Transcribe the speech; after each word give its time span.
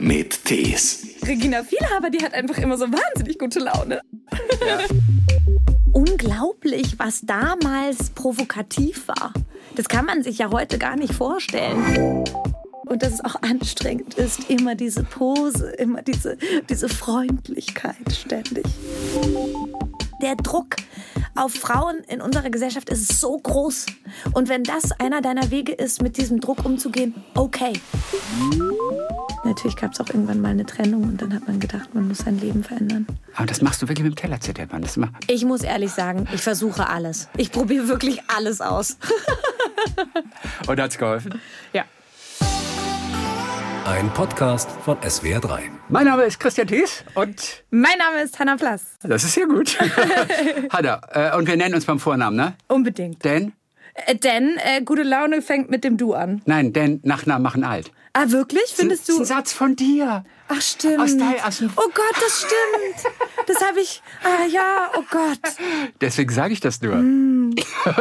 mit 0.00 0.44
Tees. 0.44 1.06
Regina 1.26 1.62
Vielhaber, 1.62 2.10
die 2.10 2.22
hat 2.22 2.34
einfach 2.34 2.58
immer 2.58 2.78
so 2.78 2.86
wahnsinnig 2.86 3.38
gute 3.38 3.60
Laune. 3.60 4.00
Unglaublich, 5.92 6.98
was 6.98 7.20
damals 7.22 8.10
provokativ 8.10 9.08
war. 9.08 9.32
Das 9.76 9.88
kann 9.88 10.06
man 10.06 10.22
sich 10.22 10.38
ja 10.38 10.50
heute 10.50 10.78
gar 10.78 10.96
nicht 10.96 11.14
vorstellen. 11.14 12.24
Und 12.86 13.02
dass 13.02 13.14
es 13.14 13.24
auch 13.24 13.36
anstrengend 13.42 14.14
ist, 14.14 14.50
immer 14.50 14.74
diese 14.74 15.04
Pose, 15.04 15.70
immer 15.72 16.02
diese, 16.02 16.36
diese 16.68 16.88
Freundlichkeit 16.88 18.12
ständig. 18.12 18.64
Der 20.22 20.34
Druck 20.36 20.76
auf 21.36 21.52
Frauen 21.52 21.98
in 22.08 22.20
unserer 22.20 22.50
Gesellschaft 22.50 22.90
ist 22.90 23.20
so 23.20 23.38
groß. 23.38 23.86
Und 24.32 24.48
wenn 24.48 24.64
das 24.64 24.92
einer 24.92 25.20
deiner 25.22 25.50
Wege 25.50 25.72
ist, 25.72 26.02
mit 26.02 26.16
diesem 26.16 26.40
Druck 26.40 26.64
umzugehen, 26.64 27.14
okay. 27.34 27.74
Natürlich 29.42 29.76
gab 29.76 29.92
es 29.92 30.00
auch 30.00 30.08
irgendwann 30.08 30.40
mal 30.42 30.50
eine 30.50 30.66
Trennung 30.66 31.02
und 31.04 31.22
dann 31.22 31.32
hat 31.34 31.46
man 31.46 31.58
gedacht, 31.58 31.94
man 31.94 32.08
muss 32.08 32.18
sein 32.18 32.38
Leben 32.38 32.62
verändern. 32.62 33.06
Aber 33.36 33.46
das 33.46 33.62
machst 33.62 33.80
du 33.80 33.88
wirklich 33.88 34.04
mit 34.04 34.12
dem 34.14 34.16
Teller 34.16 34.38
zerdeppern. 34.40 34.82
Das 34.82 34.96
ma- 34.98 35.08
Ich 35.28 35.44
muss 35.46 35.62
ehrlich 35.62 35.92
sagen, 35.92 36.28
ich 36.34 36.42
versuche 36.42 36.86
alles. 36.88 37.28
Ich 37.38 37.50
probiere 37.50 37.88
wirklich 37.88 38.20
alles 38.28 38.60
aus. 38.60 38.98
Und 40.66 40.78
hat's 40.78 40.98
geholfen? 40.98 41.40
Ja. 41.72 41.84
Ein 43.86 44.12
Podcast 44.12 44.70
von 44.84 44.98
SWR3. 44.98 45.60
Mein 45.88 46.04
Name 46.04 46.24
ist 46.24 46.38
Christian 46.38 46.68
Thies 46.68 47.02
und 47.14 47.64
Mein 47.70 47.98
Name 47.98 48.20
ist 48.22 48.38
Hannah 48.38 48.56
Plass. 48.56 48.82
das 49.02 49.24
ist 49.24 49.32
sehr 49.34 49.46
gut. 49.46 49.76
Hanna, 50.70 51.00
äh, 51.12 51.36
und 51.36 51.48
wir 51.48 51.56
nennen 51.56 51.74
uns 51.74 51.86
beim 51.86 51.98
Vornamen, 51.98 52.36
ne? 52.36 52.52
Unbedingt. 52.68 53.24
Denn, 53.24 53.52
Äh, 54.06 54.14
denn 54.16 54.58
äh, 54.58 54.82
gute 54.82 55.02
Laune 55.02 55.40
fängt 55.42 55.70
mit 55.70 55.82
dem 55.82 55.96
Du 55.96 56.12
an. 56.14 56.42
nein, 56.44 56.72
denn 56.72 57.00
Nachnamen 57.02 57.42
machen 57.42 57.64
alt. 57.64 57.90
Ah, 58.12 58.30
wirklich? 58.30 58.64
Findest 58.74 59.08
das 59.08 59.08
ist 59.10 59.18
du? 59.18 59.22
ein 59.22 59.26
Satz 59.26 59.52
von 59.52 59.76
dir. 59.76 60.24
Ach, 60.52 60.60
stimmt. 60.60 61.00
Aus 61.00 61.16
dein- 61.16 61.40
aus 61.46 61.58
dem- 61.58 61.70
oh 61.76 61.88
Gott, 61.94 62.14
das 62.20 62.38
stimmt. 62.40 63.14
Das 63.46 63.60
habe 63.66 63.80
ich. 63.80 64.02
Ah, 64.24 64.46
ja, 64.50 64.90
oh 64.96 65.02
Gott. 65.10 65.38
Deswegen 66.00 66.32
sage 66.32 66.52
ich 66.52 66.60
das 66.60 66.80
nur. 66.82 66.96
Mm. 66.96 67.54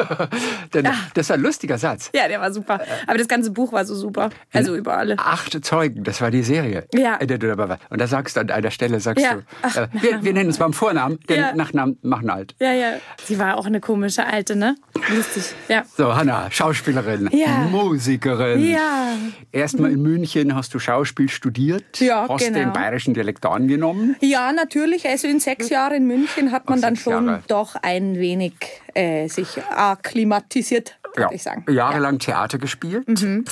Denn 0.74 0.88
Ah. 0.88 0.94
das 1.14 1.28
ist 1.28 1.32
ein 1.32 1.42
lustiger 1.42 1.78
Satz. 1.78 2.10
Ja, 2.14 2.28
der 2.28 2.40
war 2.40 2.52
super. 2.52 2.80
Aber 3.08 3.18
das 3.18 3.28
ganze 3.28 3.52
Buch 3.52 3.72
war 3.72 3.86
so 3.86 3.96
super. 3.96 4.30
Also 4.54 4.76
über 4.76 4.98
alle. 4.98 5.18
Acht 5.18 5.64
Zeugen, 5.66 6.04
das 6.04 6.22
war 6.22 6.32
die 6.32 6.44
Serie, 6.44 6.86
Ja. 6.94 7.16
in 7.16 7.28
der 7.28 7.38
du 7.38 7.48
dabei 7.48 7.70
warst. 7.70 7.82
Und 7.90 8.00
da 8.02 8.08
sagst 8.08 8.36
du 8.36 8.42
an 8.42 8.50
einer 8.52 8.72
Stelle, 8.72 9.00
sagst 9.00 9.24
Ja. 9.24 9.36
du, 9.36 9.42
Ach, 9.62 9.76
äh, 9.76 9.88
wir, 9.94 10.24
wir 10.24 10.34
nennen 10.34 10.48
uns 10.50 10.58
beim 10.58 10.74
Vornamen, 10.74 11.20
denn 11.30 11.40
Ja. 11.40 11.56
Nachnamen 11.56 11.98
machen 12.02 12.30
alt. 12.30 12.56
Ja, 12.60 12.74
ja. 12.74 12.94
Sie 13.24 13.40
war 13.40 13.58
auch 13.58 13.66
eine 13.66 13.80
komische 13.80 14.26
Alte, 14.26 14.56
ne? 14.56 14.76
Lustig. 15.16 15.44
Ja. 15.68 15.84
So, 15.98 16.16
Hanna, 16.16 16.50
Schauspielerin, 16.52 17.30
Ja. 17.32 17.48
Musikerin. 17.72 18.64
Ja. 18.70 19.14
Erstmal 19.52 19.92
in 19.92 20.02
München 20.02 20.56
hast 20.56 20.74
du 20.74 20.80
Schauspiel 20.80 21.30
studiert, 21.30 22.00
Ja, 22.00 22.26
hast 22.40 22.54
genau. 22.54 22.60
den 22.66 22.74
bayerischen 22.74 23.14
Dialekt 23.14 23.46
angenommen. 23.46 24.16
Ja, 24.22 24.52
natürlich. 24.52 25.08
Also 25.08 25.28
in 25.28 25.40
sechs 25.40 25.70
Jahren 25.70 25.94
in 25.98 26.08
München 26.08 26.52
hat 26.52 26.70
man 26.70 26.80
Ach, 26.80 26.84
dann 26.84 26.96
schon 26.96 27.28
Jahre. 27.28 27.44
doch 27.48 27.76
ein 27.82 28.18
wenig 28.20 28.54
äh, 28.94 29.28
sich 29.28 29.48
akklimatisiert, 29.76 30.98
würde 31.16 31.36
ich 31.36 31.44
sagen. 31.44 31.66
Jahrelang 31.70 32.20
Theater 32.20 32.58
gespielt. 32.58 33.08
Mhm. 33.08 33.46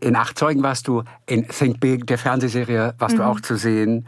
In 0.00 0.16
Acht 0.16 0.38
Zeugen 0.38 0.62
warst 0.62 0.88
du, 0.88 1.02
in 1.26 1.46
Think 1.48 1.80
Big, 1.80 2.06
der 2.06 2.18
Fernsehserie, 2.18 2.94
warst 2.98 3.14
Mhm. 3.14 3.18
du 3.20 3.24
auch 3.26 3.40
zu 3.40 3.56
sehen. 3.56 4.06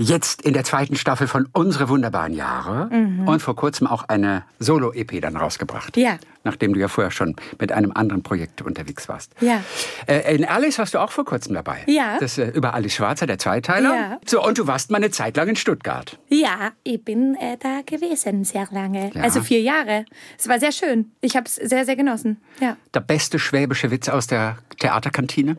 Jetzt 0.00 0.42
in 0.42 0.52
der 0.52 0.62
zweiten 0.62 0.94
Staffel 0.94 1.26
von 1.26 1.48
Unsere 1.52 1.88
wunderbaren 1.88 2.32
Jahre 2.32 2.88
und 3.26 3.42
vor 3.42 3.56
kurzem 3.56 3.88
auch 3.88 4.04
eine 4.04 4.44
Solo-EP 4.60 5.20
dann 5.20 5.36
rausgebracht. 5.36 5.96
Mhm. 5.96 6.02
Ja. 6.02 6.18
Nachdem 6.44 6.72
du 6.72 6.78
ja 6.78 6.86
vorher 6.86 7.10
schon 7.10 7.34
mit 7.58 7.72
einem 7.72 7.90
anderen 7.90 8.22
Projekt 8.22 8.62
unterwegs 8.62 9.08
warst. 9.08 9.32
Ja. 9.40 9.60
Äh, 10.06 10.36
in 10.36 10.44
Alice 10.44 10.78
warst 10.78 10.94
du 10.94 11.00
auch 11.00 11.10
vor 11.10 11.24
kurzem 11.24 11.52
dabei. 11.52 11.82
Ja. 11.88 12.16
Das 12.20 12.38
äh, 12.38 12.46
über 12.50 12.74
Alice 12.74 12.94
Schwarzer, 12.94 13.26
der 13.26 13.38
Zweiteiler. 13.38 13.92
Ja. 13.92 14.18
So, 14.24 14.40
und 14.40 14.56
du 14.56 14.68
warst 14.68 14.92
mal 14.92 14.98
eine 14.98 15.10
Zeit 15.10 15.36
lang 15.36 15.48
in 15.48 15.56
Stuttgart. 15.56 16.16
Ja, 16.28 16.70
ich 16.84 17.04
bin 17.04 17.34
äh, 17.34 17.56
da 17.58 17.80
gewesen 17.84 18.44
sehr 18.44 18.68
lange. 18.70 19.10
Ja. 19.12 19.22
Also 19.22 19.40
vier 19.40 19.62
Jahre. 19.62 20.04
Es 20.38 20.48
war 20.48 20.60
sehr 20.60 20.70
schön. 20.70 21.10
Ich 21.22 21.34
habe 21.34 21.46
es 21.46 21.56
sehr, 21.56 21.84
sehr 21.84 21.96
genossen. 21.96 22.40
Ja. 22.60 22.76
Der 22.94 23.00
beste 23.00 23.40
schwäbische 23.40 23.90
Witz 23.90 24.08
aus 24.08 24.28
der 24.28 24.58
Theaterkantine. 24.78 25.56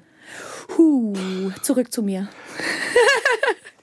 Huh, 0.78 1.52
zurück 1.62 1.92
zu 1.92 2.04
mir. 2.04 2.30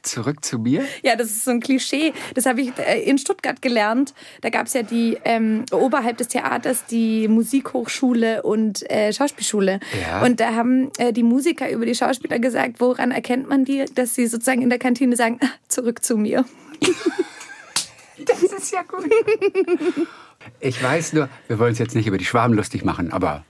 Zurück 0.07 0.45
zu 0.45 0.59
mir. 0.59 0.85
Ja, 1.03 1.17
das 1.17 1.29
ist 1.29 1.45
so 1.45 1.51
ein 1.51 1.61
Klischee. 1.61 2.13
Das 2.35 2.47
habe 2.47 2.61
ich 2.61 2.73
äh, 2.79 3.01
in 3.03 3.19
Stuttgart 3.19 3.61
gelernt. 3.61 4.15
Da 4.41 4.51
gab 4.51 4.67
es 4.67 4.73
ja 4.73 4.83
die 4.83 5.19
ähm, 5.25 5.65
oberhalb 5.73 6.17
des 6.17 6.29
Theaters 6.29 6.85
die 6.87 7.27
Musikhochschule 7.29 8.43
und 8.43 8.89
äh, 8.91 9.13
Schauspielschule. 9.13 9.81
Ja. 10.01 10.23
Und 10.23 10.39
da 10.39 10.55
haben 10.55 10.91
äh, 10.99 11.13
die 11.13 11.25
Musiker 11.25 11.69
über 11.71 11.87
die 11.87 11.95
Schauspieler 11.95 12.39
gesagt, 12.39 12.79
woran 12.79 13.11
erkennt 13.11 13.49
man 13.49 13.65
die, 13.65 13.85
dass 13.95 14.15
sie 14.15 14.27
sozusagen 14.27 14.63
in 14.63 14.71
der 14.71 14.79
Kantine 14.79 15.17
sagen, 15.17 15.39
"Ah, 15.43 15.49
zurück 15.69 16.05
zu 16.05 16.17
mir. 16.17 16.45
Das 18.25 18.43
ist 18.43 18.73
ja 18.73 18.83
gut. 18.83 19.05
Ich 20.61 20.83
weiß 20.83 21.13
nur, 21.13 21.29
wir 21.49 21.59
wollen 21.59 21.73
es 21.73 21.79
jetzt 21.79 21.95
nicht 21.95 22.07
über 22.07 22.19
die 22.19 22.25
Schwaben 22.25 22.55
lustig 22.55 22.83
machen, 22.83 23.13
aber 23.13 23.45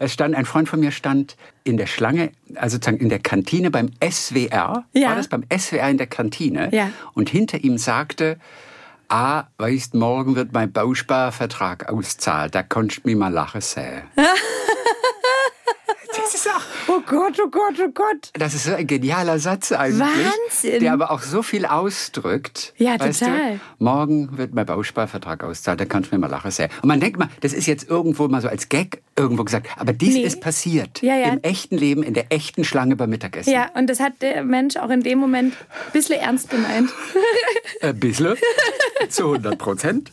es 0.00 0.12
stand, 0.12 0.34
ein 0.34 0.44
Freund 0.44 0.68
von 0.68 0.80
mir 0.80 0.90
stand 0.90 1.36
in 1.64 1.76
der 1.76 1.86
Schlange, 1.86 2.30
also 2.54 2.76
sozusagen 2.76 2.98
in 2.98 3.08
der 3.08 3.18
Kantine 3.18 3.70
beim 3.70 3.90
SWR. 4.02 4.84
Ja. 4.92 5.08
War 5.08 5.16
das 5.16 5.28
beim 5.28 5.44
SWR 5.56 5.88
in 5.90 5.98
der 5.98 6.06
Kantine? 6.06 6.68
Ja. 6.72 6.90
Und 7.14 7.30
hinter 7.30 7.62
ihm 7.64 7.78
sagte, 7.78 8.38
Ah, 9.10 9.44
weißt, 9.56 9.94
morgen 9.94 10.36
wird 10.36 10.52
mein 10.52 10.70
Bausparvertrag 10.70 11.88
auszahlt. 11.88 12.54
Da 12.54 12.62
kannst 12.62 12.98
du 12.98 13.00
mich 13.04 13.16
mal 13.16 13.32
lachen 13.32 13.62
sehen. 13.62 14.02
das 14.16 14.34
ist 16.34 16.46
auch, 16.48 16.60
Oh 16.88 17.00
Gott, 17.06 17.38
oh 17.42 17.48
Gott, 17.48 17.74
oh 17.80 17.88
Gott. 17.92 18.30
das 18.34 18.54
ist 18.54 18.64
so 18.64 18.74
ein 18.74 18.86
genialer 18.86 19.38
Satz 19.38 19.72
eigentlich. 19.72 20.00
Wahnsinn. 20.00 20.80
Der 20.80 20.92
aber 20.92 21.10
auch 21.10 21.22
so 21.22 21.42
viel 21.42 21.64
ausdrückt. 21.64 22.74
Ja, 22.76 22.98
total. 22.98 23.54
Du? 23.54 23.84
Morgen 23.84 24.36
wird 24.36 24.54
mein 24.54 24.66
Bausparvertrag 24.66 25.44
auszahlt, 25.44 25.80
da 25.80 25.84
kannst 25.84 26.10
du 26.10 26.16
mir 26.16 26.20
mal 26.20 26.30
lachen 26.30 26.50
sehen. 26.50 26.70
Und 26.82 26.88
man 26.88 27.00
denkt 27.00 27.18
mal, 27.18 27.28
das 27.40 27.52
ist 27.52 27.66
jetzt 27.66 27.88
irgendwo 27.88 28.28
mal 28.28 28.42
so 28.42 28.48
als 28.48 28.68
Gag 28.68 29.02
irgendwo 29.18 29.44
gesagt. 29.44 29.68
Aber 29.76 29.92
dies 29.92 30.14
Nee. 30.14 30.22
ist 30.22 30.40
passiert. 30.40 31.02
Ja, 31.02 31.16
ja. 31.16 31.28
Im 31.32 31.42
echten 31.42 31.76
Leben, 31.76 32.02
in 32.02 32.14
der 32.14 32.26
echten 32.32 32.64
Schlange 32.64 32.96
beim 32.96 33.10
Mittagessen. 33.10 33.52
Ja, 33.52 33.70
und 33.74 33.88
das 33.90 34.00
hat 34.00 34.14
der 34.22 34.44
Mensch 34.44 34.76
auch 34.76 34.90
in 34.90 35.02
dem 35.02 35.18
Moment 35.18 35.54
ein 35.86 35.92
bisschen 35.92 36.18
ernst 36.20 36.48
gemeint. 36.50 36.90
Ein 37.82 37.98
bisschen. 38.00 38.34
Zu 39.08 39.24
100 39.34 39.58
Prozent. 39.58 40.10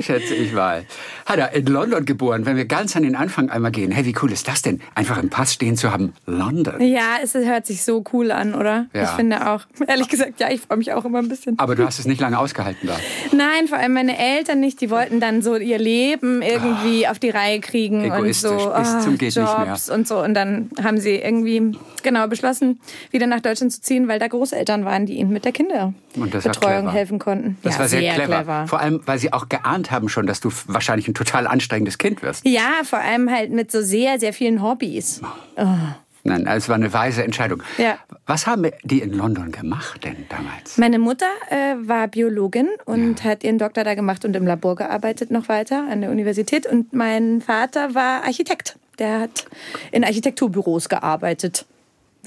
Schätze 0.00 0.34
ich 0.34 0.52
mal. 0.52 0.84
Hat 1.26 1.38
er 1.38 1.52
in 1.52 1.66
London 1.66 2.04
geboren. 2.04 2.46
Wenn 2.46 2.56
wir 2.56 2.64
ganz 2.64 2.96
an 2.96 3.02
den 3.02 3.14
Anfang 3.14 3.50
einmal 3.50 3.70
gehen. 3.70 3.90
Hey, 3.92 4.04
wie 4.04 4.14
cool 4.22 4.32
ist 4.32 4.48
das 4.48 4.62
denn? 4.62 4.80
Einfach 4.94 5.22
im 5.22 5.30
Pass 5.30 5.52
stehen 5.54 5.76
zu 5.76 5.92
haben. 5.92 6.12
London. 6.26 6.80
Ja, 6.80 7.16
es 7.22 7.34
hört 7.34 7.66
sich 7.66 7.84
so 7.84 8.02
cool 8.12 8.30
an, 8.32 8.54
oder? 8.54 8.86
Ja. 8.94 9.04
Ich 9.04 9.08
finde 9.10 9.48
auch. 9.50 9.62
Ehrlich 9.86 10.08
gesagt, 10.08 10.40
ja, 10.40 10.50
ich 10.50 10.60
freue 10.62 10.78
mich 10.78 10.92
auch 10.92 11.04
immer 11.04 11.18
ein 11.18 11.28
bisschen. 11.28 11.58
Aber 11.58 11.74
du 11.76 11.84
hast 11.86 11.98
es 11.98 12.06
nicht 12.06 12.20
lange 12.20 12.38
ausgehalten 12.38 12.88
da. 12.88 12.96
Nein, 13.32 13.68
vor 13.68 13.78
allem 13.78 13.92
meine 13.92 14.18
Eltern 14.18 14.60
nicht. 14.60 14.80
Die 14.80 14.90
wollten 14.90 15.20
dann 15.20 15.42
so 15.42 15.56
ihr 15.56 15.78
Leben 15.78 16.42
irgendwie 16.42 17.06
auf 17.06 17.18
die 17.18 17.30
Reihe 17.30 17.60
kriegen 17.60 17.95
und 18.02 18.10
Ah. 18.10 18.18
Egoistisch, 18.18 18.50
so 18.50 18.56
bis 18.56 18.88
ah, 18.88 19.00
zum 19.00 19.18
geht 19.18 19.36
nicht 19.36 19.36
mehr. 19.36 19.66
Jobs 19.68 19.90
und 19.90 20.06
so. 20.08 20.22
Und 20.22 20.34
dann 20.34 20.70
haben 20.82 20.98
sie 20.98 21.16
irgendwie 21.16 21.76
genau 22.02 22.26
beschlossen, 22.28 22.80
wieder 23.10 23.26
nach 23.26 23.40
Deutschland 23.40 23.72
zu 23.72 23.80
ziehen, 23.80 24.08
weil 24.08 24.18
da 24.18 24.28
Großeltern 24.28 24.84
waren, 24.84 25.06
die 25.06 25.14
ihnen 25.14 25.32
mit 25.32 25.44
der 25.44 25.50
Und 25.50 25.56
Kinderbetreuung 25.56 26.82
clever. 26.82 26.92
helfen 26.92 27.18
konnten. 27.18 27.58
Das 27.62 27.74
ja, 27.74 27.80
war 27.80 27.88
sehr, 27.88 28.14
clever. 28.14 28.66
Vor 28.66 28.80
allem, 28.80 29.00
weil 29.06 29.18
sie 29.18 29.32
auch 29.32 29.48
geahnt 29.48 29.90
haben 29.90 30.08
schon, 30.08 30.26
dass 30.26 30.40
du 30.40 30.50
wahrscheinlich 30.66 31.08
ein 31.08 31.14
total 31.14 31.46
anstrengendes 31.46 31.98
Kind 31.98 32.22
wirst. 32.22 32.46
Ja, 32.46 32.82
vor 32.84 33.00
allem 33.00 33.30
halt 33.30 33.50
mit 33.50 33.72
so 33.72 33.82
sehr, 33.82 34.18
sehr 34.20 34.32
vielen 34.32 34.62
Hobbys. 34.62 35.20
Nein, 36.26 36.46
es 36.46 36.68
war 36.68 36.74
eine 36.74 36.92
weise 36.92 37.22
Entscheidung. 37.22 37.62
Ja. 37.78 37.98
Was 38.26 38.46
haben 38.46 38.70
die 38.82 39.00
in 39.00 39.12
London 39.12 39.52
gemacht 39.52 40.04
denn 40.04 40.26
damals? 40.28 40.76
Meine 40.76 40.98
Mutter 40.98 41.26
äh, 41.50 41.76
war 41.86 42.08
Biologin 42.08 42.68
und 42.84 43.22
hat 43.24 43.44
ihren 43.44 43.58
Doktor 43.58 43.84
da 43.84 43.94
gemacht 43.94 44.24
und 44.24 44.34
im 44.34 44.46
Labor 44.46 44.76
gearbeitet 44.76 45.30
noch 45.30 45.48
weiter 45.48 45.86
an 45.90 46.00
der 46.00 46.10
Universität. 46.10 46.66
Und 46.66 46.92
mein 46.92 47.40
Vater 47.40 47.94
war 47.94 48.24
Architekt. 48.24 48.78
Der 48.98 49.20
hat 49.20 49.46
in 49.92 50.04
Architekturbüros 50.04 50.88
gearbeitet. 50.88 51.66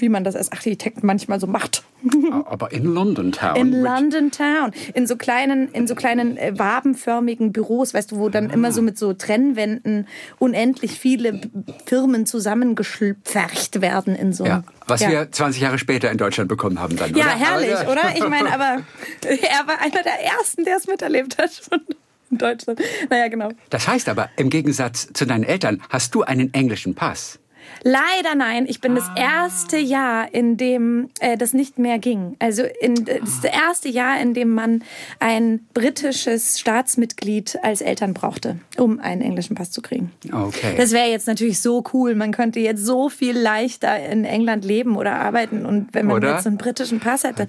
Wie 0.00 0.08
man 0.08 0.24
das 0.24 0.36
als 0.36 0.52
Architekt 0.52 1.02
manchmal 1.02 1.40
so 1.40 1.46
macht. 1.46 1.82
Aber 2.46 2.72
in 2.72 2.84
London 2.84 3.32
Town. 3.32 3.56
In 3.56 3.82
London 3.82 4.30
Town. 4.30 4.72
In 4.94 5.06
so 5.06 5.16
kleinen, 5.16 5.68
in 5.72 5.86
so 5.86 5.94
kleinen 5.94 6.36
äh, 6.36 6.58
wabenförmigen 6.58 7.52
Büros, 7.52 7.94
weißt 7.94 8.12
du, 8.12 8.16
wo 8.16 8.28
dann 8.28 8.50
immer 8.50 8.72
so 8.72 8.82
mit 8.82 8.98
so 8.98 9.12
Trennwänden 9.12 10.06
unendlich 10.38 10.92
viele 10.92 11.40
Firmen 11.86 12.26
zusammengeschpfercht 12.26 13.80
werden 13.80 14.14
in 14.14 14.32
so 14.32 14.46
Ja, 14.46 14.64
was 14.86 15.00
ja. 15.00 15.10
wir 15.10 15.30
20 15.30 15.60
Jahre 15.60 15.78
später 15.78 16.10
in 16.10 16.18
Deutschland 16.18 16.48
bekommen 16.48 16.80
haben 16.80 16.96
dann. 16.96 17.14
Ja, 17.14 17.26
oder? 17.26 17.34
herrlich, 17.34 17.76
Aber, 17.76 17.92
oder? 17.92 18.02
Ich 18.14 18.28
meine, 18.28 18.52
aber 18.52 18.82
er 19.24 19.66
war 19.66 19.80
einer 19.80 20.02
der 20.02 20.24
Ersten, 20.38 20.64
der 20.64 20.76
es 20.76 20.86
miterlebt 20.86 21.38
hat 21.38 21.50
von 21.50 21.80
in 22.30 22.38
Deutschland. 22.38 22.80
Naja, 23.08 23.28
genau. 23.28 23.50
Das 23.70 23.88
heißt 23.88 24.08
aber, 24.08 24.30
im 24.36 24.50
Gegensatz 24.50 25.08
zu 25.12 25.26
deinen 25.26 25.44
Eltern 25.44 25.82
hast 25.88 26.14
du 26.14 26.22
einen 26.22 26.54
englischen 26.54 26.94
Pass. 26.94 27.38
Leider 27.82 28.34
nein. 28.36 28.66
Ich 28.68 28.80
bin 28.80 28.94
das 28.94 29.04
Ah. 29.16 29.42
erste 29.44 29.78
Jahr, 29.78 30.32
in 30.34 30.56
dem 30.56 31.08
äh, 31.20 31.36
das 31.36 31.52
nicht 31.54 31.78
mehr 31.78 31.98
ging. 31.98 32.36
Also 32.38 32.62
in, 32.80 33.04
das 33.04 33.16
ist 33.28 33.44
das 33.44 33.52
erste 33.52 33.88
Jahr, 33.88 34.20
in 34.20 34.34
dem 34.34 34.50
man 34.50 34.82
ein 35.18 35.60
britisches 35.74 36.58
Staatsmitglied 36.60 37.58
als 37.62 37.80
Eltern 37.80 38.14
brauchte, 38.14 38.56
um 38.76 39.00
einen 39.00 39.22
englischen 39.22 39.54
Pass 39.54 39.70
zu 39.70 39.80
kriegen. 39.82 40.12
Okay. 40.32 40.74
Das 40.76 40.92
wäre 40.92 41.08
jetzt 41.08 41.26
natürlich 41.26 41.60
so 41.60 41.82
cool. 41.92 42.14
Man 42.14 42.32
könnte 42.32 42.60
jetzt 42.60 42.84
so 42.84 43.08
viel 43.08 43.36
leichter 43.36 43.98
in 44.08 44.24
England 44.24 44.64
leben 44.64 44.96
oder 44.96 45.14
arbeiten. 45.14 45.64
Und 45.66 45.88
wenn 45.92 46.06
man 46.06 46.16
Oder? 46.16 46.32
jetzt 46.34 46.44
so 46.44 46.48
einen 46.48 46.58
britischen 46.58 47.00
Pass 47.00 47.24
hätte, 47.24 47.46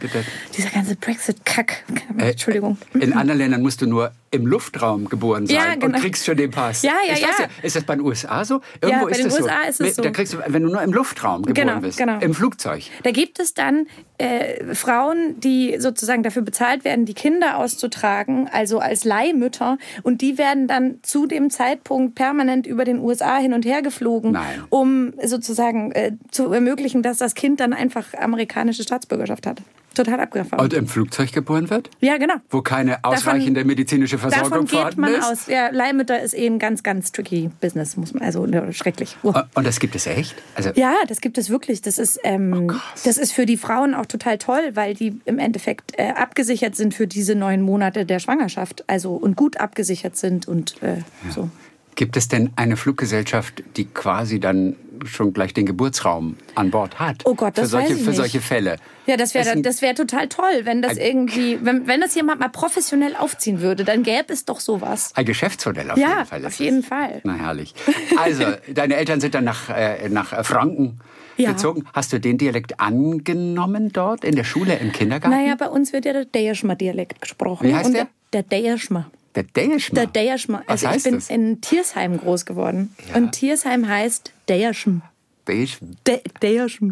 dieser 0.57 0.69
ganze 0.69 0.95
Brexit-Kack. 0.95 1.84
Äh, 2.18 2.31
Entschuldigung. 2.31 2.77
In 2.94 3.13
anderen 3.13 3.39
Ländern 3.39 3.62
musst 3.62 3.81
du 3.81 3.86
nur 3.88 4.12
im 4.31 4.45
Luftraum 4.48 5.10
geboren 5.10 5.45
sein 5.45 5.56
Ja, 5.56 5.74
genau. 5.75 5.88
und 5.88 5.95
kriegst 5.95 6.25
schon 6.25 6.38
den 6.38 6.51
Pass. 6.51 6.81
Ja, 6.83 6.94
ja, 7.06 7.13
ich 7.13 7.22
weiß 7.22 7.39
ja. 7.39 7.45
Ist 7.62 7.75
das 7.75 7.83
bei 7.83 7.95
den 7.95 8.06
USA 8.06 8.45
so? 8.45 8.62
Irgendwo 8.81 9.06
bei 9.06 9.12
ist 9.12 9.18
den 9.19 9.25
das 9.30 9.39
USA 9.42 9.56
so. 9.63 9.69
ist 9.69 9.81
es 9.81 9.95
so. 9.98 10.01
Da 10.01 10.10
kriegst 10.12 10.33
du, 10.33 10.38
wenn 10.48 10.63
du 10.63 10.69
nur 10.69 10.81
im 10.81 10.94
Luftraum 10.94 11.44
geboren 11.44 11.68
Genau, 11.68 11.80
bist, 11.81 11.98
genau. 11.98 12.18
im 12.19 12.33
Flugzeug. 12.33 12.83
Da 13.04 13.12
gibt 13.12 13.39
es 13.39 13.54
dann 13.54 13.88
äh, 14.18 14.74
Frauen, 14.74 15.39
die 15.39 15.75
sozusagen 15.80 16.24
dafür 16.24 16.44
bezahlt 16.44 16.86
werden, 16.86 17.06
die 17.06 17.13
Kinder 17.13 17.57
auszutragen, 17.57 18.50
also 18.51 18.80
als 18.80 19.04
Leihmütter. 19.04 19.78
Und 20.04 20.22
die 20.22 20.38
werden 20.38 20.68
dann 20.68 21.00
zu 21.04 21.25
dem 21.25 21.50
Zeitpunkt 21.50 22.16
permanent 22.16 22.66
über 22.68 22.86
den 22.86 23.00
USA 23.00 23.38
hin 23.38 23.54
und 23.54 23.66
her 23.66 23.81
geflogen, 23.81 24.31
Nein. 24.31 24.63
um 24.69 25.13
sozusagen 25.24 25.92
äh, 25.92 26.13
zu 26.31 26.51
ermöglichen, 26.54 27.04
dass 27.04 27.18
das 27.18 27.36
Kind 27.36 27.60
dann 27.60 27.74
einfach 27.74 28.13
amerikanische 28.18 28.84
Staatsbürgerschaft 28.84 29.45
hat. 29.45 29.62
Total 29.94 30.20
abgefahren. 30.22 30.64
Und 30.64 30.74
im 30.74 30.88
Flugzeug 30.88 31.32
geboren 31.34 31.70
wird? 31.70 31.90
ja, 32.00 32.18
genau. 32.18 32.36
Wo 32.50 32.62
keine 32.62 33.04
ausreichende 33.04 33.66
medizinische 33.66 34.18
Versorgung 34.18 34.50
Davon 34.50 34.66
geht 34.66 34.72
vorhanden 34.78 35.02
man 35.02 35.14
ist? 35.14 35.24
aus. 35.26 35.48
Ja, 35.48 35.70
Leihmütter 35.70 36.22
ist 36.22 36.34
eh 36.34 36.46
ein 36.48 36.60
ganz, 36.60 36.82
ganz 36.84 37.12
tricky 37.12 37.50
Business, 37.60 37.98
muss 37.98 38.14
man, 38.14 38.24
also 38.24 38.46
ja, 38.46 38.72
schrecklich. 38.72 39.18
Oh. 39.24 39.34
Und- 39.56 39.68
das 39.68 39.80
gibt 39.80 39.96
es 39.96 40.08
echt? 40.08 40.36
Also, 40.56 40.72
Ja, 40.76 40.94
das 41.08 41.20
gibt 41.22 41.38
es 41.38 41.50
wirklich. 41.50 41.82
Das 41.82 41.98
ist, 41.98 42.20
ähm, 42.24 42.72
das 43.04 43.18
ist 43.18 43.34
für 43.34 43.46
die 43.46 43.58
Frauen 43.58 43.94
auch 43.94 44.06
total 44.06 44.38
toll, 44.38 44.72
weil 44.76 44.94
die 44.94 45.20
im 45.26 45.40
Endeffekt 45.40 45.94
äh, 45.98 46.12
abgesichert 46.12 46.76
sind 46.76 46.94
für 46.94 47.08
diese 47.08 47.36
neun 47.36 47.62
Monate 47.62 48.06
der 48.06 48.20
Schwangerschaft. 48.20 48.84
Also 48.88 49.12
und 49.14 49.36
gut 49.36 49.58
abgesichert 49.58 50.16
sind 50.16 50.48
und 50.48 50.82
äh, 50.82 50.98
so. 51.34 51.50
Gibt 51.96 52.18
es 52.18 52.28
denn 52.28 52.52
eine 52.56 52.78
Fluggesellschaft, 52.78 53.64
die 53.78 53.86
quasi 53.86 54.40
dann 54.40 54.76
schon 55.06 55.34
gleich 55.34 55.54
den 55.54 55.66
Geburtsraum 55.66 56.36
an 56.56 56.70
Bord 56.72 57.00
hat? 57.00 57.24
Oh 57.26 57.34
Gott, 57.36 57.58
das 57.58 57.66
für 57.66 57.70
solche, 57.70 57.90
weiß 57.90 57.98
ich 57.98 58.04
Für 58.04 58.10
nicht. 58.12 58.18
solche 58.18 58.42
Fälle. 58.42 58.78
Ja, 59.08 59.18
das 59.18 59.34
wäre 59.34 59.62
das 59.62 59.82
wäre 59.82 59.96
total 59.96 60.28
toll, 60.30 60.62
wenn 60.64 60.82
das 60.82 60.98
irgendwie, 60.98 61.58
wenn, 61.64 61.88
wenn 61.88 62.02
das 62.02 62.14
jemand 62.16 62.40
mal 62.40 62.50
professionell 62.50 63.16
aufziehen 63.16 63.62
würde, 63.62 63.84
dann 63.84 64.04
gäbe 64.04 64.32
es 64.32 64.46
doch 64.46 64.60
sowas. 64.60 65.12
Ein 65.16 65.26
Geschäftsmodell 65.26 65.90
auf 65.92 65.98
Ja, 65.98 66.10
jeden 66.10 66.26
Fall. 66.26 66.46
auf 66.46 66.52
ist 66.54 66.60
jeden 66.60 66.80
es. 66.80 66.86
Fall. 66.86 67.22
Na 67.24 67.34
herrlich. 67.34 67.74
Also, 68.18 68.44
deine 68.74 68.96
Eltern 68.96 69.20
sind 69.20 69.34
dann 69.36 69.44
nach, 69.44 69.70
äh, 69.70 70.08
nach 70.10 70.46
Franken 70.46 71.00
Ja. 71.38 71.52
gezogen. 71.52 71.84
Hast 71.94 72.14
du 72.14 72.20
den 72.20 72.38
Dialekt 72.38 72.80
angenommen 72.80 73.90
dort 73.92 74.24
in 74.24 74.36
der 74.36 74.44
Schule, 74.44 74.76
im 74.78 74.92
Kindergarten? 74.92 75.36
Naja, 75.36 75.56
bei 75.56 75.68
uns 75.68 75.94
wird 75.94 76.06
ja 76.06 76.14
der 76.14 76.26
Dejerschmer-Dialekt 76.26 77.22
gesprochen. 77.22 77.68
Wie 77.68 77.74
heißt 77.76 77.94
der? 77.94 78.08
Der 78.34 78.44
Dejerschmer. 78.44 79.10
Der 79.36 79.44
Dänischmann. 79.44 79.95
Der 79.95 80.07
Dejerschmer. 80.07 80.63
Was 80.68 80.83
Also 80.86 80.98
ich 80.98 81.04
bin 81.04 81.16
das? 81.16 81.30
in 81.30 81.62
Tiersheim 81.62 82.18
groß 82.18 82.45
geworden. 82.45 82.95
Ja. 83.10 83.16
Und 83.18 83.31
Tiersheim 83.31 83.88
heißt 83.88 84.31
Dejerschm. 84.50 84.98
Dänisch- 85.48 85.80
De 86.06 86.22
Dejerschm. 86.44 86.92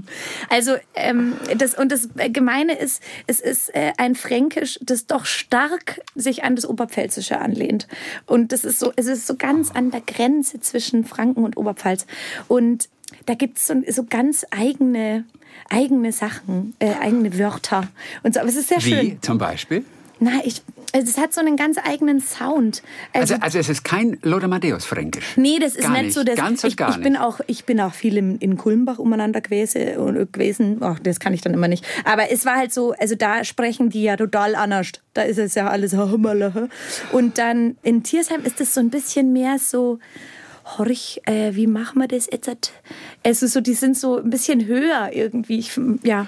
Also 0.50 0.75
ähm, 0.95 1.33
das 1.57 1.75
und 1.75 1.91
das 1.91 2.09
Gemeine 2.30 2.74
ist, 2.77 3.03
es 3.27 3.39
ist 3.41 3.74
äh, 3.75 3.91
ein 3.97 4.15
Fränkisch, 4.15 4.80
das 4.81 5.06
doch 5.06 5.25
stark 5.25 6.01
sich 6.15 6.44
an 6.44 6.56
das 6.56 6.65
Oberpfälzische 6.68 7.39
anlehnt. 7.39 7.88
Und 8.25 8.51
das 8.51 8.63
ist 8.63 8.80
so, 8.80 8.92
es 8.95 9.06
ist 9.06 9.27
so 9.27 9.35
ganz 9.35 9.69
an 9.71 9.92
der 9.92 10.01
Grenze 10.01 10.59
zwischen 10.62 11.06
Franken 11.06 11.44
und 11.44 11.57
Oberpfalz. 11.57 12.07
Und 12.47 12.89
da 13.27 13.35
gibt 13.35 13.57
es 13.59 13.68
so, 13.68 13.75
so 13.88 14.03
ganz 14.06 14.45
eigene 14.50 15.25
eigene 15.69 16.12
Sachen, 16.12 16.74
äh, 16.80 16.94
eigene 17.00 17.38
Wörter 17.38 17.88
und 18.24 18.33
so. 18.33 18.39
Aber 18.39 18.50
es 18.50 18.56
ist 18.56 18.69
sehr 18.69 18.81
schön. 18.81 19.01
Wie 19.01 19.21
zum 19.21 19.38
Beispiel? 19.38 19.85
Na, 20.19 20.31
ich, 20.44 20.63
es 20.94 21.18
hat 21.18 21.33
so 21.33 21.41
einen 21.41 21.56
ganz 21.56 21.77
eigenen 21.77 22.19
Sound. 22.19 22.81
Also, 23.13 23.36
also 23.39 23.59
es 23.59 23.69
ist 23.69 23.83
kein 23.83 24.18
Lodemadeus-Fränkisch. 24.21 25.38
Nee, 25.38 25.59
das 25.59 25.75
ist 25.75 25.83
Gar 25.83 26.01
nicht, 26.01 26.13
so. 26.13 26.24
Das, 26.24 26.36
Ganz 26.36 26.63
und 26.63 26.69
ich, 26.69 26.77
gar 26.77 26.91
ich 26.91 27.01
bin 27.01 27.13
nicht. 27.13 27.21
auch, 27.21 27.39
ich 27.47 27.65
bin 27.65 27.80
auch 27.80 27.94
viel 27.94 28.18
im, 28.18 28.38
in 28.39 28.57
Kulmbach 28.57 29.00
umeinander 29.00 29.41
gewesen 29.41 29.97
und 29.97 30.33
gewesen. 30.33 30.77
Ach, 30.81 31.00
das 31.00 31.19
kann 31.19 31.33
ich 31.33 31.41
dann 31.41 31.53
immer 31.53 31.68
nicht. 31.68 31.86
Aber 32.06 32.31
es 32.31 32.45
war 32.45 32.56
halt 32.56 32.74
so, 32.74 32.94
also 32.94 33.15
da 33.15 33.44
sprechen 33.44 33.89
die 33.89 34.03
ja 34.03 34.18
total 34.18 34.56
anders. 34.56 34.91
Da 35.13 35.24
ist 35.24 35.38
es 35.38 35.56
ja 35.56 35.68
alles 35.68 35.94
Hammerlache. 35.97 36.69
Und 37.12 37.38
dann 37.38 37.77
in 37.83 38.03
Tiersheim 38.03 38.44
ist 38.44 38.62
es 38.62 38.74
so 38.74 38.80
ein 38.80 38.89
bisschen 38.89 39.33
mehr 39.33 39.57
so. 39.59 40.00
Horch, 40.77 41.19
äh, 41.25 41.56
wie 41.56 41.65
machen 41.65 42.00
wir 42.00 42.07
das 42.07 42.27
jetzt? 42.31 42.74
Also 43.24 43.47
so, 43.47 43.59
die 43.59 43.74
sind 43.74 43.97
so 43.97 44.18
ein 44.18 44.30
bisschen 44.30 44.68
höher 44.68 45.09
irgendwie. 45.12 45.57
Ich, 45.59 45.80
ja. 46.03 46.27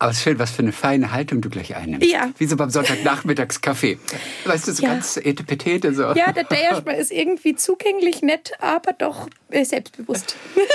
Aber 0.00 0.12
es 0.12 0.16
ist 0.16 0.22
schön, 0.24 0.38
was 0.38 0.50
für 0.50 0.62
eine 0.62 0.72
feine 0.72 1.12
Haltung 1.12 1.42
du 1.42 1.50
gleich 1.50 1.76
einnimmst. 1.76 2.10
Ja. 2.10 2.30
Wie 2.38 2.46
so 2.46 2.56
beim 2.56 2.70
Sonntagnachmittagskaffee. 2.70 3.98
Weißt 4.46 4.66
du, 4.66 4.72
so 4.72 4.82
Ja. 4.82 4.94
ganz 4.94 5.18
etepetete 5.18 5.92
so. 5.94 6.04
Ja, 6.14 6.32
der 6.32 6.44
Dejerschmer 6.44 6.94
ist 6.96 7.12
irgendwie 7.12 7.54
zugänglich, 7.54 8.22
nett, 8.22 8.52
aber 8.60 8.94
doch 8.94 9.28
äh, 9.50 9.64
selbstbewusst. 9.64 10.36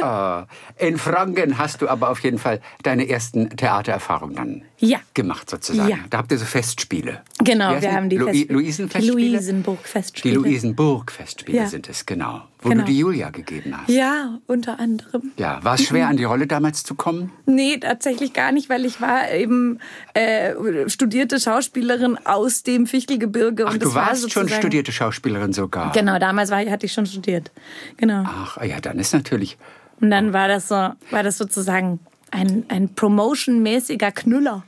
Ah, 0.00 0.46
In 0.78 0.98
Franken 0.98 1.58
hast 1.58 1.80
du 1.80 1.88
aber 1.88 2.10
auf 2.10 2.18
jeden 2.20 2.38
Fall 2.38 2.60
deine 2.82 3.08
ersten 3.08 3.50
Theatererfahrungen 3.56 4.34
dann 4.34 4.62
Ja. 4.84 4.98
gemacht 5.14 5.48
sozusagen. 5.48 5.88
Ja. 5.88 5.98
Da 6.10 6.18
habt 6.18 6.32
ihr 6.32 6.38
so 6.38 6.44
Festspiele. 6.44 7.22
Genau, 7.38 7.80
wir 7.80 7.92
haben 7.92 8.08
die 8.08 8.16
Lu 8.16 8.26
Festspiele. 8.26 8.52
Luisenfestspiele? 8.54 9.16
Die 9.16 9.28
Luisenburg-Festspiele. 9.28 10.34
Die 10.34 10.40
Luisenburg-Festspiele 10.50 11.56
Ja. 11.58 11.66
sind 11.68 11.88
es, 11.88 12.04
genau. 12.04 12.42
Wo 12.60 12.68
Genau. 12.68 12.84
du 12.84 12.90
die 12.90 12.98
Julia 12.98 13.30
gegeben 13.30 13.76
hast. 13.76 13.88
Ja, 13.88 14.38
unter 14.48 14.80
anderem. 14.80 15.30
Ja, 15.36 15.62
war 15.62 15.74
es 15.76 15.84
schwer, 15.84 16.08
an 16.08 16.16
die 16.16 16.24
Rolle 16.24 16.48
damals 16.48 16.82
zu 16.82 16.96
kommen? 16.96 17.30
Nee, 17.46 17.78
tatsächlich 17.78 18.32
gar 18.32 18.50
nicht, 18.50 18.68
weil 18.70 18.84
ich 18.84 19.00
war 19.00 19.30
eben 19.30 19.78
äh, 20.14 20.54
studierte 20.88 21.38
Schauspielerin 21.38 22.18
aus 22.24 22.64
dem 22.64 22.86
Fichtelgebirge. 22.88 23.66
Ach, 23.66 23.74
und 23.74 23.82
du 23.82 23.86
das 23.86 23.94
war 23.94 24.06
warst 24.08 24.30
schon 24.32 24.48
studierte 24.48 24.90
Schauspielerin 24.90 25.52
sogar. 25.52 25.92
Genau, 25.92 26.18
damals 26.18 26.50
war, 26.50 26.58
hatte 26.58 26.86
ich 26.86 26.92
schon 26.92 27.06
studiert. 27.06 27.52
Genau. 27.98 28.24
Ach, 28.26 28.60
ja, 28.64 28.80
dann 28.80 28.98
ist 28.98 29.12
natürlich. 29.14 29.58
Und 30.00 30.10
dann 30.10 30.32
war 30.32 30.48
das 30.48 30.66
so, 30.66 30.74
war 30.74 31.22
das 31.22 31.38
sozusagen 31.38 32.00
ein, 32.32 32.64
ein 32.68 32.94
promotionmäßiger 32.94 34.10
Knüller 34.10 34.64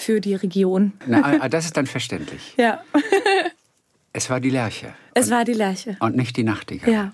für 0.00 0.20
die 0.20 0.34
Region. 0.34 0.92
Na, 1.06 1.38
ah, 1.40 1.48
das 1.48 1.66
ist 1.66 1.76
dann 1.76 1.86
verständlich. 1.86 2.54
Ja, 2.56 2.82
Es 4.12 4.28
war 4.28 4.40
die 4.40 4.50
Lerche. 4.50 4.92
es 5.14 5.30
war 5.30 5.44
die 5.44 5.52
Lerche. 5.52 5.96
Und 6.00 6.16
nicht 6.16 6.36
die 6.36 6.42
Nachtigall. 6.42 6.92
Ja. 6.92 7.12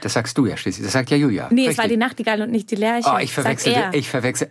Das 0.00 0.14
sagst 0.14 0.36
du 0.38 0.46
ja 0.46 0.56
schließlich. 0.56 0.84
Das 0.84 0.92
sagt 0.92 1.10
ja 1.10 1.16
Julia. 1.16 1.48
Nee, 1.50 1.62
es 1.62 1.68
Richtig. 1.68 1.78
war 1.78 1.88
die 1.88 1.96
Nachtigall 1.96 2.42
und 2.42 2.50
nicht 2.50 2.70
die 2.70 2.76
Lerche. 2.76 3.10
Oh, 3.12 3.18
ich 3.18 3.32
verwechsel. 3.32 3.72
er. 3.72 3.94
Ich 3.94 4.08
verwechsel. 4.08 4.48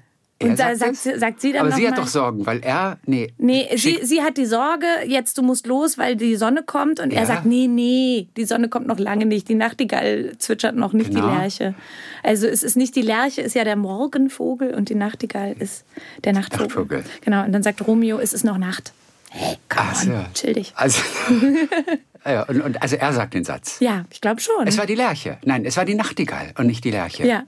Und 0.51 0.57
sagt 0.57 0.77
sagt 0.77 0.95
sie- 0.95 1.19
sagt 1.19 1.41
sie 1.41 1.53
dann 1.53 1.67
Aber 1.67 1.71
sie 1.75 1.87
hat 1.87 1.95
mal- 1.95 2.01
doch 2.01 2.07
Sorgen, 2.07 2.45
weil 2.45 2.59
er. 2.61 2.97
Nee. 3.05 3.33
Nee, 3.37 3.67
sie, 3.75 3.99
sie 4.03 4.21
hat 4.21 4.37
die 4.37 4.45
Sorge, 4.45 4.85
jetzt 5.07 5.37
du 5.37 5.41
musst 5.41 5.67
los, 5.67 5.97
weil 5.97 6.15
die 6.15 6.35
Sonne 6.35 6.63
kommt. 6.63 6.99
Und 6.99 7.11
Ja. 7.13 7.19
er 7.21 7.25
sagt, 7.25 7.45
nee, 7.45 7.67
nee, 7.67 8.27
die 8.37 8.45
Sonne 8.45 8.69
kommt 8.69 8.87
noch 8.87 8.99
lange 8.99 9.25
nicht. 9.25 9.47
Die 9.49 9.55
Nachtigall 9.55 10.33
zwitschert 10.37 10.75
noch, 10.75 10.93
nicht 10.93 11.11
Genau. 11.11 11.29
die 11.29 11.35
Lerche. 11.37 11.73
Also 12.23 12.47
es 12.47 12.63
ist 12.63 12.77
nicht 12.77 12.95
die 12.95 13.01
Lerche, 13.01 13.41
ist 13.41 13.55
ja 13.55 13.63
der 13.63 13.75
Morgenvogel 13.75 14.73
und 14.73 14.89
die 14.89 14.95
Nachtigall 14.95 15.55
ist 15.59 15.85
der 16.23 16.33
Nachtvogel. 16.33 16.67
Nachtvogel. 16.67 17.03
Genau, 17.21 17.43
und 17.45 17.51
dann 17.51 17.63
sagt 17.63 17.85
Romeo, 17.85 18.19
es 18.19 18.33
ist 18.33 18.43
noch 18.43 18.57
Nacht. 18.57 18.93
Hey, 19.29 19.57
on, 19.77 19.95
so. 19.95 20.11
chill 20.35 20.53
dich. 20.53 20.73
Also, 20.75 21.01
ja, 22.25 22.43
und, 22.43 22.61
und, 22.61 22.81
also 22.81 22.95
er 22.95 23.13
sagt 23.13 23.33
den 23.33 23.43
Satz. 23.43 23.77
Ja, 23.79 24.05
ich 24.11 24.21
glaube 24.21 24.39
schon. 24.41 24.67
Es 24.67 24.77
war 24.77 24.85
die 24.85 24.95
Lerche. 24.95 25.37
Nein, 25.43 25.65
es 25.65 25.75
war 25.77 25.85
die 25.85 25.95
Nachtigall 25.95 26.53
und 26.57 26.67
nicht 26.67 26.83
die 26.83 26.91
Lerche. 26.91 27.25
ja, 27.25 27.43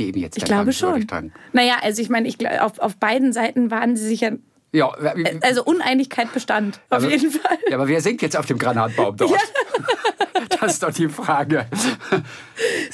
Eben 0.00 0.20
jetzt 0.20 0.36
ich 0.36 0.44
glaube 0.44 0.72
schon. 0.72 1.06
Naja, 1.52 1.76
also 1.82 2.02
ich 2.02 2.08
meine, 2.08 2.26
ich, 2.28 2.36
auf, 2.60 2.78
auf 2.80 2.96
beiden 2.96 3.32
Seiten 3.32 3.70
waren 3.70 3.96
sie 3.96 4.06
sich 4.08 4.20
ja, 4.22 4.32
Ja, 4.72 4.88
also 5.42 5.64
Uneinigkeit 5.64 6.32
bestand, 6.32 6.80
auf 6.90 7.02
aber- 7.04 7.10
jeden 7.10 7.30
Fall. 7.30 7.58
Ja, 7.68 7.76
aber 7.76 7.86
wer 7.88 8.00
singt 8.00 8.20
jetzt 8.22 8.36
auf 8.36 8.46
dem 8.46 8.58
Granatbaum 8.58 9.16
dort? 9.16 9.32
Das 10.60 10.72
ist 10.74 10.82
doch 10.82 10.92
die 10.92 11.08
Frage. 11.08 11.66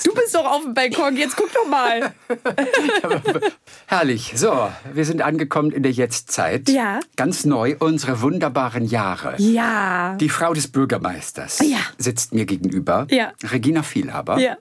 Du 0.04 0.14
bist 0.14 0.35
doch 0.35 0.45
auf 0.45 0.62
dem 0.62 0.75
Balkon, 0.75 1.16
jetzt 1.16 1.37
guck 1.37 1.52
doch 1.52 1.66
mal. 1.69 2.12
Herrlich. 3.87 4.33
So, 4.37 4.71
wir 4.92 5.04
sind 5.04 5.23
angekommen 5.23 5.71
in 5.71 5.83
der 5.83 5.92
Jetztzeit. 5.92 6.69
Ja. 6.69 7.00
Ganz 7.16 7.45
neu, 7.45 7.76
unsere 7.78 8.21
wunderbaren 8.23 8.85
Jahre. 8.85 9.35
Ja. 9.38 10.16
Die 10.21 10.28
Frau 10.28 10.52
des 10.52 10.69
Bürgermeisters 10.69 11.61
Ja. 11.61 11.78
sitzt 11.99 12.35
mir 12.35 12.45
gegenüber. 12.47 13.07
Ja. 13.11 13.33
Regina 13.50 13.83
Vielhaber, 13.83 14.38
Ja. 14.38 14.57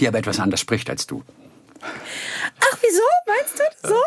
die 0.00 0.06
aber 0.08 0.18
etwas 0.18 0.38
anders 0.40 0.60
spricht 0.60 0.88
als 0.88 1.06
du. 1.06 1.22
Wieso? 2.82 3.02
Meinst 3.26 3.58
du 3.58 3.62
das 3.82 3.90
so? 3.90 4.02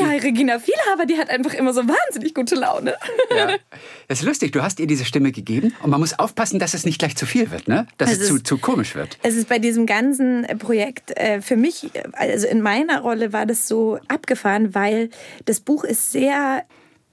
Ja, 0.00 0.08
Regina 0.08 0.58
Vielhaber, 0.58 1.06
die 1.06 1.18
hat 1.18 1.28
einfach 1.28 1.54
immer 1.54 1.72
so 1.72 1.82
wahnsinnig 1.86 2.34
gute 2.34 2.54
Laune. 2.54 2.96
Ja. 3.36 3.56
Das 4.08 4.20
ist 4.20 4.24
lustig, 4.24 4.52
du 4.52 4.62
hast 4.62 4.80
ihr 4.80 4.86
diese 4.86 5.04
Stimme 5.04 5.32
gegeben 5.32 5.74
und 5.82 5.90
man 5.90 6.00
muss 6.00 6.18
aufpassen, 6.18 6.58
dass 6.58 6.74
es 6.74 6.84
nicht 6.84 6.98
gleich 6.98 7.16
zu 7.16 7.26
viel 7.26 7.50
wird, 7.50 7.68
ne? 7.68 7.86
dass 7.98 8.10
Also 8.10 8.22
es 8.22 8.28
zu, 8.28 8.42
zu 8.42 8.58
komisch 8.58 8.94
wird. 8.94 9.18
Es 9.22 9.36
ist 9.36 9.48
bei 9.48 9.58
diesem 9.58 9.86
ganzen 9.86 10.44
äh, 10.44 10.56
Projekt 10.56 11.16
äh, 11.16 11.40
für 11.40 11.56
mich, 11.56 11.94
äh, 11.94 12.02
also 12.12 12.46
in 12.46 12.60
meiner 12.60 13.00
Rolle 13.00 13.32
war 13.32 13.46
das 13.46 13.68
so 13.68 13.98
abgefahren, 14.08 14.74
weil 14.74 15.10
das 15.46 15.60
Buch 15.60 15.84
ist 15.84 16.12
sehr 16.12 16.64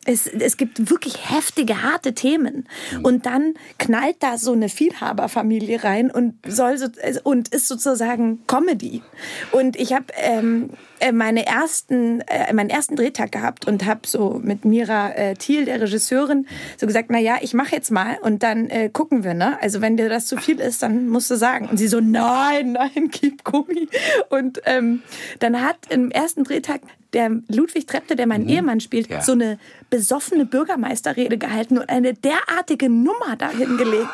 Es, 0.09 0.25
es 0.25 0.57
gibt 0.57 0.89
wirklich 0.89 1.29
heftige, 1.29 1.83
harte 1.83 2.15
Themen. 2.15 2.67
Und 3.03 3.27
dann 3.27 3.53
knallt 3.77 4.15
da 4.21 4.39
so 4.39 4.53
eine 4.53 4.67
Vielhaberfamilie 4.67 5.83
rein 5.83 6.09
und 6.09 6.33
soll 6.47 6.79
so, 6.79 6.87
und 7.23 7.49
ist 7.49 7.67
sozusagen 7.67 8.39
Comedy. 8.47 9.03
Und 9.51 9.75
ich 9.75 9.93
habe 9.93 10.05
ähm, 10.15 10.71
äh, 10.99 11.11
meine 11.11 11.45
ersten, 11.45 12.21
äh, 12.21 12.51
meinen 12.53 12.71
ersten 12.71 12.95
Drehtag 12.95 13.31
gehabt 13.31 13.67
und 13.67 13.85
habe 13.85 14.01
so 14.07 14.41
mit 14.43 14.65
Mira 14.65 15.11
äh, 15.11 15.35
Thiel, 15.35 15.65
der 15.65 15.79
Regisseurin, 15.79 16.47
so 16.77 16.87
gesagt, 16.87 17.09
na 17.11 17.19
ja, 17.19 17.37
ich 17.41 17.53
mache 17.53 17.75
jetzt 17.75 17.91
mal 17.91 18.17
und 18.23 18.41
dann 18.41 18.67
äh, 18.71 18.89
gucken 18.89 19.23
wir, 19.23 19.35
ne? 19.35 19.61
Also 19.61 19.79
wenn 19.79 19.95
dir 19.95 20.09
das 20.09 20.25
zu 20.25 20.37
viel 20.37 20.59
ist, 20.59 20.81
dann 20.81 21.07
musst 21.07 21.29
du 21.29 21.35
sagen. 21.35 21.69
Und 21.69 21.77
sie 21.77 21.87
so, 21.87 21.99
nein, 21.99 22.71
nein, 22.71 23.09
gib 23.11 23.43
Gummi. 23.43 23.87
Und 24.29 24.59
ähm, 24.65 25.03
dann 25.37 25.61
hat 25.61 25.77
im 25.91 26.09
ersten 26.09 26.43
Drehtag 26.43 26.81
der 27.13 27.31
Ludwig 27.47 27.87
Trepte, 27.87 28.15
der 28.15 28.27
meinen 28.27 28.43
mhm. 28.43 28.49
Ehemann 28.49 28.79
spielt, 28.79 29.09
ja. 29.09 29.21
so 29.21 29.31
eine 29.33 29.57
besoffene 29.89 30.46
Bürgermeisterrede 30.46 31.38
gehalten 31.38 31.77
und 31.77 31.89
eine 31.89 32.13
derartige 32.13 32.89
Nummer 32.89 33.36
dahingelegt. 33.38 34.10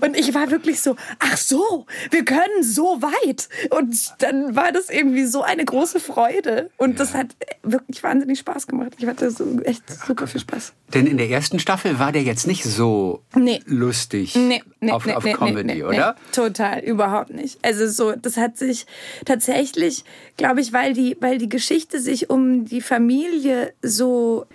Und 0.00 0.16
ich 0.16 0.34
war 0.34 0.50
wirklich 0.50 0.80
so, 0.80 0.96
ach 1.18 1.36
so, 1.36 1.86
wir 2.10 2.24
können 2.24 2.62
so 2.62 3.00
weit. 3.02 3.48
Und 3.70 3.96
dann 4.18 4.56
war 4.56 4.72
das 4.72 4.90
irgendwie 4.90 5.24
so 5.24 5.42
eine 5.42 5.64
große 5.64 6.00
Freude. 6.00 6.70
Und 6.76 6.92
ja. 6.92 6.96
das 6.96 7.14
hat 7.14 7.28
wirklich 7.62 8.02
wahnsinnig 8.02 8.38
Spaß 8.40 8.66
gemacht. 8.66 8.92
Ich 8.98 9.06
hatte 9.06 9.30
so 9.30 9.60
echt 9.62 9.82
super 10.06 10.26
viel 10.26 10.40
Spaß. 10.40 10.72
Denn 10.94 11.06
in 11.06 11.18
der 11.18 11.30
ersten 11.30 11.58
Staffel 11.58 11.98
war 11.98 12.12
der 12.12 12.22
jetzt 12.22 12.46
nicht 12.46 12.64
so 12.64 13.22
nee. 13.34 13.60
lustig 13.66 14.34
nee, 14.34 14.62
nee, 14.80 14.90
auf, 14.90 15.06
auf 15.06 15.24
Comedy, 15.24 15.84
oder? 15.84 16.16
total, 16.32 16.80
überhaupt 16.80 17.30
nicht. 17.30 17.58
Also 17.62 17.86
so, 17.86 18.12
das 18.16 18.36
hat 18.36 18.56
sich 18.56 18.86
tatsächlich, 19.24 20.04
glaube 20.36 20.60
ich, 20.60 20.72
weil 20.72 20.92
die, 20.92 21.16
weil 21.20 21.38
die 21.38 21.48
Geschichte 21.48 22.00
sich 22.00 22.30
um 22.30 22.64
die 22.64 22.80
Familie 22.80 23.72
so 23.82 24.46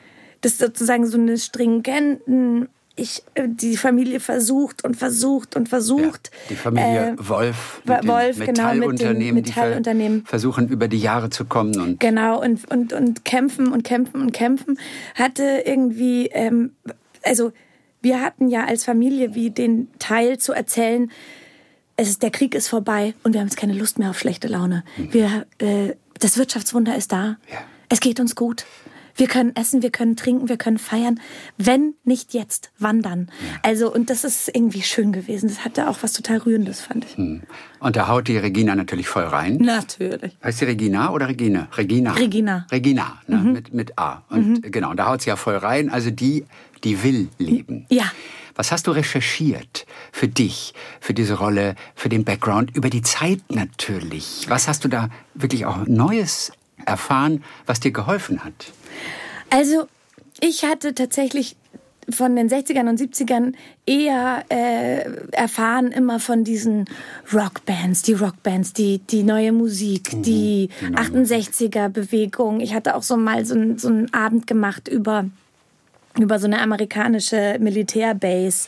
das 0.46 0.60
sozusagen 0.60 1.08
so 1.08 1.18
eine 1.18 1.38
stringenten 1.38 2.70
ich, 2.98 3.24
äh, 3.34 3.48
die 3.50 3.76
Familie 3.76 4.22
versucht 4.22 4.86
und 4.86 4.96
versucht 4.96 5.56
und 5.56 5.68
versucht. 5.68 6.32
Ja, 6.32 6.40
die 6.50 6.56
Familie 6.56 7.10
äh, 7.10 7.16
Wolf, 7.18 7.82
mit 7.84 8.08
Wolf 8.08 8.38
Metallunternehmen, 8.38 9.44
genau, 9.44 9.56
Metallunternehmen, 9.58 10.24
die 10.24 10.30
versuchen 10.30 10.70
über 10.70 10.88
die 10.88 11.00
Jahre 11.00 11.30
zu 11.30 11.44
kommen. 11.44 11.78
Und 11.78 12.00
genau, 12.00 12.42
und, 12.42 12.72
und, 12.72 12.94
und 12.94 13.26
kämpfen 13.26 13.74
und 13.74 13.84
kämpfen 13.84 14.22
und 14.22 14.32
kämpfen. 14.32 14.80
Hatte 15.16 15.64
irgendwie, 15.66 16.28
ähm, 16.28 16.72
also 17.24 17.52
wir 18.02 18.22
hatten 18.22 18.48
ja 18.48 18.64
als 18.66 18.86
Familie 18.86 19.36
wie 19.36 19.50
den 19.50 19.90
Teil 20.00 20.38
zu 20.38 20.54
erzählen, 20.54 21.12
es 21.98 22.10
ist, 22.10 22.24
der 22.24 22.32
Krieg 22.32 22.56
ist 22.56 22.68
vorbei 22.68 23.14
und 23.24 23.34
wir 23.34 23.42
haben 23.42 23.48
jetzt 23.48 23.58
keine 23.58 23.74
Lust 23.74 24.00
mehr 24.00 24.12
auf 24.12 24.20
schlechte 24.20 24.48
Laune. 24.48 24.84
Mhm. 24.96 25.14
Wir, 25.14 25.46
äh, 25.58 25.96
das 26.20 26.38
Wirtschaftswunder 26.38 26.96
ist 26.96 27.12
da. 27.12 27.38
Ja. 27.52 27.58
Es 27.90 28.00
geht 28.00 28.20
uns 28.20 28.36
gut. 28.36 28.66
Wir 29.16 29.28
können 29.28 29.56
essen, 29.56 29.82
wir 29.82 29.92
können 29.92 30.16
trinken, 30.16 30.50
wir 30.50 30.58
können 30.58 30.78
feiern. 30.78 31.20
Wenn 31.58 31.94
nicht 32.04 32.34
jetzt, 32.34 32.72
wann 32.78 33.02
dann? 33.02 33.28
Ja. 33.30 33.60
Also, 33.64 33.94
und 33.94 34.10
das 34.10 34.24
ist 34.26 34.50
irgendwie 34.54 34.82
schön 34.82 35.14
gewesen. 35.14 35.48
Das 35.48 35.64
hatte 35.64 35.90
auch 35.90 36.00
was 36.02 36.14
total 36.14 36.38
Rührendes, 36.40 36.82
fand 36.82 37.06
ich. 37.06 37.16
Hm. 37.16 37.44
Und 37.80 37.96
da 37.96 38.08
haut 38.10 38.28
die 38.28 38.38
Regina 38.38 38.76
natürlich 38.76 39.08
voll 39.08 39.24
rein. 39.24 39.58
Natürlich. 39.58 40.38
Heißt 40.44 40.60
sie 40.60 40.66
Regina 40.66 41.12
oder 41.12 41.30
Regine? 41.30 41.68
Regina. 41.78 42.12
Regina. 42.14 42.68
Regina, 42.72 43.20
ne? 43.28 43.38
mhm. 43.38 43.54
mit, 43.54 43.74
mit 43.74 43.98
A. 43.98 44.24
Und 44.30 44.64
mhm. 44.66 44.72
genau, 44.72 44.94
da 44.94 45.08
haut 45.08 45.22
sie 45.22 45.30
ja 45.30 45.38
voll 45.38 45.58
rein. 45.58 45.90
Also 45.90 46.12
die, 46.12 46.46
die 46.84 47.02
will 47.04 47.30
leben. 47.38 47.86
Ja. 47.90 48.12
Was 48.56 48.72
hast 48.72 48.88
du 48.88 48.92
recherchiert 48.92 49.86
für 50.14 50.30
dich, 50.30 50.74
für 51.02 51.14
diese 51.14 51.36
Rolle, 51.36 51.76
für 51.94 52.08
den 52.08 52.24
Background, 52.24 52.76
über 52.76 52.90
die 52.90 53.02
Zeit 53.02 53.42
natürlich? 53.50 54.46
Was 54.48 54.68
hast 54.68 54.86
du 54.86 54.88
da 54.88 55.10
wirklich 55.34 55.66
auch 55.66 55.86
Neues 55.88 56.54
erfahren, 56.86 57.44
was 57.66 57.80
dir 57.80 57.92
geholfen 57.92 58.44
hat? 58.44 58.72
Also, 59.50 59.88
ich 60.42 60.64
hatte 60.64 60.96
tatsächlich 60.96 61.56
von 62.10 62.36
den 62.36 62.50
60ern 62.50 62.90
und 62.90 63.00
70ern 63.00 63.54
eher 63.86 64.44
äh, 64.50 65.10
erfahren 65.32 65.92
immer 65.92 66.20
von 66.20 66.44
diesen 66.44 66.86
Rockbands, 67.34 68.04
die 68.04 68.14
Rockbands, 68.14 68.74
die, 68.74 69.00
die 69.00 69.24
neue 69.24 69.52
Musik, 69.52 70.14
mhm, 70.14 70.22
die, 70.24 70.70
die 70.82 70.96
68er-Bewegung. 70.96 72.60
Ich 72.60 72.74
hatte 72.74 72.96
auch 72.96 73.04
so 73.04 73.18
mal 73.18 73.46
so, 73.46 73.56
so 73.78 73.88
einen 73.88 74.14
Abend 74.14 74.46
gemacht 74.46 74.88
über 74.88 75.26
über 76.18 76.40
so 76.40 76.48
eine 76.48 76.62
amerikanische 76.62 77.58
Militärbase, 77.60 78.68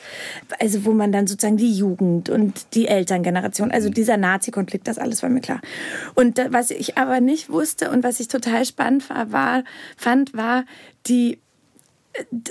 also 0.59 0.85
wo 0.85 0.91
man 0.91 1.11
dann 1.11 1.27
sozusagen 1.27 1.57
die 1.57 1.73
Jugend 1.73 2.29
und 2.29 2.73
die 2.73 2.87
Elterngeneration, 2.87 3.71
also 3.71 3.89
dieser 3.89 4.17
Nazi-Konflikt, 4.17 4.87
das 4.87 4.97
alles 4.97 5.23
war 5.23 5.29
mir 5.29 5.41
klar. 5.41 5.61
Und 6.15 6.39
was 6.49 6.71
ich 6.71 6.97
aber 6.97 7.21
nicht 7.21 7.49
wusste 7.49 7.89
und 7.91 8.03
was 8.03 8.19
ich 8.19 8.27
total 8.27 8.65
spannend 8.65 9.09
war, 9.09 9.31
war 9.31 9.63
fand, 9.95 10.33
war 10.33 10.65
die 11.07 11.39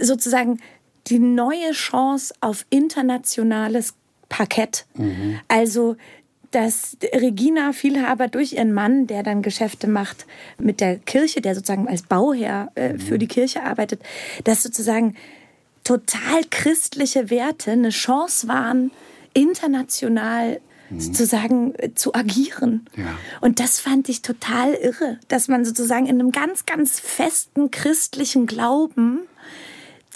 sozusagen 0.00 0.60
die 1.08 1.18
neue 1.18 1.72
Chance 1.72 2.34
auf 2.40 2.64
internationales 2.70 3.94
Parkett. 4.28 4.86
Mhm. 4.94 5.38
Also 5.48 5.96
dass 6.56 6.96
Regina 7.12 7.74
Vielhaber 7.74 8.28
durch 8.28 8.54
ihren 8.54 8.72
Mann, 8.72 9.06
der 9.06 9.22
dann 9.22 9.42
Geschäfte 9.42 9.88
macht 9.88 10.24
mit 10.58 10.80
der 10.80 10.96
Kirche, 10.96 11.42
der 11.42 11.54
sozusagen 11.54 11.86
als 11.86 12.00
Bauherr 12.00 12.72
äh, 12.76 12.94
mhm. 12.94 12.98
für 12.98 13.18
die 13.18 13.26
Kirche 13.26 13.62
arbeitet, 13.62 14.00
dass 14.44 14.62
sozusagen 14.62 15.16
total 15.84 16.44
christliche 16.50 17.28
Werte 17.28 17.72
eine 17.72 17.90
Chance 17.90 18.48
waren, 18.48 18.90
international 19.34 20.62
mhm. 20.88 20.98
sozusagen 20.98 21.74
äh, 21.74 21.92
zu 21.94 22.14
agieren. 22.14 22.86
Ja. 22.96 23.18
Und 23.42 23.60
das 23.60 23.78
fand 23.78 24.08
ich 24.08 24.22
total 24.22 24.72
irre, 24.72 25.18
dass 25.28 25.48
man 25.48 25.66
sozusagen 25.66 26.06
in 26.06 26.18
einem 26.18 26.32
ganz, 26.32 26.64
ganz 26.64 26.98
festen 26.98 27.70
christlichen 27.70 28.46
Glauben 28.46 29.20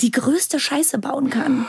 die 0.00 0.11
größte 0.11 0.59
Scheiße 0.59 0.99
bauen 0.99 1.30
kann. 1.30 1.66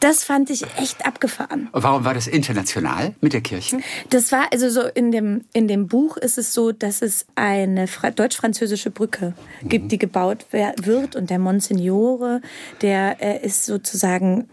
Das 0.00 0.24
fand 0.24 0.50
ich 0.50 0.64
echt 0.76 1.06
abgefahren. 1.06 1.68
Warum 1.72 2.04
war 2.04 2.14
das 2.14 2.26
international 2.26 3.14
mit 3.20 3.32
der 3.32 3.40
Kirche? 3.40 3.78
Das 4.10 4.32
war 4.32 4.46
also 4.52 4.68
so 4.68 4.82
in 4.82 5.12
dem, 5.12 5.44
in 5.52 5.68
dem 5.68 5.86
Buch 5.86 6.16
ist 6.16 6.38
es 6.38 6.54
so, 6.54 6.72
dass 6.72 7.02
es 7.02 7.26
eine 7.34 7.86
deutsch-französische 7.86 8.90
Brücke 8.90 9.34
gibt, 9.62 9.86
mhm. 9.86 9.88
die 9.88 9.98
gebaut 9.98 10.46
wird 10.50 11.16
und 11.16 11.30
der 11.30 11.38
Monsignore, 11.38 12.40
der 12.82 13.20
äh, 13.20 13.44
ist 13.44 13.64
sozusagen 13.64 14.48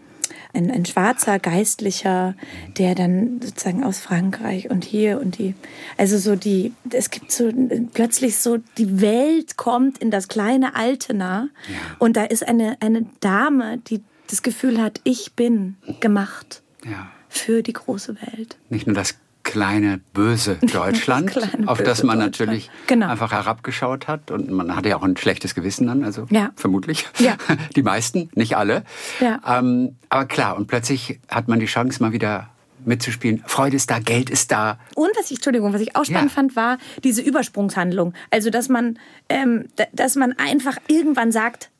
ein, 0.52 0.70
ein 0.70 0.84
schwarzer 0.84 1.38
Geistlicher, 1.38 2.34
der 2.78 2.94
dann 2.94 3.40
sozusagen 3.42 3.84
aus 3.84 4.00
Frankreich 4.00 4.70
und 4.70 4.84
hier 4.84 5.20
und 5.20 5.38
die, 5.38 5.54
also 5.96 6.18
so 6.18 6.36
die, 6.36 6.72
es 6.90 7.10
gibt 7.10 7.32
so 7.32 7.50
plötzlich 7.92 8.38
so, 8.38 8.58
die 8.78 9.00
Welt 9.00 9.56
kommt 9.56 9.98
in 9.98 10.10
das 10.10 10.28
kleine 10.28 10.74
Altena 10.74 11.48
ja. 11.68 11.96
und 11.98 12.16
da 12.16 12.24
ist 12.24 12.46
eine, 12.46 12.76
eine 12.80 13.06
Dame, 13.20 13.78
die 13.88 14.02
das 14.28 14.42
Gefühl 14.42 14.80
hat, 14.80 15.00
ich 15.04 15.34
bin 15.34 15.76
gemacht 16.00 16.62
ja. 16.84 17.10
für 17.28 17.62
die 17.62 17.72
große 17.72 18.16
Welt. 18.20 18.56
Nicht 18.70 18.86
nur 18.86 18.94
das 18.96 19.14
kleine 19.56 20.00
böse 20.12 20.56
Deutschland, 20.60 21.34
das 21.34 21.48
kleine, 21.48 21.66
auf 21.66 21.82
das 21.82 22.02
man 22.02 22.18
natürlich 22.18 22.70
genau. 22.86 23.08
einfach 23.08 23.32
herabgeschaut 23.32 24.06
hat 24.06 24.30
und 24.30 24.50
man 24.50 24.76
hatte 24.76 24.90
ja 24.90 24.96
auch 24.98 25.02
ein 25.02 25.16
schlechtes 25.16 25.54
Gewissen 25.54 25.86
dann, 25.86 26.04
also 26.04 26.26
ja. 26.28 26.50
vermutlich 26.56 27.06
ja. 27.18 27.36
die 27.76 27.82
meisten, 27.82 28.28
nicht 28.34 28.54
alle. 28.54 28.84
Ja. 29.18 29.40
Ähm, 29.46 29.96
aber 30.10 30.26
klar, 30.26 30.58
und 30.58 30.66
plötzlich 30.66 31.20
hat 31.30 31.48
man 31.48 31.58
die 31.58 31.64
Chance 31.64 32.02
mal 32.02 32.12
wieder 32.12 32.50
mitzuspielen. 32.84 33.42
Freude 33.46 33.76
ist 33.76 33.90
da, 33.90 33.98
Geld 33.98 34.28
ist 34.28 34.52
da. 34.52 34.78
Und 34.94 35.10
was 35.16 35.30
ich, 35.30 35.38
Entschuldigung, 35.38 35.72
was 35.72 35.80
ich 35.80 35.96
auch 35.96 36.04
spannend 36.04 36.32
ja. 36.32 36.34
fand, 36.34 36.54
war 36.54 36.76
diese 37.02 37.22
Übersprungshandlung. 37.22 38.12
Also, 38.30 38.50
dass 38.50 38.68
man, 38.68 38.98
ähm, 39.30 39.68
dass 39.94 40.16
man 40.16 40.34
einfach 40.34 40.76
irgendwann 40.86 41.32
sagt, 41.32 41.70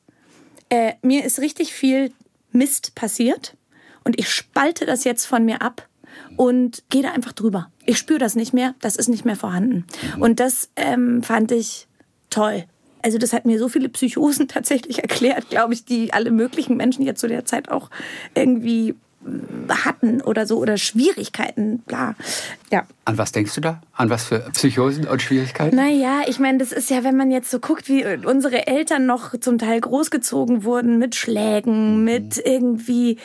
äh, 0.71 0.95
mir 1.03 1.27
ist 1.27 1.41
richtig 1.41 1.75
viel 1.75 2.11
Mist 2.53 2.95
passiert 2.95 3.55
und 4.03 4.19
ich 4.19 4.31
spalte 4.31 4.87
das 4.87 5.05
jetzt 5.05 5.27
von 5.27 5.45
mir 5.45 5.61
ab 5.61 5.87
und 6.37 6.85
gehe 6.89 7.03
da 7.03 7.13
einfach 7.13 7.33
drüber. 7.33 7.71
Ich 7.85 7.99
spüre 7.99 8.19
das 8.19 8.35
nicht 8.35 8.53
mehr, 8.53 8.75
das 8.81 8.97
ist 8.97 9.09
nicht 9.09 9.25
mehr 9.25 9.37
vorhanden. 9.37 9.87
Mhm. 10.17 10.23
Und 10.23 10.41
das 10.41 10.71
ähm, 10.77 11.23
fand 11.23 11.53
ich 11.53 11.89
toll. 12.31 12.65
Also 13.03 13.19
das 13.19 13.33
hat 13.33 13.45
mir 13.45 13.59
so 13.59 13.69
viele 13.69 13.89
Psychosen 13.89 14.49
tatsächlich 14.49 15.01
erklärt, 15.01 15.51
glaube 15.51 15.75
ich, 15.75 15.85
die 15.85 16.13
alle 16.13 16.31
möglichen 16.31 16.77
Menschen 16.77 17.05
jetzt 17.05 17.21
zu 17.21 17.29
der 17.29 17.45
Zeit 17.45 17.71
auch 17.71 17.91
irgendwie 18.35 18.95
hatten 19.85 20.21
oder 20.21 20.47
so 20.47 20.59
oder 20.59 20.77
Schwierigkeiten, 20.77 21.81
bla. 21.81 22.15
Ja. 22.73 22.85
An 23.05 23.19
was 23.19 23.31
denkst 23.31 23.55
du 23.55 23.61
da? 23.61 23.81
An 23.95 24.11
was 24.11 24.25
für 24.25 24.41
Psychosen 24.53 25.07
und 25.07 25.23
Schwierigkeiten? 25.23 25.77
Naja, 25.77 26.23
ich 26.27 26.41
meine, 26.41 26.59
das 26.59 26.73
ist 26.73 26.91
ja, 26.91 27.05
wenn 27.05 27.17
man 27.17 27.31
jetzt 27.31 27.51
so 27.51 27.61
guckt, 27.61 27.89
wie 27.89 28.05
unsere 28.27 28.67
Eltern 28.67 29.07
noch 29.07 29.39
zum 29.39 29.59
Teil 29.59 29.81
großgezogen 29.81 30.65
wurden 30.65 30.99
mit 30.99 31.15
Schlägen, 31.15 31.99
mhm. 31.99 32.05
mit 32.05 32.43
irgendwie, 32.45 33.19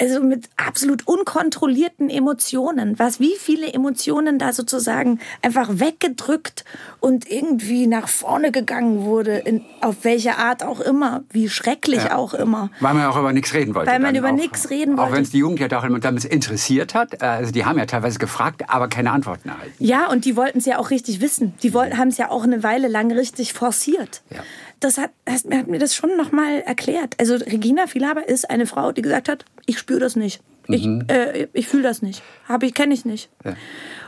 also 0.00 0.22
mit 0.22 0.48
absolut 0.56 1.06
unkontrollierten 1.06 2.08
Emotionen. 2.08 2.98
Was, 2.98 3.20
wie 3.20 3.34
viele 3.38 3.72
Emotionen 3.72 4.38
da 4.38 4.54
sozusagen 4.54 5.20
einfach 5.42 5.68
weggedrückt 5.78 6.64
und 7.00 7.30
irgendwie 7.30 7.86
nach 7.86 8.08
vorne 8.08 8.52
gegangen 8.52 9.04
wurde, 9.04 9.36
in, 9.36 9.62
auf 9.82 9.96
welche 10.02 10.38
Art 10.38 10.64
auch 10.64 10.80
immer, 10.80 11.24
wie 11.30 11.50
schrecklich 11.50 12.04
ja. 12.04 12.16
auch 12.16 12.32
immer. 12.32 12.70
Weil 12.80 12.94
man 12.94 13.04
auch 13.04 13.18
über 13.18 13.34
nichts 13.34 13.52
reden 13.52 13.74
wollte. 13.74 13.90
Weil 13.90 14.00
man 14.00 14.14
über 14.14 14.32
nichts 14.32 14.70
reden 14.70 14.96
wollte. 14.96 15.10
Auch 15.10 15.14
wenn 15.14 15.24
es 15.24 15.30
die 15.30 15.44
Jugend 15.46 15.60
ja 15.60 15.78
auch 15.78 16.00
damals 16.00 16.24
interessiert 16.24 16.94
hat. 16.94 17.22
Also 17.22 17.52
die 17.52 17.64
haben 17.64 17.78
ja 17.78 17.86
teilweise 17.86 18.18
gefragt, 18.18 18.68
aber 18.68 18.88
keine 18.88 19.12
Antworten 19.12 19.48
erhalten. 19.48 19.72
Ja, 19.78 20.10
und 20.10 20.24
die 20.24 20.36
wollten 20.36 20.58
es 20.58 20.66
ja 20.66 20.78
auch 20.78 20.90
richtig 20.90 21.20
wissen. 21.20 21.54
Die 21.62 21.72
wollten, 21.72 21.98
haben 21.98 22.08
es 22.08 22.18
ja 22.18 22.30
auch 22.30 22.42
eine 22.42 22.62
Weile 22.62 22.88
lang 22.88 23.12
richtig 23.12 23.52
forciert. 23.52 24.22
Ja. 24.30 24.40
Das 24.80 24.98
hat, 24.98 25.10
hat, 25.28 25.42
hat 25.52 25.68
mir 25.68 25.78
das 25.78 25.94
schon 25.94 26.16
nochmal 26.16 26.60
erklärt. 26.60 27.14
Also 27.18 27.36
Regina 27.36 27.86
Vielhaber 27.86 28.28
ist 28.28 28.50
eine 28.50 28.66
Frau, 28.66 28.92
die 28.92 29.02
gesagt 29.02 29.28
hat, 29.28 29.44
ich 29.66 29.78
spüre 29.78 30.00
das 30.00 30.16
nicht. 30.16 30.42
Ich, 30.68 30.86
äh, 31.08 31.48
ich 31.52 31.68
fühle 31.68 31.82
das 31.82 32.02
nicht. 32.02 32.22
Habe 32.48 32.66
ich, 32.66 32.74
kenne 32.74 32.94
ich 32.94 33.04
nicht. 33.04 33.28
Ja. 33.44 33.54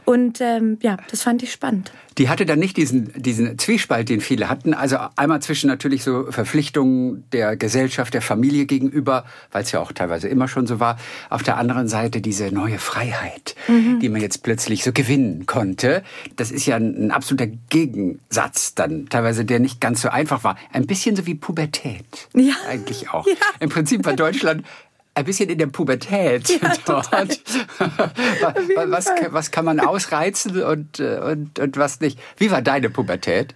Und 0.09 0.41
ähm, 0.41 0.79
ja, 0.81 0.97
das 1.11 1.23
fand 1.23 1.43
ich 1.43 1.53
spannend. 1.53 1.93
Die 2.17 2.31
hatte 2.31 2.47
dann 2.47 2.59
nicht 2.59 2.79
diesen, 2.79 3.13
diesen 3.15 3.59
Zwiespalt, 3.59 4.09
den 4.09 4.23
viele 4.23 4.49
hatten. 4.49 4.73
Also 4.73 4.97
einmal 5.17 5.43
zwischen 5.43 5.67
natürlich 5.67 6.03
so 6.03 6.33
Verpflichtungen 6.33 7.25
der 7.31 7.57
Gesellschaft, 7.57 8.15
der 8.15 8.23
Familie 8.23 8.65
gegenüber, 8.65 9.27
weil 9.53 9.65
es 9.65 9.73
ja 9.73 9.81
auch 9.81 9.93
teilweise 9.93 10.27
immer 10.27 10.49
schon 10.49 10.67
so 10.67 10.81
war. 10.81 10.99
Auf 11.29 11.43
der 11.43 11.59
anderen 11.59 11.89
Seite 11.89 12.23
diese 12.23 12.51
neue 12.51 12.79
Freiheit, 12.79 13.55
die 13.69 14.09
man 14.09 14.23
jetzt 14.23 14.43
plötzlich 14.43 14.83
so 14.83 14.93
gewinnen 14.93 15.45
konnte. 15.45 16.03
Das 16.37 16.51
ist 16.51 16.65
ja 16.65 16.77
ein, 16.77 17.09
ein 17.09 17.11
absoluter 17.11 17.47
Gegensatz 17.69 18.75
dann, 18.75 19.11
teilweise 19.11 19.45
der 19.45 19.61
nicht 19.61 19.79
ganz 19.79 20.01
so 20.01 20.09
einfach 20.09 20.43
war. 20.43 20.57
Ein 20.73 20.87
bisschen 20.87 21.17
so 21.17 21.27
wie 21.27 21.35
Pubertät. 21.35 22.29
Ja. 22.35 22.55
Eigentlich 22.67 23.11
auch. 23.11 23.27
Ja. 23.39 23.47
Im 23.61 23.69
Prinzip 23.69 24.07
war 24.07 24.15
Deutschland 24.15 24.65
ein 25.19 25.25
bisschen 25.25 25.51
in 25.51 25.59
der 25.59 25.67
Pubertät 25.67 26.49
Ja, 26.49 26.73
dort. 26.87 27.11
was, 27.13 29.05
Fall. 29.07 29.33
was 29.33 29.51
kann 29.51 29.65
man 29.65 29.81
ausreizen 29.81 30.63
und, 30.63 31.01
und, 31.01 31.59
und 31.59 31.77
was 31.77 32.01
nicht? 32.01 32.19
Wie 32.37 32.51
war 32.51 32.63
deine 32.63 32.89
Pubertät? 32.89 33.55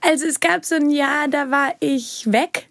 Also 0.00 0.26
es 0.26 0.40
gab 0.40 0.64
so 0.64 0.76
ein 0.76 0.90
Jahr, 0.90 1.28
da 1.28 1.50
war 1.50 1.74
ich 1.80 2.30
weg. 2.30 2.68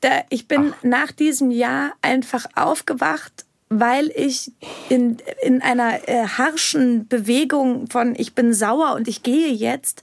Da, 0.00 0.22
ich 0.30 0.48
bin 0.48 0.72
nach 0.82 1.12
diesem 1.12 1.50
Jahr 1.50 1.92
einfach 2.00 2.46
aufgewacht, 2.54 3.44
weil 3.68 4.10
ich 4.14 4.50
in, 4.88 5.18
in 5.42 5.60
einer 5.60 6.08
äh, 6.08 6.26
harschen 6.26 7.06
Bewegung 7.06 7.88
von 7.88 8.14
ich 8.16 8.34
bin 8.34 8.54
sauer 8.54 8.94
und 8.94 9.08
ich 9.08 9.22
gehe 9.22 9.52
jetzt 9.52 10.02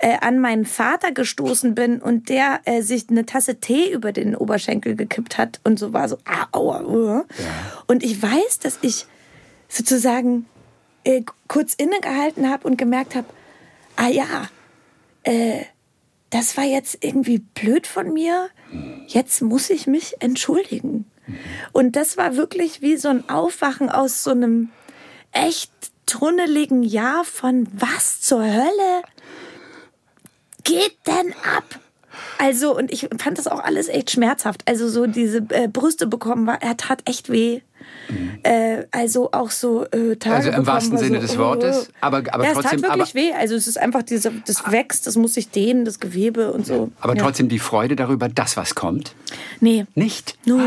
äh, 0.00 0.16
an 0.20 0.38
meinen 0.38 0.64
Vater 0.64 1.12
gestoßen 1.12 1.74
bin 1.74 2.00
und 2.00 2.28
der 2.28 2.60
äh, 2.64 2.82
sich 2.82 3.10
eine 3.10 3.26
Tasse 3.26 3.60
Tee 3.60 3.92
über 3.92 4.12
den 4.12 4.34
Oberschenkel 4.34 4.96
gekippt 4.96 5.36
hat 5.36 5.60
und 5.62 5.78
so 5.78 5.92
war 5.92 6.08
so, 6.08 6.16
ah, 6.24 6.46
aua, 6.52 6.82
uh. 6.82 7.24
Und 7.86 8.02
ich 8.02 8.20
weiß, 8.22 8.60
dass 8.60 8.78
ich 8.82 9.06
sozusagen 9.68 10.46
äh, 11.04 11.22
kurz 11.48 11.74
innegehalten 11.74 12.48
habe 12.48 12.66
und 12.66 12.78
gemerkt 12.78 13.14
habe, 13.14 13.26
ah 13.96 14.08
ja, 14.08 14.48
äh, 15.24 15.64
das 16.30 16.56
war 16.56 16.64
jetzt 16.64 16.98
irgendwie 17.04 17.38
blöd 17.38 17.86
von 17.86 18.12
mir. 18.12 18.48
Jetzt 19.06 19.42
muss 19.42 19.68
ich 19.68 19.86
mich 19.86 20.14
entschuldigen. 20.20 21.10
Und 21.72 21.96
das 21.96 22.16
war 22.16 22.36
wirklich 22.36 22.80
wie 22.80 22.96
so 22.96 23.08
ein 23.08 23.28
Aufwachen 23.28 23.90
aus 23.90 24.22
so 24.22 24.30
einem 24.30 24.70
echt 25.32 25.72
tunneligen 26.06 26.82
Jahr 26.82 27.24
von 27.24 27.68
was 27.72 28.20
zur 28.20 28.42
Hölle 28.42 29.02
geht 30.72 30.96
denn 31.06 31.32
ab? 31.56 31.64
Also, 32.38 32.76
und 32.76 32.90
ich 32.90 33.08
fand 33.18 33.38
das 33.38 33.46
auch 33.46 33.60
alles 33.62 33.88
echt 33.88 34.10
schmerzhaft. 34.10 34.62
Also, 34.66 34.88
so 34.88 35.06
diese 35.06 35.38
äh, 35.50 35.68
Brüste 35.68 36.06
bekommen, 36.06 36.46
war, 36.46 36.60
er 36.62 36.76
tat 36.76 37.02
echt 37.08 37.30
weh. 37.30 37.60
Äh, 38.42 38.84
also 38.90 39.30
auch 39.32 39.50
so 39.50 39.84
äh, 39.86 40.16
Tage 40.16 40.34
Also 40.36 40.48
im 40.48 40.54
bekommen, 40.56 40.66
wahrsten 40.66 40.92
war 40.92 40.98
Sinne 40.98 41.20
so, 41.20 41.26
des 41.26 41.38
Wortes, 41.38 41.88
aber- 42.00 42.18
aber 42.32 42.44
ja, 42.44 42.52
trotzdem- 42.52 42.80
Es 42.80 42.82
tat 42.82 42.98
wirklich 42.98 43.10
aber- 43.10 43.14
weh. 43.14 43.32
Also, 43.32 43.54
es 43.54 43.66
ist 43.66 43.78
einfach 43.78 44.02
diese, 44.02 44.32
das 44.46 44.70
wächst, 44.70 45.06
das 45.06 45.16
muss 45.16 45.34
sich 45.34 45.50
dehnen, 45.50 45.84
das 45.84 46.00
Gewebe 46.00 46.52
und 46.52 46.66
so. 46.66 46.90
Aber 47.00 47.14
ja. 47.16 47.22
trotzdem 47.22 47.48
die 47.48 47.58
Freude 47.58 47.96
darüber, 47.96 48.28
dass 48.28 48.56
was 48.56 48.74
kommt? 48.74 49.14
Nee, 49.60 49.86
Nicht? 49.94 50.36
No. 50.46 50.58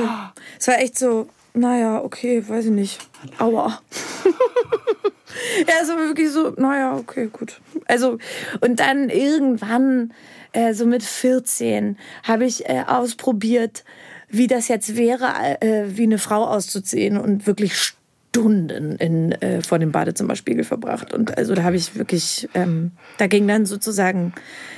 Es 0.60 0.68
war 0.68 0.80
echt 0.80 0.98
so, 0.98 1.28
naja, 1.54 2.04
okay, 2.04 2.44
weiß 2.48 2.66
ich 2.66 2.72
nicht. 2.72 3.00
Aua. 3.38 3.82
ja, 5.68 5.74
es 5.82 5.90
war 5.90 5.98
wirklich 5.98 6.32
so, 6.32 6.52
naja, 6.58 6.96
okay, 6.96 7.30
gut. 7.32 7.62
Also, 7.86 8.18
und 8.62 8.80
dann 8.80 9.10
irgendwann, 9.10 10.14
äh, 10.52 10.74
so 10.74 10.86
mit 10.86 11.04
14, 11.04 11.98
habe 12.24 12.46
ich 12.46 12.68
äh, 12.70 12.84
ausprobiert, 12.88 13.84
wie 14.30 14.48
das 14.48 14.68
jetzt 14.68 14.96
wäre, 14.96 15.62
äh, 15.62 15.86
wie 15.96 16.04
eine 16.04 16.18
Frau 16.18 16.46
auszuziehen 16.46 17.18
und 17.18 17.46
wirklich 17.46 17.94
Stunden 18.34 18.96
in, 18.96 19.32
äh, 19.34 19.62
vor 19.62 19.78
dem 19.78 19.92
Badezimmerspiegel 19.92 20.64
verbracht. 20.64 21.14
Und 21.14 21.38
also 21.38 21.54
da 21.54 21.64
habe 21.64 21.76
ich 21.76 21.96
wirklich, 21.96 22.50
ähm, 22.56 22.92
da 23.20 23.28
ging 23.28 23.48
dann 23.48 23.68
sozusagen 23.68 24.34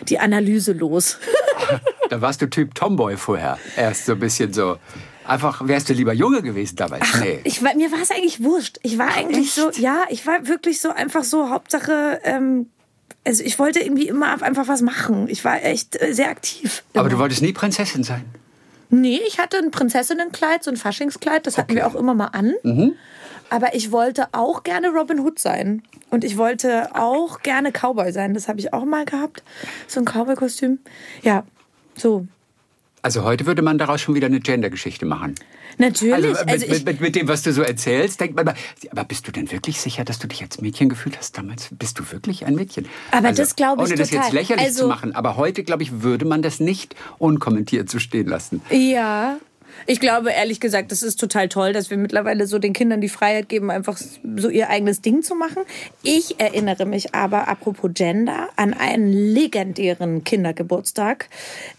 die 0.09 0.19
Analyse 0.19 0.73
los. 0.73 1.17
Da 2.07 2.21
warst 2.21 2.39
du 2.39 2.47
Typ 2.47 2.75
Tomboy 2.75 3.17
vorher. 3.17 3.57
Erst 3.75 4.05
so 4.05 4.11
ein 4.11 4.19
bisschen 4.19 4.53
so. 4.53 4.77
Einfach, 5.27 5.67
wärst 5.67 5.89
du 5.89 5.93
lieber 5.93 6.13
Junge 6.13 6.41
gewesen 6.41 6.75
damals? 6.75 7.19
nee. 7.19 7.39
Ich 7.43 7.61
mir 7.61 7.91
war 7.91 8.01
es 8.01 8.11
eigentlich 8.11 8.43
wurscht. 8.43 8.79
Ich 8.83 8.97
war 8.97 9.15
eigentlich 9.15 9.51
so, 9.53 9.71
ja, 9.71 10.03
ich 10.09 10.25
war 10.27 10.47
wirklich 10.47 10.79
so 10.81 10.89
einfach 10.89 11.23
so, 11.23 11.49
Hauptsache, 11.49 12.19
ähm, 12.23 12.67
also 13.25 13.43
ich 13.43 13.57
wollte 13.57 13.79
irgendwie 13.79 14.07
immer 14.07 14.41
einfach 14.41 14.67
was 14.67 14.81
machen. 14.81 15.27
Ich 15.29 15.43
war 15.43 15.63
echt 15.63 15.99
äh, 16.01 16.13
sehr 16.13 16.29
aktiv. 16.29 16.83
Aber 16.93 17.09
du 17.09 17.15
immer. 17.15 17.23
wolltest 17.23 17.41
nie 17.41 17.53
Prinzessin 17.53 18.03
sein. 18.03 18.25
Nee, 18.89 19.19
ich 19.27 19.39
hatte 19.39 19.57
ein 19.57 19.71
Prinzessinnenkleid, 19.71 20.63
so 20.63 20.71
ein 20.71 20.77
Faschingskleid, 20.77 21.47
das 21.47 21.57
hatten 21.57 21.75
wir 21.75 21.87
auch 21.87 21.95
immer 21.95 22.13
mal 22.13 22.27
an. 22.27 22.53
Mhm. 22.63 22.93
Aber 23.49 23.75
ich 23.75 23.91
wollte 23.91 24.27
auch 24.31 24.63
gerne 24.63 24.89
Robin 24.89 25.19
Hood 25.19 25.39
sein. 25.39 25.83
Und 26.09 26.23
ich 26.23 26.37
wollte 26.37 26.89
auch 26.95 27.41
gerne 27.41 27.71
Cowboy 27.71 28.11
sein. 28.11 28.33
Das 28.33 28.47
habe 28.47 28.59
ich 28.59 28.73
auch 28.73 28.85
mal 28.85 29.05
gehabt. 29.05 29.43
So 29.87 29.99
ein 29.99 30.05
Cowboy-Kostüm. 30.05 30.79
Ja, 31.21 31.43
so. 31.95 32.27
Also 33.05 33.23
heute 33.23 33.45
würde 33.45 33.61
man 33.61 33.77
daraus 33.77 34.01
schon 34.01 34.15
wieder 34.15 34.25
eine 34.25 34.39
Gender-Geschichte 34.39 35.05
machen. 35.05 35.35
Natürlich. 35.77 36.11
Also 36.15 36.27
mit, 36.29 36.49
Also, 36.49 36.67
mit, 36.67 36.85
mit, 36.85 37.01
mit 37.01 37.15
dem, 37.15 37.27
was 37.27 37.43
du 37.43 37.53
so 37.53 37.61
erzählst, 37.61 38.19
denkt 38.19 38.35
man, 38.35 38.51
aber 38.89 39.03
bist 39.03 39.27
du 39.27 39.31
denn 39.31 39.51
wirklich 39.51 39.79
sicher, 39.79 40.03
dass 40.03 40.17
du 40.17 40.27
dich 40.27 40.41
als 40.41 40.59
Mädchen 40.59 40.89
gefühlt 40.89 41.15
hast 41.15 41.37
damals? 41.37 41.67
Bist 41.69 41.99
du 41.99 42.11
wirklich 42.11 42.47
ein 42.47 42.55
Mädchen? 42.55 42.87
Aber 43.11 43.27
also, 43.27 43.43
das 43.43 43.55
glaube 43.55 43.83
ich 43.83 43.89
Ohne 43.89 43.95
das 43.97 44.09
total. 44.09 44.23
jetzt 44.25 44.33
lächerlich 44.33 44.65
Also- 44.65 44.79
zu 44.81 44.87
machen, 44.87 45.13
aber 45.13 45.35
heute, 45.37 45.63
glaube 45.63 45.83
ich, 45.83 46.01
würde 46.01 46.25
man 46.25 46.41
das 46.41 46.59
nicht 46.59 46.95
unkommentiert 47.19 47.91
so 47.91 47.99
stehen 47.99 48.25
lassen. 48.25 48.63
Ja. 48.71 49.37
Ich 49.87 49.99
glaube, 49.99 50.31
ehrlich 50.31 50.59
gesagt, 50.59 50.91
das 50.91 51.03
ist 51.03 51.19
total 51.19 51.49
toll, 51.49 51.73
dass 51.73 51.89
wir 51.89 51.97
mittlerweile 51.97 52.47
so 52.47 52.59
den 52.59 52.73
Kindern 52.73 53.01
die 53.01 53.09
Freiheit 53.09 53.49
geben, 53.49 53.69
einfach 53.69 53.97
so 53.97 54.49
ihr 54.49 54.69
eigenes 54.69 55.01
Ding 55.01 55.21
zu 55.21 55.35
machen. 55.35 55.63
Ich 56.03 56.39
erinnere 56.39 56.85
mich 56.85 57.13
aber, 57.13 57.47
apropos 57.47 57.91
Gender, 57.93 58.49
an 58.55 58.73
einen 58.73 59.11
legendären 59.11 60.23
Kindergeburtstag 60.23 61.29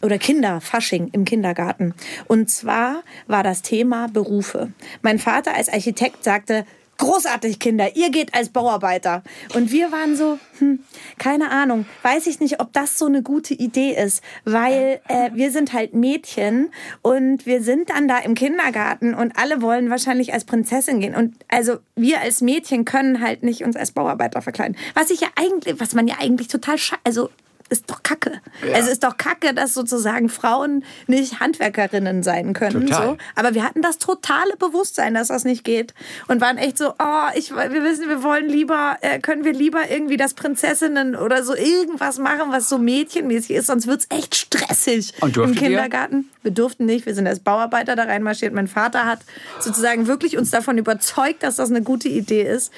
oder 0.02 0.18
Kinderfasching 0.18 1.10
im 1.12 1.24
Kindergarten. 1.24 1.94
Und 2.28 2.50
zwar 2.50 3.02
war 3.26 3.42
das 3.42 3.62
Thema 3.62 4.08
Berufe. 4.08 4.72
Mein 5.02 5.18
Vater 5.18 5.54
als 5.54 5.68
Architekt 5.68 6.24
sagte, 6.24 6.64
Großartig, 6.98 7.58
Kinder, 7.58 7.94
ihr 7.94 8.10
geht 8.10 8.34
als 8.34 8.48
Bauarbeiter. 8.48 9.22
Und 9.54 9.70
wir 9.70 9.92
waren 9.92 10.16
so, 10.16 10.38
hm, 10.58 10.80
keine 11.18 11.50
Ahnung, 11.50 11.84
weiß 12.02 12.26
ich 12.26 12.40
nicht, 12.40 12.60
ob 12.60 12.72
das 12.72 12.98
so 12.98 13.06
eine 13.06 13.22
gute 13.22 13.52
Idee 13.52 13.92
ist, 13.92 14.22
weil 14.44 15.00
äh, 15.08 15.30
wir 15.34 15.50
sind 15.50 15.72
halt 15.72 15.94
Mädchen 15.94 16.70
und 17.02 17.44
wir 17.44 17.62
sind 17.62 17.90
dann 17.90 18.08
da 18.08 18.18
im 18.18 18.34
Kindergarten 18.34 19.14
und 19.14 19.38
alle 19.38 19.60
wollen 19.60 19.90
wahrscheinlich 19.90 20.32
als 20.32 20.44
Prinzessin 20.44 21.00
gehen. 21.00 21.14
Und 21.14 21.34
also 21.48 21.78
wir 21.96 22.20
als 22.20 22.40
Mädchen 22.40 22.84
können 22.86 23.20
halt 23.20 23.42
nicht 23.42 23.62
uns 23.62 23.76
als 23.76 23.92
Bauarbeiter 23.92 24.40
verkleiden. 24.40 24.76
Was 24.94 25.10
ich 25.10 25.20
ja 25.20 25.28
eigentlich, 25.36 25.78
was 25.78 25.94
man 25.94 26.08
ja 26.08 26.16
eigentlich 26.18 26.48
total, 26.48 26.76
also 27.04 27.28
ist 27.68 27.90
doch 27.90 28.02
Kacke. 28.02 28.40
Also 28.74 28.90
ist 28.90 29.02
doch 29.02 29.16
Kacke, 29.16 29.54
dass 29.54 29.74
sozusagen 29.74 30.28
Frauen 30.28 30.84
nicht 31.06 31.40
Handwerkerinnen 31.40 32.22
sein 32.22 32.52
können. 32.52 32.86
Total. 32.86 33.06
So. 33.08 33.16
Aber 33.34 33.54
wir 33.54 33.64
hatten 33.64 33.82
das 33.82 33.98
totale 33.98 34.56
Bewusstsein, 34.56 35.14
dass 35.14 35.28
das 35.28 35.44
nicht 35.44 35.64
geht. 35.64 35.94
Und 36.28 36.40
waren 36.40 36.58
echt 36.58 36.78
so, 36.78 36.90
oh, 36.98 37.28
ich, 37.34 37.50
wir 37.50 37.82
wissen, 37.82 38.08
wir 38.08 38.22
wollen 38.22 38.48
lieber, 38.48 38.98
äh, 39.00 39.18
können 39.18 39.44
wir 39.44 39.52
lieber 39.52 39.90
irgendwie 39.90 40.16
das 40.16 40.34
Prinzessinnen 40.34 41.16
oder 41.16 41.42
so 41.42 41.54
irgendwas 41.54 42.18
machen, 42.18 42.52
was 42.52 42.68
so 42.68 42.78
mädchenmäßig 42.78 43.56
ist, 43.56 43.66
sonst 43.66 43.86
wird's 43.86 44.06
echt 44.10 44.34
stressig 44.34 45.12
Und 45.20 45.36
im? 45.36 45.54
Kindergarten. 45.54 46.30
Wir 46.42 46.52
durften 46.52 46.84
nicht, 46.84 47.06
wir 47.06 47.14
sind 47.14 47.26
als 47.26 47.40
Bauarbeiter 47.40 47.96
da 47.96 48.04
reinmarschiert. 48.04 48.54
Mein 48.54 48.68
Vater 48.68 49.04
hat 49.04 49.20
sozusagen 49.58 50.06
wirklich 50.06 50.38
uns 50.38 50.50
davon 50.50 50.78
überzeugt, 50.78 51.42
dass 51.42 51.56
das 51.56 51.70
eine 51.70 51.82
gute 51.82 52.08
Idee 52.08 52.42
ist. 52.42 52.72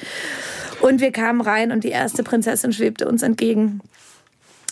Und 0.80 1.00
wir 1.00 1.12
kamen 1.12 1.40
rein 1.40 1.72
und 1.72 1.84
die 1.84 1.90
erste 1.90 2.22
Prinzessin 2.22 2.72
schwebte 2.72 3.08
uns 3.08 3.22
entgegen. 3.22 3.80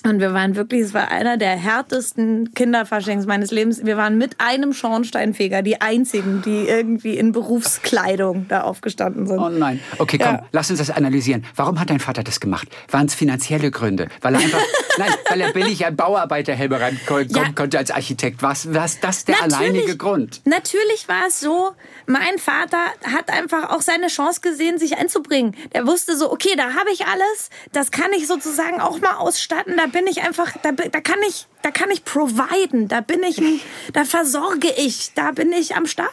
Und 0.06 0.20
wir 0.20 0.32
waren 0.32 0.54
wirklich, 0.54 0.82
es 0.82 0.94
war 0.94 1.08
einer 1.10 1.36
der 1.36 1.50
härtesten 1.56 2.52
Kinderfaschings 2.54 3.26
meines 3.26 3.50
Lebens. 3.50 3.84
Wir 3.84 3.96
waren 3.96 4.16
mit 4.18 4.36
einem 4.40 4.72
Schornsteinfeger 4.72 5.62
die 5.62 5.80
einzigen, 5.80 6.42
die 6.42 6.68
irgendwie 6.68 7.16
in 7.18 7.32
Berufskleidung 7.32 8.46
da 8.48 8.62
aufgestanden 8.62 9.26
sind. 9.26 9.38
Oh 9.38 9.48
nein. 9.48 9.80
Okay, 9.98 10.18
komm, 10.18 10.34
Ja. 10.36 10.42
lass 10.52 10.70
uns 10.70 10.78
das 10.78 10.90
analysieren. 10.90 11.44
Warum 11.56 11.80
hat 11.80 11.90
dein 11.90 11.98
Vater 12.00 12.22
das 12.22 12.40
gemacht? 12.40 12.68
Waren 12.90 13.06
es 13.06 13.14
finanzielle 13.14 13.70
Gründe? 13.70 14.08
Weil 14.20 14.34
er 14.34 14.40
einfach 14.40 14.60
Nein, 14.98 15.10
weil 15.28 15.40
er 15.42 15.52
billig 15.52 15.84
an 15.84 15.94
Bauarbeiterhelme 15.94 16.80
rankommen 16.80 17.28
Ja. 17.28 17.52
konnte 17.54 17.76
als 17.76 17.90
Architekt. 17.90 18.42
Was 18.42 18.72
was 18.72 18.98
das 19.00 19.24
der 19.26 19.34
Natürlich- 19.34 19.56
alleinige 19.58 19.96
Grund? 19.98 20.40
Natürlich 20.46 21.06
war 21.08 21.26
es 21.28 21.38
so, 21.40 21.72
mein 22.06 22.38
Vater 22.38 22.78
hat 23.14 23.30
einfach 23.30 23.70
auch 23.70 23.82
seine 23.82 24.06
Chance 24.06 24.40
gesehen, 24.40 24.78
sich 24.78 24.96
einzubringen. 24.96 25.54
Der 25.74 25.86
wusste 25.86 26.16
so, 26.16 26.32
okay, 26.32 26.54
da 26.56 26.74
habe 26.74 26.90
ich 26.92 27.04
alles, 27.06 27.50
das 27.72 27.90
kann 27.90 28.10
ich 28.16 28.26
sozusagen 28.26 28.80
auch 28.80 29.00
mal 29.02 29.16
ausstatten, 29.16 29.74
da 29.76 29.86
bin 29.96 30.06
ich 30.08 30.20
einfach, 30.22 30.52
da, 30.62 30.72
da 30.72 31.00
kann 31.00 31.20
ich, 31.26 31.46
da 31.62 31.70
kann 31.70 31.90
ich 31.90 32.04
providen, 32.04 32.86
da 32.86 33.00
bin 33.00 33.22
ich, 33.22 33.40
da 33.94 34.04
versorge 34.04 34.68
ich, 34.76 35.14
da 35.14 35.30
bin 35.30 35.52
ich 35.52 35.74
am 35.74 35.86
Start. 35.86 36.10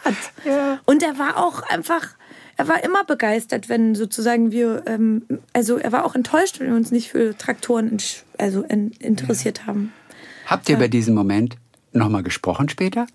Und 0.86 1.02
er 1.02 1.18
war 1.18 1.36
auch 1.36 1.60
einfach, 1.64 2.08
er 2.56 2.66
war 2.66 2.82
immer 2.82 3.04
begeistert, 3.04 3.68
wenn 3.68 3.94
sozusagen 3.94 4.52
wir, 4.52 4.84
ähm, 4.86 5.26
also 5.52 5.76
er 5.76 5.92
war 5.92 6.06
auch 6.06 6.14
enttäuscht, 6.14 6.60
wenn 6.60 6.68
wir 6.68 6.76
uns 6.76 6.92
nicht 6.92 7.10
für 7.10 7.36
Traktoren 7.36 7.90
in, 7.90 7.98
also 8.38 8.62
in, 8.62 8.92
interessiert 9.00 9.66
haben. 9.66 9.92
Habt 10.46 10.70
ihr 10.70 10.76
über 10.76 10.88
diesen 10.88 11.14
Moment 11.14 11.58
nochmal 11.94 12.22
gesprochen 12.22 12.68
später? 12.68 13.06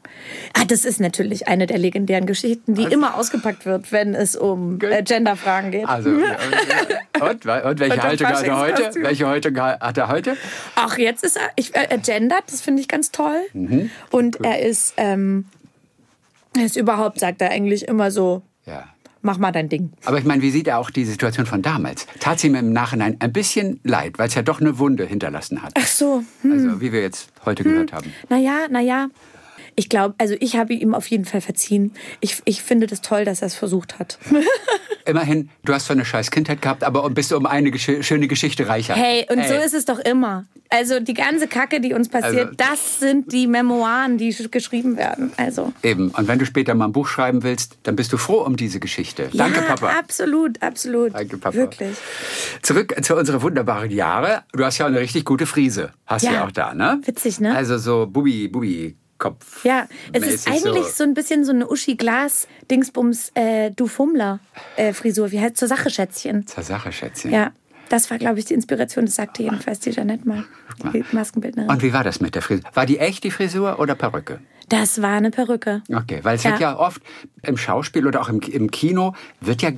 Ah, 0.53 0.65
das 0.65 0.85
ist 0.85 0.99
natürlich 0.99 1.47
eine 1.47 1.67
der 1.67 1.77
legendären 1.77 2.25
Geschichten, 2.25 2.75
die 2.75 2.83
immer 2.83 3.17
ausgepackt 3.17 3.65
wird, 3.65 3.91
wenn 3.91 4.15
es 4.15 4.35
um 4.35 4.79
äh, 4.81 5.03
Genderfragen 5.03 5.71
geht. 5.71 5.87
Also, 5.87 6.09
und, 6.09 6.23
und, 7.21 7.45
und 7.45 7.79
welche 7.79 7.93
Und 7.99 8.03
Haltung 8.03 8.27
hat 8.27 8.43
er 8.43 8.57
heute? 8.59 8.91
Welche 9.01 9.27
Haltung 9.27 9.57
hat 9.59 9.97
er 9.97 10.07
heute? 10.07 10.37
Ach, 10.75 10.97
jetzt 10.97 11.23
ist 11.23 11.37
er, 11.37 11.49
ich, 11.55 11.75
äh, 11.75 11.87
er 11.89 11.97
gendert, 11.97 12.43
das 12.47 12.61
finde 12.61 12.81
ich 12.81 12.87
ganz 12.87 13.11
toll. 13.11 13.41
Mhm. 13.53 13.89
Und 14.11 14.43
er 14.43 14.61
ist, 14.61 14.93
ähm, 14.97 15.45
er 16.57 16.65
ist 16.65 16.77
überhaupt, 16.77 17.19
sagt 17.19 17.41
er 17.41 17.51
eigentlich 17.51 17.87
immer 17.87 18.11
so, 18.11 18.41
Ja. 18.65 18.85
Mach 19.21 19.37
mal 19.37 19.51
dein 19.51 19.69
Ding. 19.69 19.91
Aber 20.05 20.17
ich 20.17 20.25
meine, 20.25 20.41
wie 20.41 20.51
sieht 20.51 20.67
er 20.67 20.77
auch 20.77 20.89
die 20.89 21.05
Situation 21.05 21.45
von 21.45 21.61
damals? 21.61 22.07
Tat 22.19 22.39
sie 22.39 22.47
ihm 22.47 22.55
im 22.55 22.73
Nachhinein 22.73 23.17
ein 23.19 23.33
bisschen 23.33 23.79
leid, 23.83 24.17
weil 24.17 24.27
es 24.27 24.35
ja 24.35 24.41
doch 24.41 24.61
eine 24.61 24.79
Wunde 24.79 25.05
hinterlassen 25.05 25.61
hat. 25.61 25.73
Ach 25.75 25.87
so, 25.87 26.23
hm. 26.41 26.51
Also, 26.51 26.81
wie 26.81 26.91
wir 26.91 27.01
jetzt 27.01 27.29
heute 27.45 27.63
gehört 27.63 27.93
haben. 27.93 28.13
naja, 28.29 28.67
naja. 28.69 29.07
Ich 29.79 29.87
glaube, 29.87 30.13
also 30.17 30.35
ich 30.41 30.57
habe 30.57 30.73
ihm 30.73 30.93
auf 30.93 31.07
jeden 31.07 31.23
Fall 31.23 31.39
verziehen. 31.39 31.93
Ich, 32.19 32.41
ich 32.43 32.61
finde 32.61 32.85
das 32.85 32.99
toll, 32.99 33.23
dass 33.23 33.41
er 33.41 33.45
es 33.47 33.55
versucht 33.55 33.97
hat. 33.97 34.19
Immerhin, 35.05 35.49
du 35.63 35.73
hast 35.73 35.85
zwar 35.85 35.95
eine 35.95 36.03
scheiß 36.03 36.31
Kindheit 36.31 36.61
gehabt, 36.61 36.83
aber 36.83 37.09
bist 37.11 37.31
du 37.31 37.37
um 37.37 37.45
eine 37.45 37.71
gesch 37.71 37.89
schöne 38.01 38.27
Geschichte 38.27 38.67
reicher. 38.67 38.93
Hey, 38.95 39.25
und 39.29 39.41
so 39.47 39.53
ist 39.53 39.73
es 39.73 39.85
doch 39.85 39.99
immer. 39.99 40.45
Also 40.69 40.99
die 40.99 41.13
ganze 41.13 41.47
Kacke, 41.47 41.79
die 41.79 41.93
uns 41.93 42.09
passiert, 42.09 42.49
Also- 42.49 42.55
das 42.57 42.99
sind 42.99 43.31
die 43.31 43.47
Memoiren, 43.47 44.17
die 44.17 44.33
sch- 44.33 44.49
geschrieben 44.49 44.97
werden. 44.97 45.31
Also 45.37 45.71
Eben. 45.81 46.09
Und 46.09 46.27
wenn 46.27 46.39
du 46.39 46.45
später 46.45 46.75
mal 46.75 46.85
ein 46.85 46.91
Buch 46.91 47.07
schreiben 47.07 47.41
willst, 47.43 47.77
dann 47.83 47.95
bist 47.95 48.11
du 48.11 48.17
froh 48.17 48.41
um 48.41 48.57
diese 48.57 48.81
Geschichte. 48.81 49.29
Danke, 49.33 49.61
ja, 49.61 49.65
Papa. 49.75 49.97
absolut, 49.97 50.61
absolut. 50.61 51.15
Danke, 51.15 51.37
Papa. 51.37 51.55
Wirklich. 51.55 51.95
Zurück 52.61 52.93
zu 53.01 53.15
unseren 53.15 53.41
wunderbaren 53.41 53.91
Jahre. 53.91 54.43
Du 54.51 54.65
hast 54.65 54.77
ja 54.77 54.85
eine 54.87 54.99
richtig 54.99 55.23
gute 55.23 55.45
Frise. 55.45 55.91
Hast 56.05 56.25
du 56.25 56.31
Ja. 56.31 56.33
ja 56.35 56.45
auch 56.45 56.51
da, 56.51 56.73
ne? 56.75 56.99
Witzig, 57.05 57.39
ne? 57.39 57.55
Also 57.55 57.77
so 57.77 58.05
Bubi, 58.05 58.49
Bubi. 58.49 58.95
Kopf. 59.19 59.63
Ja, 59.65 59.87
es 60.13 60.25
ist 60.25 60.47
eigentlich 60.47 60.87
so. 60.87 61.03
ein 61.03 61.13
bisschen 61.13 61.45
so 61.45 61.51
eine 61.51 61.69
Uschi 61.69 61.95
Glas 61.95 62.47
Dingsbums 62.71 63.31
äh, 63.35 63.71
du 63.71 63.87
Fummler 63.87 64.39
äh, 64.77 64.93
Frisur, 64.93 65.31
wie 65.31 65.39
heißt 65.39 65.57
zur 65.57 65.67
Sache 65.67 65.89
Schätzchen. 65.89 66.47
Zur 66.47 66.63
Sache, 66.63 66.91
Schätzchen. 66.91 67.31
Ja, 67.31 67.51
das 67.89 68.09
war 68.09 68.17
glaube 68.17 68.39
ich 68.39 68.45
die 68.45 68.53
Inspiration, 68.53 69.05
das 69.05 69.15
sagte 69.15 69.43
jedenfalls 69.43 69.79
die 69.81 69.91
Jeanette 69.91 70.27
mal, 70.27 70.45
die 70.93 71.03
Maskenbildnerin. 71.11 71.69
Und 71.69 71.81
wie 71.83 71.93
war 71.93 72.03
das 72.03 72.21
mit 72.21 72.33
der 72.35 72.41
Frisur? 72.41 72.63
War 72.73 72.85
die 72.85 72.97
echt 72.99 73.23
die 73.23 73.31
Frisur 73.31 73.79
oder 73.79 73.95
Perücke? 73.95 74.39
Das 74.69 75.01
war 75.01 75.17
eine 75.17 75.31
Perücke. 75.31 75.81
Okay, 75.91 76.19
weil 76.23 76.35
es 76.35 76.43
Ja. 76.43 76.51
wird 76.51 76.61
ja 76.61 76.77
oft 76.77 77.01
im 77.41 77.57
Schauspiel 77.57 78.05
oder 78.05 78.21
auch 78.21 78.29
im, 78.29 78.39
im 78.41 78.69
Kino 78.69 79.15
wird 79.41 79.61
ja 79.63 79.71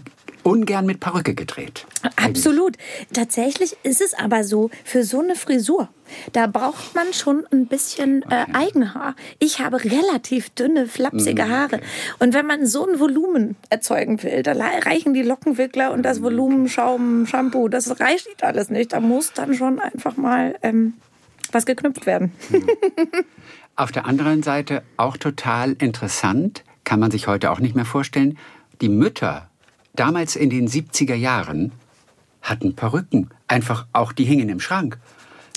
ungern 0.44 0.86
mit 0.86 1.00
Perücke 1.00 1.34
gedreht. 1.34 1.86
Absolut. 2.16 2.78
Tatsächlich 3.14 3.76
ist 3.84 4.02
es 4.02 4.14
aber 4.14 4.44
so, 4.44 4.70
für 4.84 5.04
so 5.04 5.22
eine 5.22 5.36
Frisur, 5.36 5.90
da 6.34 6.48
braucht 6.48 6.96
man 6.96 7.14
schon 7.14 7.46
ein 7.52 7.68
bisschen 7.68 8.24
äh, 8.30 8.46
Eigenhaar. 8.54 9.16
Ich 9.40 9.60
habe 9.60 9.84
relativ 9.84 10.50
dünne, 10.52 10.88
flapsige 10.88 11.50
Haare. 11.50 11.80
Und 12.20 12.34
wenn 12.34 12.46
man 12.46 12.66
so 12.66 12.88
ein 12.88 13.00
Volumen 13.00 13.56
erzeugen 13.70 14.22
will, 14.24 14.44
da 14.44 14.54
reichen 14.54 15.14
die 15.14 15.24
Lockenwickler 15.24 15.92
und 15.92 16.04
das 16.04 16.22
Volumen 16.22 16.68
Schaum, 16.68 17.26
Shampoo, 17.28 17.68
das 17.68 18.00
reicht 18.00 18.44
alles 18.44 18.70
nicht. 18.70 18.94
Da 18.94 19.00
muss 19.00 19.34
dann 19.34 19.54
schon 19.54 19.80
einfach 19.80 20.18
mal 20.18 20.56
ähm, 20.64 20.94
was 21.52 21.66
geknüpft 21.66 22.06
werden. 22.06 22.32
Auf 23.76 23.92
der 23.92 24.06
anderen 24.06 24.44
Seite 24.44 24.84
auch 24.98 25.18
total 25.18 25.74
interessant, 25.74 26.64
kann 26.84 27.00
man 27.00 27.12
sich 27.12 27.28
heute 27.28 27.52
auch 27.52 27.60
nicht 27.60 27.76
mehr 27.76 27.86
vorstellen, 27.86 28.38
die 28.82 28.90
Mütter 28.90 29.51
damals 29.94 30.36
in 30.36 30.50
den 30.50 30.68
70er 30.68 31.16
Jahren 31.16 31.72
hatten 32.42 32.76
Perücken. 32.76 33.30
Einfach 33.48 33.86
auch, 33.94 34.12
die 34.12 34.26
hingen 34.26 34.50
im 34.50 34.60
Schrank. 34.60 34.98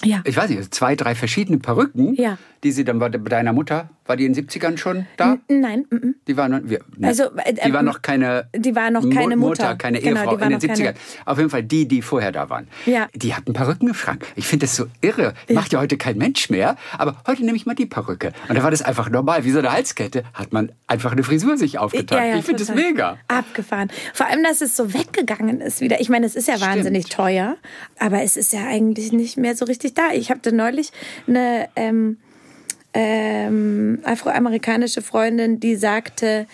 Ja. 0.02 0.20
Ich 0.24 0.36
weiß 0.36 0.50
nicht, 0.50 0.74
zwei, 0.74 0.96
drei 0.96 1.14
verschiedene 1.14 1.58
Perücken, 1.58 2.14
Ja. 2.14 2.36
Die 2.64 2.72
sie 2.72 2.84
dann 2.84 2.98
bei 2.98 3.08
de- 3.08 3.20
bei 3.20 3.28
deiner 3.28 3.52
Mutter, 3.52 3.90
war 4.06 4.16
die 4.16 4.24
in 4.26 4.32
den 4.32 4.46
70ern 4.48 4.76
schon 4.76 5.06
da? 5.16 5.38
Nein, 5.48 5.86
mm, 5.90 5.94
mm. 5.96 6.14
Die 6.26 6.36
war 6.36 6.48
noch, 6.48 6.60
wir, 6.64 6.80
ne, 6.96 7.08
Also, 7.08 7.24
äh, 7.36 7.54
die 7.54 7.72
war 7.72 7.80
ähm, 7.80 7.86
noch 7.86 8.02
keine, 8.02 8.48
die 8.54 8.74
war 8.74 8.90
noch 8.90 9.08
keine 9.08 9.36
Mu- 9.36 9.48
Mutter. 9.48 9.76
keine 9.76 10.00
Genau, 10.00 10.20
Ehefrau 10.22 10.34
in 10.34 10.40
den 10.40 10.52
noch 10.52 10.58
70ern. 10.60 10.84
keine- 10.94 10.98
Auf 11.26 11.38
jeden 11.38 11.50
Fall 11.50 11.62
die, 11.62 11.86
die 11.86 12.02
vorher 12.02 12.32
da 12.32 12.50
waren. 12.50 12.66
Ja. 12.86 13.08
Die 13.14 13.34
hatten 13.34 13.52
Perücken 13.52 13.88
im 13.88 13.94
Schrank. 13.94 14.26
Ich 14.36 14.46
finde 14.46 14.66
das 14.66 14.76
so 14.76 14.86
irre. 15.00 15.34
Macht 15.50 15.72
ja 15.72 15.80
heute 15.80 15.96
kein 15.96 16.18
Mensch 16.18 16.50
mehr. 16.50 16.76
Aber 16.98 17.16
heute 17.26 17.44
nehme 17.44 17.56
ich 17.56 17.66
mal 17.66 17.74
die 17.74 17.86
Perücke. 17.86 18.32
Und 18.48 18.56
da 18.58 18.62
war 18.62 18.70
das 18.70 18.82
einfach 18.82 19.08
normal. 19.10 19.44
Wie 19.44 19.50
so 19.50 19.58
eine 19.60 19.72
Halskette 19.72 20.24
hat 20.34 20.52
man 20.52 20.72
einfach 20.86 21.12
eine 21.12 21.22
Frisur 21.22 21.56
sich 21.56 21.78
aufgetan. 21.78 22.38
ich 22.38 22.44
finde 22.44 22.64
das 22.64 22.74
mega. 22.74 23.18
Abgefahren. 23.28 23.90
Vor 24.12 24.26
allem, 24.26 24.42
dass 24.42 24.60
es 24.60 24.76
so 24.76 24.92
weggegangen 24.94 25.60
ist 25.60 25.80
wieder. 25.80 26.00
Ich 26.00 26.08
meine, 26.08 26.26
es 26.26 26.34
ist 26.34 26.48
ja 26.48 26.60
wahnsinnig 26.60 27.06
teuer, 27.06 27.56
aber 27.98 28.22
es 28.22 28.36
ist 28.36 28.52
ja 28.52 28.66
eigentlich 28.66 29.12
nicht 29.12 29.36
mehr 29.36 29.54
so 29.54 29.64
richtig 29.64 29.94
da. 29.94 30.12
Ich 30.12 30.30
hatte 30.30 30.54
neulich 30.54 30.92
eine 31.26 31.68
ähm, 31.76 32.18
ähm, 32.94 33.98
afroamerikanische 34.04 35.02
Freundin, 35.02 35.60
die 35.60 35.76
sagte, 35.76 36.46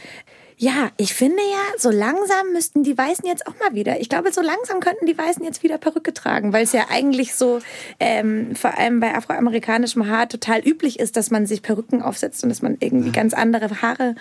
ja, 0.56 0.90
ich 0.98 1.14
finde 1.14 1.38
ja, 1.38 1.78
so 1.78 1.90
langsam 1.90 2.52
müssten 2.52 2.82
die 2.82 2.96
Weißen 2.96 3.26
jetzt 3.26 3.46
auch 3.46 3.54
mal 3.58 3.74
wieder. 3.74 3.98
Ich 4.00 4.10
glaube, 4.10 4.30
so 4.30 4.42
langsam 4.42 4.80
könnten 4.80 5.06
die 5.06 5.16
Weißen 5.16 5.42
jetzt 5.42 5.62
wieder 5.62 5.78
Perücke 5.78 6.12
tragen, 6.12 6.52
weil 6.52 6.64
es 6.64 6.72
ja 6.72 6.86
eigentlich 6.90 7.34
so, 7.34 7.60
ähm, 7.98 8.54
vor 8.54 8.76
allem 8.76 9.00
bei 9.00 9.14
afroamerikanischem 9.14 10.06
Haar, 10.06 10.28
total 10.28 10.60
üblich 10.60 11.00
ist, 11.00 11.16
dass 11.16 11.30
man 11.30 11.46
sich 11.46 11.62
Perücken 11.62 12.02
aufsetzt 12.02 12.42
und 12.42 12.50
dass 12.50 12.60
man 12.60 12.76
irgendwie 12.78 13.10
ganz 13.10 13.32
andere 13.32 13.80
Haare 13.80 14.16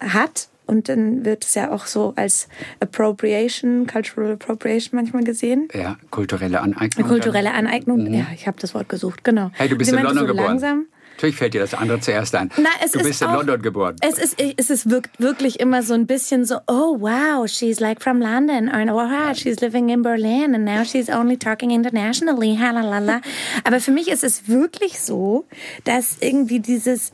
hat. 0.00 0.48
Und 0.66 0.90
dann 0.90 1.24
wird 1.24 1.44
es 1.44 1.54
ja 1.54 1.70
auch 1.70 1.86
so 1.86 2.12
als 2.16 2.48
Appropriation, 2.80 3.86
Cultural 3.86 4.32
Appropriation 4.32 5.00
manchmal 5.00 5.24
gesehen. 5.24 5.68
Ja, 5.72 5.96
kulturelle 6.10 6.60
Aneignung. 6.60 7.08
Kulturelle 7.08 7.52
Aneignung. 7.52 8.12
Ja, 8.12 8.26
ich 8.34 8.46
habe 8.46 8.58
das 8.60 8.74
Wort 8.74 8.90
gesucht, 8.90 9.24
genau. 9.24 9.46
Mhm. 9.46 9.52
Hey, 9.54 9.68
du 9.70 9.78
bist 9.78 9.90
Sie 9.90 9.96
in 9.96 10.02
London 10.02 10.26
so 10.26 10.26
geboren. 10.26 10.48
Langsam, 10.48 10.86
Natürlich 11.18 11.34
fällt 11.34 11.52
dir 11.52 11.60
das 11.60 11.74
andere 11.74 11.98
zuerst 11.98 12.32
ein. 12.36 12.48
na, 12.58 12.68
es 12.80 12.92
du 12.92 13.00
ist 13.00 13.04
bist 13.04 13.22
in 13.22 13.26
auch, 13.28 13.34
London 13.38 13.60
geboren. 13.60 13.96
Es 14.02 14.18
ist, 14.18 14.36
es 14.56 14.70
ist 14.70 14.86
wirk- 14.88 15.08
wirklich 15.18 15.58
immer 15.58 15.82
so 15.82 15.94
ein 15.94 16.06
bisschen 16.06 16.44
so, 16.44 16.58
oh 16.68 17.00
wow, 17.00 17.44
she's 17.50 17.80
like 17.80 18.00
from 18.00 18.20
London, 18.20 18.68
or 18.68 18.82
oh, 18.82 18.96
wow, 19.10 19.36
she's 19.36 19.60
living 19.60 19.88
in 19.88 20.02
Berlin 20.02 20.54
and 20.54 20.64
now 20.64 20.84
she's 20.84 21.10
only 21.10 21.36
talking 21.36 21.72
internationally, 21.72 22.56
halalala. 22.56 23.20
Aber 23.64 23.80
für 23.80 23.90
mich 23.90 24.06
ist 24.06 24.22
es 24.22 24.46
wirklich 24.46 25.00
so, 25.00 25.44
dass 25.82 26.18
irgendwie 26.20 26.60
dieses, 26.60 27.10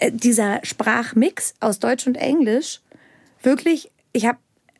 äh, 0.00 0.10
dieser 0.10 0.60
Sprachmix 0.64 1.52
aus 1.60 1.78
Deutsch 1.80 2.06
und 2.06 2.14
Englisch 2.16 2.80
wirklich, 3.42 3.90
ich 4.14 4.24
habe, 4.24 4.38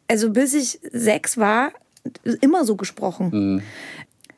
also 0.08 0.30
bis 0.30 0.54
ich 0.54 0.80
sechs 0.90 1.36
war, 1.36 1.70
immer 2.40 2.64
so 2.64 2.76
gesprochen. 2.76 3.28
Mhm. 3.30 3.62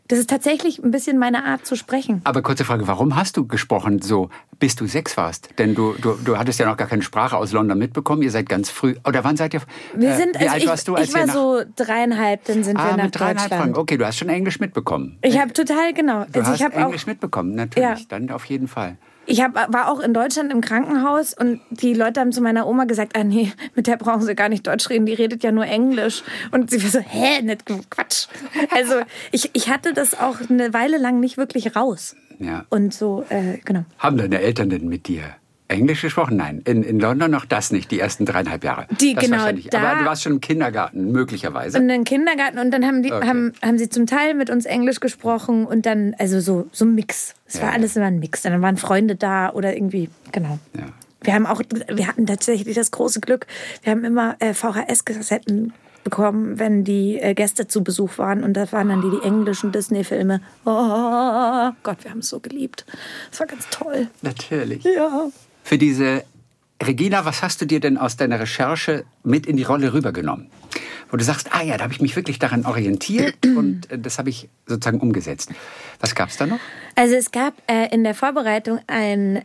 Das 0.09 0.19
ist 0.19 0.31
tatsächlich 0.31 0.83
ein 0.83 0.91
bisschen 0.91 1.19
meine 1.19 1.45
Art 1.45 1.67
zu 1.67 1.77
sprechen. 1.77 2.21
Aber 2.25 2.43
kurze 2.43 2.65
Frage, 2.65 2.87
warum 2.87 3.17
hast 3.17 3.37
du 3.37 3.47
gesprochen 3.47 4.01
so, 4.03 4.31
bis 4.59 4.77
du 4.77 4.87
sechs 4.87 5.17
warst? 5.17 5.49
Denn 5.59 5.75
du, 5.75 5.95
du, 6.01 6.15
du 6.25 6.39
hattest 6.39 6.61
ja 6.61 6.67
noch 6.67 6.77
gar 6.77 6.87
keine 6.87 7.03
Sprache 7.03 7.37
aus 7.37 7.53
London 7.53 7.79
mitbekommen. 7.79 8.23
Ihr 8.23 8.31
seid 8.31 8.49
ganz 8.49 8.71
früh. 8.71 8.95
Oder 9.07 9.25
wann 9.25 9.37
seid 9.37 9.55
ihr? 9.55 9.63
Wir 9.95 10.11
äh, 10.11 10.17
sind, 10.17 10.35
wie 10.35 10.45
also 10.45 10.53
alt 10.53 10.63
ich, 10.63 10.69
warst 10.69 10.89
du, 10.89 10.95
als 10.95 11.09
ich 11.09 11.15
war 11.15 11.27
nach, 11.27 11.35
so 11.35 11.63
dreieinhalb, 11.75 12.45
dann 12.45 12.63
sind 12.63 12.77
wir 12.77 12.85
ah, 12.85 12.97
nach 12.97 13.05
mit 13.05 13.19
dreieinhalb 13.19 13.39
Deutschland. 13.39 13.63
Franken. 13.63 13.79
Okay, 13.79 13.97
du 13.97 14.07
hast 14.07 14.19
schon 14.19 14.29
Englisch 14.29 14.61
mitbekommen. 14.61 15.19
Ich 15.23 15.39
habe 15.39 15.53
total 15.53 15.93
genau. 15.93 16.25
Du 16.25 16.39
also 16.39 16.53
hast 16.53 16.61
ich 16.61 16.65
habe 16.65 16.77
auch, 16.77 16.87
Englisch 16.87 17.07
mitbekommen, 17.07 17.55
natürlich. 17.55 18.01
Ja. 18.01 18.07
Dann 18.09 18.31
auf 18.31 18.45
jeden 18.45 18.69
Fall. 18.69 18.99
Ich 19.27 19.43
hab, 19.43 19.55
war 19.73 19.91
auch 19.91 20.01
in 20.01 20.15
Deutschland 20.15 20.53
im 20.53 20.61
Krankenhaus 20.61 21.35
und 21.35 21.61
die 21.71 21.95
Leute 21.95 22.21
haben 22.21 22.33
zu 22.33 22.41
meiner 22.41 22.67
Oma 22.67 22.85
gesagt, 22.85 23.17
ah 23.17 23.25
nee, 23.25 23.53
mit 23.75 23.87
der 23.87 23.97
brauchen 23.97 24.23
sie 24.23 24.35
gar 24.35 24.49
nicht 24.49 24.67
Deutsch 24.67 24.89
reden, 24.89 25.07
die 25.07 25.15
redet 25.15 25.43
ja 25.43 25.53
nur 25.53 25.67
Englisch. 25.67 26.23
Und 26.53 26.71
sie 26.71 26.83
war 26.83 26.91
so, 26.91 27.01
hä, 27.01 27.43
nicht 27.43 27.65
Quatsch. 27.91 28.29
Also 28.71 28.95
ich, 29.33 29.51
ich 29.53 29.69
hatte 29.69 29.93
das 29.93 30.19
auch 30.19 30.37
eine 30.49 30.73
Weile 30.73 30.99
lang 30.99 31.21
nicht 31.21 31.37
wirklich 31.37 31.77
raus. 31.77 32.17
Ja. 32.39 32.65
Und 32.71 32.95
so, 32.95 33.25
äh, 33.29 33.59
genau. 33.65 33.85
Haben 33.99 34.19
deine 34.19 34.41
Eltern 34.41 34.71
denn 34.71 34.89
mit 34.89 35.09
dir 35.09 35.37
Englisch 35.69 36.03
gesprochen? 36.03 36.37
Nein, 36.37 36.63
in, 36.65 36.83
in 36.83 37.01
London 37.01 37.31
noch 37.31 37.45
das 37.45 37.71
nicht, 37.73 37.91
die 37.91 37.99
ersten 38.01 38.25
dreieinhalb 38.27 38.63
Jahre. 38.65 38.87
Die, 39.01 39.15
das 39.15 39.25
genau, 39.25 39.39
da- 39.71 39.81
Aber 39.93 40.01
du 40.01 40.05
warst 40.07 40.23
schon 40.23 40.33
im 40.35 40.41
Kindergarten, 40.41 41.11
möglicherweise. 41.13 41.79
in 41.79 41.89
den 41.89 42.05
Kindergarten 42.05 42.59
und 42.59 42.71
dann 42.71 42.85
haben 42.85 43.03
die 43.03 43.13
Okay. 43.13 43.27
haben, 43.29 43.53
haben 43.63 43.79
sie 43.79 43.89
zum 43.89 44.07
Teil 44.07 44.35
mit 44.35 44.51
uns 44.51 44.65
Englisch 44.65 45.01
gesprochen 45.01 45.67
und 45.67 45.87
dann 45.87 46.15
also 46.19 46.41
so 46.41 46.69
so 46.73 46.85
ein 46.85 46.95
Mix. 46.95 47.35
Es 47.47 47.55
Ja, 47.55 47.63
war 47.63 47.73
alles 47.73 47.97
immer 47.97 48.07
ein 48.07 48.19
Mix. 48.19 48.43
Dann 48.43 48.61
waren 48.63 48.77
Freunde 48.77 49.17
da 49.17 49.51
oder 49.53 49.75
irgendwie 49.75 50.09
genau. 50.33 50.59
Ja. 50.77 50.85
Wir 51.23 51.35
haben 51.35 51.47
auch 51.47 51.61
wir 51.89 52.07
hatten 52.07 52.27
tatsächlich 52.27 52.77
das 52.77 52.91
große 52.93 53.21
Glück. 53.21 53.47
Wir 53.83 53.91
haben 53.93 54.05
immer 54.05 54.37
äh, 54.39 54.53
VHS-Kassetten 54.55 55.73
bekommen, 56.05 56.61
wenn 56.61 56.85
die 56.85 57.19
äh, 57.19 57.35
Gäste 57.35 57.67
zu 57.67 57.83
Besuch 57.83 58.19
waren. 58.19 58.45
Und 58.45 58.55
das 58.55 58.73
waren 58.73 58.89
dann 58.89 59.03
die, 59.03 59.11
die 59.11 59.23
englischen 59.27 59.73
Disney-Filme. 59.73 60.41
Oh 60.65 61.71
Gott, 61.83 62.05
wir 62.05 62.11
haben 62.13 62.21
es 62.21 62.29
so 62.29 62.39
geliebt. 62.39 62.85
Das 63.31 63.41
war 63.41 63.47
ganz 63.49 63.67
toll. 63.71 64.07
Natürlich. 64.23 64.85
Ja. 64.85 65.29
Für 65.67 65.79
diese 65.79 66.23
Regina, 66.81 67.25
was 67.25 67.43
hast 67.43 67.61
du 67.61 67.65
dir 67.65 67.81
denn 67.81 67.99
aus 67.99 68.17
deiner 68.17 68.39
Recherche 68.39 69.05
mit 69.25 69.47
in 69.47 69.57
die 69.57 69.65
Rolle 69.65 69.93
rübergenommen? 69.93 70.47
Wo 71.11 71.17
du 71.17 71.25
sagst, 71.25 71.49
ah 71.51 71.61
ja, 71.61 71.77
da 71.77 71.83
habe 71.83 71.93
ich 71.93 72.01
mich 72.01 72.15
wirklich 72.15 72.39
daran 72.39 72.65
orientiert 72.65 73.45
und 73.57 73.91
äh, 73.91 73.99
das 73.99 74.21
habe 74.21 74.31
ich 74.31 74.49
sozusagen 74.67 75.01
umgesetzt. 75.01 75.51
Was 75.99 76.15
gab 76.15 76.29
es 76.29 76.37
da 76.37 76.47
noch? 76.47 76.61
Also 76.95 77.17
es 77.17 77.33
gab 77.33 77.55
äh, 77.67 77.93
in 77.93 78.05
der 78.05 78.15
Vorbereitung 78.15 78.79
ein 78.87 79.43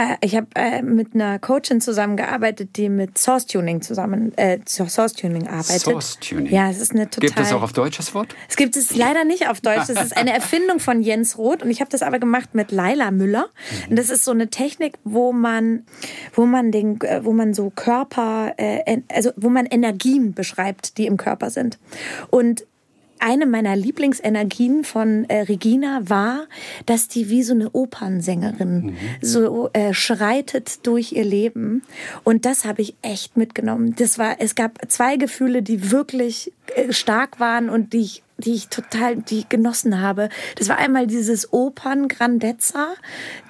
äh, 0.00 0.16
ich 0.22 0.34
habe 0.34 0.46
äh, 0.54 0.82
mit 0.82 1.14
einer 1.14 1.38
Coachin 1.38 1.80
zusammengearbeitet, 1.80 2.76
die 2.76 2.88
mit 2.88 3.18
Source 3.18 3.46
Tuning 3.46 3.82
zusammen 3.82 4.32
äh, 4.38 4.58
Source 4.66 5.12
Tuning 5.12 5.46
arbeitet. 5.46 5.82
Source 5.82 6.18
Tuning. 6.20 6.46
Ja, 6.52 6.70
es 6.70 6.80
ist 6.80 6.92
eine 6.92 7.10
total. 7.10 7.28
Gibt 7.28 7.40
es 7.40 7.52
auch 7.52 7.62
auf 7.62 7.72
Deutsch 7.72 7.98
das 7.98 8.14
Wort? 8.14 8.34
Es 8.48 8.56
gibt 8.56 8.76
es 8.76 8.96
leider 8.96 9.24
nicht 9.24 9.48
auf 9.48 9.60
Deutsch. 9.60 9.88
Das 9.88 10.02
ist 10.02 10.16
eine 10.16 10.32
Erfindung 10.32 10.80
von 10.80 11.02
Jens 11.02 11.36
Roth 11.36 11.62
und 11.62 11.70
ich 11.70 11.80
habe 11.80 11.90
das 11.90 12.02
aber 12.02 12.18
gemacht 12.18 12.54
mit 12.54 12.72
Laila 12.72 13.10
Müller. 13.10 13.48
Und 13.88 13.98
das 13.98 14.08
ist 14.08 14.24
so 14.24 14.30
eine 14.30 14.48
Technik, 14.48 14.98
wo 15.04 15.32
man, 15.32 15.84
wo 16.32 16.46
man 16.46 16.72
den, 16.72 17.00
äh, 17.02 17.24
wo 17.24 17.32
man 17.32 17.52
so 17.52 17.70
Körper, 17.70 18.54
äh, 18.56 19.02
also 19.12 19.32
wo 19.36 19.50
man 19.50 19.66
Energien 19.66 20.32
beschreibt, 20.32 20.96
die 20.96 21.06
im 21.06 21.16
Körper 21.16 21.50
sind. 21.50 21.78
Und 22.30 22.64
eine 23.20 23.46
meiner 23.46 23.76
Lieblingsenergien 23.76 24.84
von 24.84 25.24
äh, 25.28 25.42
Regina 25.42 26.02
war, 26.04 26.46
dass 26.86 27.08
die 27.08 27.28
wie 27.28 27.42
so 27.42 27.54
eine 27.54 27.70
Opernsängerin 27.70 28.82
mhm. 28.82 28.96
so 29.20 29.70
äh, 29.72 29.94
schreitet 29.94 30.86
durch 30.86 31.12
ihr 31.12 31.24
Leben. 31.24 31.82
Und 32.24 32.44
das 32.44 32.64
habe 32.64 32.82
ich 32.82 32.94
echt 33.02 33.36
mitgenommen. 33.36 33.94
Das 33.96 34.18
war, 34.18 34.36
es 34.38 34.54
gab 34.54 34.78
zwei 34.90 35.16
Gefühle, 35.16 35.62
die 35.62 35.90
wirklich 35.90 36.52
äh, 36.74 36.92
stark 36.92 37.40
waren 37.40 37.70
und 37.70 37.92
die 37.92 38.00
ich 38.00 38.22
die 38.40 38.54
ich 38.54 38.68
total 38.68 39.16
die 39.16 39.44
genossen 39.48 40.00
habe. 40.00 40.30
Das 40.56 40.68
war 40.70 40.78
einmal 40.78 41.06
dieses 41.06 41.52
Opern 41.52 42.08
Grandezza 42.08 42.94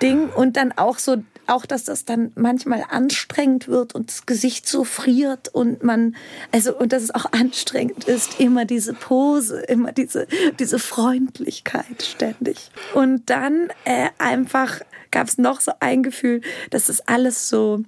Ding 0.02 0.28
und 0.28 0.56
dann 0.56 0.72
auch 0.72 0.98
so 0.98 1.22
auch, 1.50 1.66
dass 1.66 1.84
das 1.84 2.04
dann 2.04 2.32
manchmal 2.34 2.84
anstrengend 2.88 3.68
wird 3.68 3.94
und 3.94 4.08
das 4.08 4.26
Gesicht 4.26 4.66
so 4.66 4.84
friert 4.84 5.48
und 5.48 5.82
man, 5.82 6.16
also, 6.52 6.76
und 6.76 6.92
dass 6.92 7.02
es 7.02 7.14
auch 7.14 7.26
anstrengend 7.32 8.04
ist, 8.04 8.40
immer 8.40 8.64
diese 8.64 8.94
Pose, 8.94 9.60
immer 9.62 9.92
diese, 9.92 10.26
diese 10.58 10.78
Freundlichkeit 10.78 12.02
ständig. 12.02 12.70
Und 12.94 13.28
dann 13.30 13.70
äh, 13.84 14.08
einfach 14.18 14.80
gab 15.10 15.26
es 15.26 15.38
noch 15.38 15.60
so 15.60 15.72
ein 15.80 16.02
Gefühl, 16.02 16.40
dass 16.70 16.88
es 16.88 17.06
alles 17.06 17.48
so, 17.48 17.82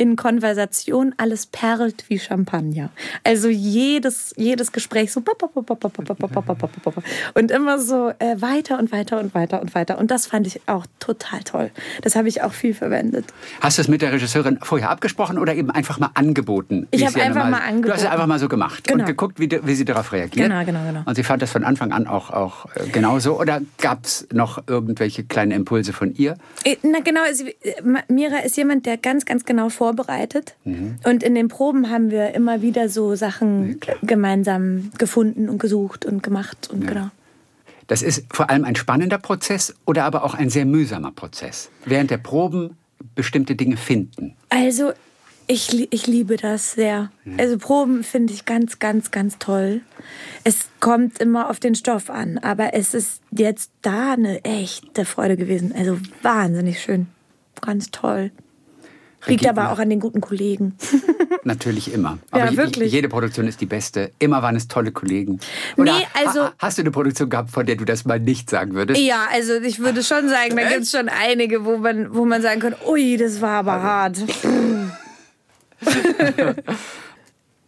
in 0.00 0.16
Konversation 0.16 1.14
alles 1.18 1.44
perlt 1.44 2.06
wie 2.08 2.18
Champagner. 2.18 2.88
Also 3.22 3.50
jedes, 3.50 4.32
jedes 4.38 4.72
Gespräch 4.72 5.12
so 5.12 5.22
und 7.34 7.50
immer 7.50 7.78
so 7.78 8.08
äh, 8.18 8.40
weiter 8.40 8.78
und 8.78 8.92
weiter 8.92 9.20
und 9.20 9.34
weiter 9.34 9.60
und 9.60 9.74
weiter. 9.74 9.98
Und 9.98 10.10
das 10.10 10.26
fand 10.26 10.46
ich 10.46 10.62
auch 10.64 10.86
total 11.00 11.40
toll. 11.40 11.70
Das 12.00 12.16
habe 12.16 12.28
ich 12.28 12.40
auch 12.40 12.54
viel 12.54 12.72
verwendet. 12.72 13.26
Hast 13.60 13.76
du 13.76 13.82
es 13.82 13.88
mit 13.88 14.00
der 14.00 14.10
Regisseurin 14.14 14.58
vorher 14.62 14.88
abgesprochen 14.88 15.36
oder 15.36 15.54
eben 15.54 15.70
einfach 15.70 15.98
mal 15.98 16.12
angeboten? 16.14 16.88
Ich 16.92 17.04
habe 17.04 17.20
einfach 17.20 17.50
mal 17.50 17.58
angeboten. 17.58 17.82
Du 17.82 17.92
hast 17.92 18.00
es 18.00 18.08
einfach 18.08 18.26
mal 18.26 18.38
so 18.38 18.48
gemacht 18.48 18.88
genau. 18.88 19.00
und 19.00 19.06
geguckt, 19.06 19.38
wie, 19.38 19.50
wie, 19.50 19.74
sie 19.74 19.84
darauf 19.84 20.12
reagiert. 20.12 20.48
Genau, 20.48 20.64
genau, 20.64 20.80
genau. 20.86 21.02
Und 21.04 21.14
sie 21.14 21.24
fand 21.24 21.42
das 21.42 21.50
von 21.50 21.62
Anfang 21.62 21.92
an 21.92 22.06
auch, 22.06 22.30
auch 22.30 22.64
genauso. 22.90 23.38
Oder 23.38 23.60
gab 23.76 24.06
es 24.06 24.26
noch 24.32 24.66
irgendwelche 24.66 25.24
kleinen 25.24 25.52
Impulse 25.52 25.92
von 25.92 26.14
ihr? 26.14 26.38
Na 26.82 27.00
genau, 27.00 27.20
Mira 28.08 28.38
ist 28.38 28.56
jemand, 28.56 28.86
der 28.86 28.96
ganz, 28.96 29.26
ganz 29.26 29.44
genau 29.44 29.68
vor 29.68 29.89
vorbereitet. 29.90 30.54
Mhm. 30.64 30.96
Und 31.04 31.22
in 31.22 31.34
den 31.34 31.48
Proben 31.48 31.90
haben 31.90 32.10
wir 32.10 32.34
immer 32.34 32.62
wieder 32.62 32.88
so 32.88 33.14
Sachen 33.16 33.80
ja, 33.84 33.94
gemeinsam 34.02 34.92
gefunden 34.98 35.48
und 35.48 35.58
gesucht 35.58 36.06
und 36.06 36.22
gemacht. 36.22 36.68
Und 36.72 36.84
ja. 36.84 36.90
genau. 36.90 37.10
Das 37.88 38.02
ist 38.02 38.24
vor 38.32 38.50
allem 38.50 38.64
ein 38.64 38.76
spannender 38.76 39.18
Prozess 39.18 39.74
oder 39.84 40.04
aber 40.04 40.22
auch 40.22 40.34
ein 40.34 40.48
sehr 40.48 40.64
mühsamer 40.64 41.10
Prozess. 41.10 41.70
Während 41.84 42.10
der 42.10 42.18
Proben 42.18 42.76
bestimmte 43.16 43.56
Dinge 43.56 43.76
finden. 43.76 44.36
Also 44.48 44.92
ich, 45.48 45.92
ich 45.92 46.06
liebe 46.06 46.36
das 46.36 46.74
sehr. 46.74 47.10
Also 47.36 47.58
Proben 47.58 48.04
finde 48.04 48.32
ich 48.32 48.44
ganz, 48.44 48.78
ganz, 48.78 49.10
ganz 49.10 49.38
toll. 49.38 49.80
Es 50.44 50.68
kommt 50.78 51.18
immer 51.18 51.50
auf 51.50 51.58
den 51.58 51.74
Stoff 51.74 52.10
an, 52.10 52.38
aber 52.38 52.74
es 52.74 52.94
ist 52.94 53.20
jetzt 53.32 53.72
da 53.82 54.12
eine 54.12 54.44
echte 54.44 55.04
Freude 55.04 55.36
gewesen. 55.36 55.74
Also 55.76 55.98
wahnsinnig 56.22 56.80
schön. 56.80 57.08
Ganz 57.60 57.90
toll. 57.90 58.30
Liegt 59.26 59.46
aber 59.46 59.70
auch 59.70 59.78
an 59.78 59.90
den 59.90 60.00
guten 60.00 60.20
Kollegen. 60.20 60.76
Natürlich 61.44 61.92
immer. 61.92 62.18
Aber 62.30 62.46
ja, 62.46 62.56
wirklich. 62.56 62.92
jede 62.92 63.08
Produktion 63.08 63.46
ist 63.46 63.60
die 63.60 63.66
beste. 63.66 64.12
Immer 64.18 64.42
waren 64.42 64.56
es 64.56 64.68
tolle 64.68 64.92
Kollegen. 64.92 65.40
Oder 65.76 65.98
nee, 65.98 66.06
also. 66.14 66.48
Hast 66.58 66.78
du 66.78 66.82
eine 66.82 66.90
Produktion 66.90 67.28
gehabt, 67.28 67.50
von 67.50 67.66
der 67.66 67.76
du 67.76 67.84
das 67.84 68.04
mal 68.04 68.18
nicht 68.18 68.48
sagen 68.50 68.74
würdest? 68.74 69.00
Ja, 69.00 69.26
also 69.32 69.54
ich 69.54 69.78
würde 69.78 70.02
schon 70.02 70.28
sagen, 70.28 70.56
da 70.56 70.68
gibt 70.68 70.82
es 70.82 70.90
schon 70.90 71.08
einige, 71.08 71.64
wo 71.64 71.76
man, 71.76 72.14
wo 72.14 72.24
man 72.24 72.42
sagen 72.42 72.60
kann, 72.60 72.74
ui, 72.86 73.16
das 73.16 73.40
war 73.40 73.58
aber 73.58 73.82
hart. 73.82 74.18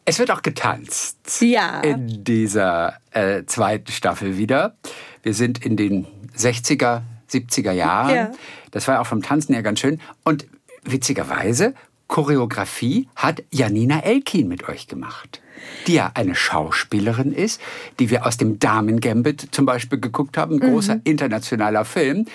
es 0.05 0.19
wird 0.19 0.31
auch 0.31 0.43
getanzt. 0.43 1.41
Ja. 1.41 1.81
In 1.81 2.25
dieser 2.25 2.99
äh, 3.12 3.45
zweiten 3.47 3.91
Staffel 3.93 4.37
wieder. 4.37 4.77
Wir 5.23 5.35
sind 5.35 5.65
in 5.65 5.77
den 5.77 6.07
60er, 6.37 7.03
70er 7.31 7.73
Jahren. 7.73 8.15
Ja. 8.15 8.31
Das 8.71 8.88
war 8.88 9.01
auch 9.01 9.07
vom 9.07 9.23
Tanzen 9.23 9.55
her 9.55 9.62
ganz 9.62 9.81
schön. 9.81 10.01
Und 10.25 10.47
witzigerweise, 10.85 11.75
Choreografie 12.09 13.09
hat 13.16 13.42
Janina 13.51 14.01
Elkin 14.01 14.47
mit 14.47 14.68
euch 14.68 14.87
gemacht, 14.87 15.40
die 15.87 15.95
ja 15.95 16.11
eine 16.12 16.35
Schauspielerin 16.35 17.33
ist, 17.33 17.61
die 17.99 18.11
wir 18.11 18.27
aus 18.27 18.37
dem 18.37 18.59
Damen 18.59 19.01
Gambit 19.01 19.49
zum 19.53 19.64
Beispiel 19.64 19.99
geguckt 19.99 20.37
haben, 20.37 20.57
ein 20.57 20.68
mhm. 20.68 20.73
großer 20.73 21.01
internationaler 21.05 21.87
Film, 21.87 22.27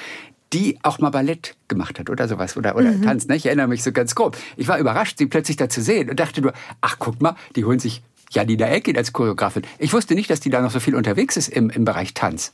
die 0.53 0.79
auch 0.81 0.99
mal 0.99 1.10
Ballett 1.10 1.55
gemacht 1.67 1.99
hat 1.99 2.10
oder 2.10 2.27
sowas 2.27 2.57
oder, 2.57 2.75
oder 2.75 2.91
mhm. 2.91 3.03
Tanz. 3.03 3.27
Ne? 3.27 3.36
Ich 3.36 3.45
erinnere 3.45 3.67
mich 3.67 3.83
so 3.83 3.91
ganz 3.91 4.15
grob. 4.15 4.38
Ich 4.55 4.67
war 4.67 4.79
überrascht, 4.79 5.17
sie 5.19 5.27
plötzlich 5.27 5.57
da 5.57 5.69
zu 5.69 5.81
sehen 5.81 6.10
und 6.10 6.19
dachte 6.19 6.41
nur, 6.41 6.53
ach 6.81 6.95
guck 6.97 7.21
mal, 7.21 7.36
die 7.55 7.65
holen 7.65 7.79
sich 7.79 8.01
Janina 8.31 8.65
Elkin 8.65 8.97
als 8.97 9.13
Choreografin. 9.13 9.63
Ich 9.77 9.93
wusste 9.93 10.15
nicht, 10.15 10.29
dass 10.29 10.39
die 10.39 10.49
da 10.49 10.62
noch 10.62 10.71
so 10.71 10.79
viel 10.79 10.95
unterwegs 10.95 11.38
ist 11.38 11.49
im, 11.49 11.69
im 11.69 11.86
Bereich 11.86 12.13
Tanz. 12.13 12.53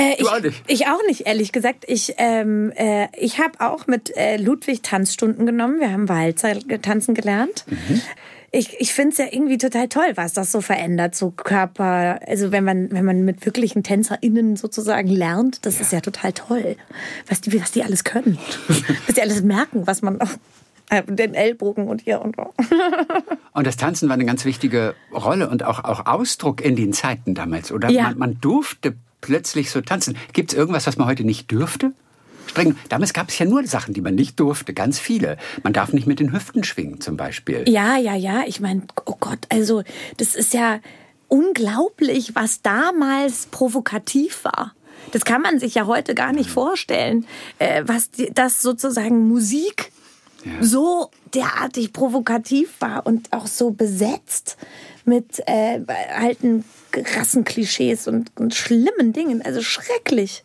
Äh, 0.00 0.14
ich, 0.18 0.28
auch 0.28 0.40
nicht. 0.40 0.64
ich 0.66 0.86
auch 0.86 1.06
nicht, 1.06 1.26
ehrlich 1.26 1.52
gesagt. 1.52 1.84
Ich, 1.86 2.14
ähm, 2.16 2.72
äh, 2.74 3.08
ich 3.18 3.38
habe 3.38 3.60
auch 3.60 3.86
mit 3.86 4.16
äh, 4.16 4.36
Ludwig 4.36 4.82
Tanzstunden 4.82 5.44
genommen. 5.44 5.80
Wir 5.80 5.92
haben 5.92 6.08
Walzer 6.08 6.58
tanzen 6.80 7.14
gelernt. 7.14 7.64
Mhm. 7.68 8.00
Ich, 8.52 8.80
ich 8.80 8.94
finde 8.94 9.10
es 9.10 9.18
ja 9.18 9.26
irgendwie 9.30 9.58
total 9.58 9.88
toll, 9.88 10.12
was 10.16 10.32
das 10.32 10.50
so 10.50 10.60
verändert, 10.60 11.14
so 11.14 11.30
Körper. 11.30 12.18
Also 12.26 12.50
wenn 12.50 12.64
man, 12.64 12.90
wenn 12.90 13.04
man 13.04 13.24
mit 13.24 13.44
wirklichen 13.46 13.84
TänzerInnen 13.84 14.56
sozusagen 14.56 15.08
lernt, 15.08 15.64
das 15.66 15.76
ja. 15.76 15.82
ist 15.82 15.92
ja 15.92 16.00
total 16.00 16.32
toll, 16.32 16.76
was 17.28 17.40
die, 17.40 17.60
was 17.60 17.70
die 17.70 17.84
alles 17.84 18.02
können. 18.02 18.38
was 19.06 19.14
die 19.14 19.22
alles 19.22 19.42
merken, 19.42 19.86
was 19.86 20.02
man 20.02 20.20
auch 20.20 20.30
äh, 20.88 21.04
den 21.04 21.34
Ellbogen 21.34 21.86
und 21.86 22.00
hier 22.00 22.22
und 22.22 22.36
so. 22.36 22.52
und 23.52 23.66
das 23.66 23.76
Tanzen 23.76 24.08
war 24.08 24.14
eine 24.14 24.24
ganz 24.24 24.44
wichtige 24.44 24.94
Rolle 25.12 25.48
und 25.48 25.62
auch, 25.62 25.84
auch 25.84 26.06
Ausdruck 26.06 26.60
in 26.60 26.74
den 26.74 26.92
Zeiten 26.92 27.34
damals, 27.34 27.70
oder? 27.70 27.88
Ja. 27.90 28.04
Man, 28.04 28.18
man 28.18 28.40
durfte 28.40 28.96
plötzlich 29.20 29.70
so 29.70 29.80
tanzen. 29.80 30.16
Gibt 30.32 30.52
es 30.52 30.58
irgendwas, 30.58 30.86
was 30.86 30.96
man 30.96 31.06
heute 31.06 31.24
nicht 31.24 31.50
dürfte? 31.50 31.92
Springen. 32.46 32.76
Damals 32.88 33.12
gab 33.12 33.28
es 33.28 33.38
ja 33.38 33.46
nur 33.46 33.64
Sachen, 33.66 33.94
die 33.94 34.00
man 34.00 34.16
nicht 34.16 34.40
durfte, 34.40 34.74
ganz 34.74 34.98
viele. 34.98 35.36
Man 35.62 35.72
darf 35.72 35.92
nicht 35.92 36.08
mit 36.08 36.18
den 36.18 36.32
Hüften 36.32 36.64
schwingen 36.64 37.00
zum 37.00 37.16
Beispiel. 37.16 37.64
Ja, 37.68 37.96
ja, 37.96 38.16
ja. 38.16 38.42
Ich 38.46 38.60
meine, 38.60 38.82
oh 39.06 39.16
Gott, 39.20 39.38
also 39.50 39.84
das 40.16 40.34
ist 40.34 40.52
ja 40.52 40.80
unglaublich, 41.28 42.34
was 42.34 42.60
damals 42.60 43.46
provokativ 43.46 44.44
war. 44.44 44.74
Das 45.12 45.24
kann 45.24 45.42
man 45.42 45.60
sich 45.60 45.76
ja 45.76 45.86
heute 45.86 46.14
gar 46.14 46.32
nicht 46.32 46.50
vorstellen, 46.50 47.24
äh, 47.58 47.84
was 47.86 48.10
das 48.34 48.60
sozusagen 48.62 49.28
Musik 49.28 49.92
ja. 50.44 50.52
so 50.60 51.10
derartig 51.34 51.92
provokativ 51.92 52.80
war 52.80 53.06
und 53.06 53.32
auch 53.32 53.46
so 53.46 53.70
besetzt 53.70 54.56
mit 55.04 55.40
äh, 55.46 55.80
alten 56.16 56.64
Rassenklischees 56.94 58.08
und, 58.08 58.30
und 58.38 58.54
schlimmen 58.54 59.12
Dingen. 59.12 59.42
Also 59.42 59.62
schrecklich. 59.62 60.44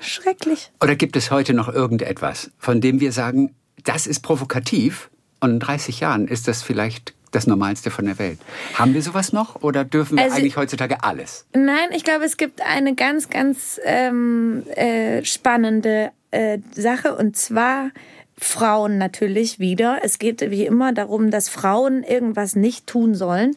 Schrecklich. 0.00 0.70
Oder 0.82 0.96
gibt 0.96 1.16
es 1.16 1.30
heute 1.30 1.54
noch 1.54 1.68
irgendetwas, 1.68 2.50
von 2.58 2.80
dem 2.80 3.00
wir 3.00 3.12
sagen, 3.12 3.54
das 3.84 4.06
ist 4.06 4.20
provokativ 4.20 5.10
und 5.40 5.50
in 5.50 5.60
30 5.60 6.00
Jahren 6.00 6.28
ist 6.28 6.48
das 6.48 6.62
vielleicht 6.62 7.14
das 7.32 7.46
Normalste 7.46 7.90
von 7.90 8.06
der 8.06 8.18
Welt. 8.18 8.38
Haben 8.74 8.94
wir 8.94 9.02
sowas 9.02 9.32
noch 9.32 9.62
oder 9.62 9.84
dürfen 9.84 10.16
wir 10.16 10.24
also, 10.24 10.36
eigentlich 10.36 10.56
heutzutage 10.56 11.02
alles? 11.02 11.46
Nein, 11.52 11.88
ich 11.94 12.04
glaube, 12.04 12.24
es 12.24 12.36
gibt 12.36 12.60
eine 12.62 12.94
ganz, 12.94 13.28
ganz 13.28 13.80
ähm, 13.84 14.64
äh, 14.74 15.24
spannende 15.24 16.10
äh, 16.30 16.58
Sache 16.74 17.14
und 17.14 17.36
zwar 17.36 17.90
Frauen 18.38 18.98
natürlich 18.98 19.58
wieder. 19.58 20.00
Es 20.02 20.18
geht 20.18 20.40
wie 20.50 20.66
immer 20.66 20.92
darum, 20.92 21.30
dass 21.30 21.48
Frauen 21.48 22.02
irgendwas 22.02 22.54
nicht 22.54 22.86
tun 22.86 23.14
sollen. 23.14 23.54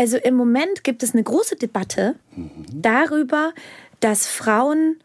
Also 0.00 0.16
im 0.16 0.34
Moment 0.34 0.82
gibt 0.82 1.02
es 1.02 1.12
eine 1.12 1.22
große 1.22 1.56
Debatte 1.56 2.14
mhm. 2.34 2.50
darüber, 2.72 3.52
dass 4.00 4.26
Frauen 4.26 4.96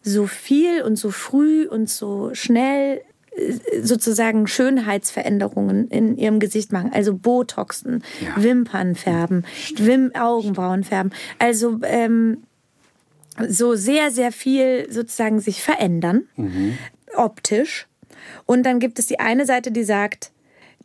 so 0.00 0.26
viel 0.26 0.80
und 0.80 0.96
so 0.96 1.10
früh 1.10 1.68
und 1.68 1.90
so 1.90 2.30
schnell 2.32 3.02
äh, 3.36 3.82
sozusagen 3.82 4.46
Schönheitsveränderungen 4.46 5.88
in 5.88 6.16
ihrem 6.16 6.40
Gesicht 6.40 6.72
machen. 6.72 6.90
Also 6.94 7.12
Botoxen, 7.12 8.02
Ja. 8.22 8.42
Wimpern 8.42 8.94
färben, 8.94 9.44
Wim 9.76 10.14
Augenbrauen 10.14 10.84
färben. 10.84 11.12
Also 11.38 11.80
ähm, 11.82 12.44
so 13.46 13.74
sehr, 13.74 14.10
sehr 14.10 14.32
viel 14.32 14.90
sozusagen 14.90 15.40
sich 15.40 15.62
verändern, 15.62 16.22
optisch. 17.14 17.88
Und 18.46 18.62
dann 18.62 18.78
gibt 18.78 18.98
es 18.98 19.06
die 19.06 19.20
eine 19.20 19.44
Seite, 19.44 19.70
die 19.70 19.84
sagt, 19.84 20.30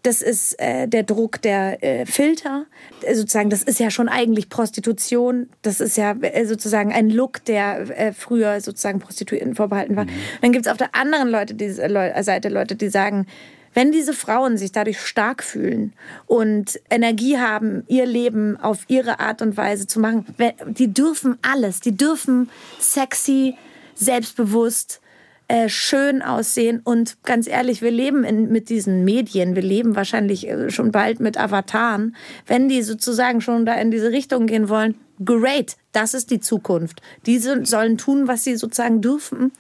das 0.04 0.22
ist 0.22 0.60
äh, 0.60 0.88
der 0.88 1.04
Druck 1.04 1.42
der 1.42 1.84
äh, 1.84 2.06
Filter. 2.06 2.66
Äh, 3.02 3.16
sozusagen, 3.16 3.50
das 3.50 3.64
ist 3.64 3.80
ja 3.80 3.92
schon 3.92 4.10
eigentlich 4.10 4.50
Prostitution. 4.50 5.50
Das 5.62 5.82
ist 5.82 5.98
ja 5.98 6.12
äh, 6.22 6.46
sozusagen 6.46 6.94
ein 6.94 7.10
Look, 7.10 7.44
der 7.46 7.98
äh, 7.98 8.14
früher 8.14 8.62
sozusagen 8.62 9.00
Prostituierten 9.00 9.56
vorbehalten 9.56 9.96
war. 9.96 10.06
Dann 10.42 10.52
gibt 10.52 10.66
es 10.66 10.72
auf 10.72 10.78
der 10.78 10.96
anderen 10.96 11.30
Leute, 11.30 11.54
die, 11.54 11.68
Leu 11.68 12.12
Seite 12.24 12.50
Leute, 12.50 12.76
die 12.76 12.90
sagen, 12.90 13.26
wenn 13.74 13.92
diese 13.92 14.14
Frauen 14.14 14.58
sich 14.58 14.72
dadurch 14.72 15.00
stark 15.00 15.44
fühlen 15.44 15.94
und 16.26 16.80
Energie 16.90 17.38
haben, 17.38 17.84
ihr 17.88 18.06
Leben 18.06 18.60
auf 18.60 18.80
ihre 18.88 19.20
Art 19.20 19.42
und 19.42 19.58
Weise 19.58 19.86
zu 19.86 20.00
machen, 20.00 20.26
die 20.68 20.94
dürfen 20.94 21.38
alles. 21.42 21.80
Die 21.80 21.96
dürfen 21.96 22.50
sexy, 22.80 23.56
selbstbewusst, 23.94 25.02
äh, 25.50 25.68
schön 25.68 26.22
aussehen. 26.22 26.80
Und 26.84 27.18
ganz 27.24 27.48
ehrlich, 27.48 27.82
wir 27.82 27.92
leben 27.92 28.24
in, 28.24 28.50
mit 28.52 28.70
diesen 28.70 29.04
Medien, 29.04 29.56
wir 29.56 29.64
leben 29.64 29.96
wahrscheinlich 29.96 30.48
äh, 30.48 30.70
schon 30.70 30.92
bald 30.92 31.20
mit 31.20 31.38
Avataren. 31.38 32.16
Wenn 32.48 32.70
die 32.70 32.82
sozusagen 32.84 33.42
schon 33.42 33.66
da 33.66 33.74
in 33.74 33.92
diese 33.92 34.12
Richtung 34.12 34.46
gehen 34.48 34.70
wollen, 34.70 34.96
great, 35.26 35.76
das 35.92 36.14
ist 36.14 36.32
die 36.32 36.40
Zukunft. 36.40 37.02
Diese 37.26 37.66
sollen 37.66 37.98
tun, 37.98 38.28
was 38.28 38.44
sie 38.46 38.56
sozusagen 38.56 39.02
dürfen. 39.02 39.52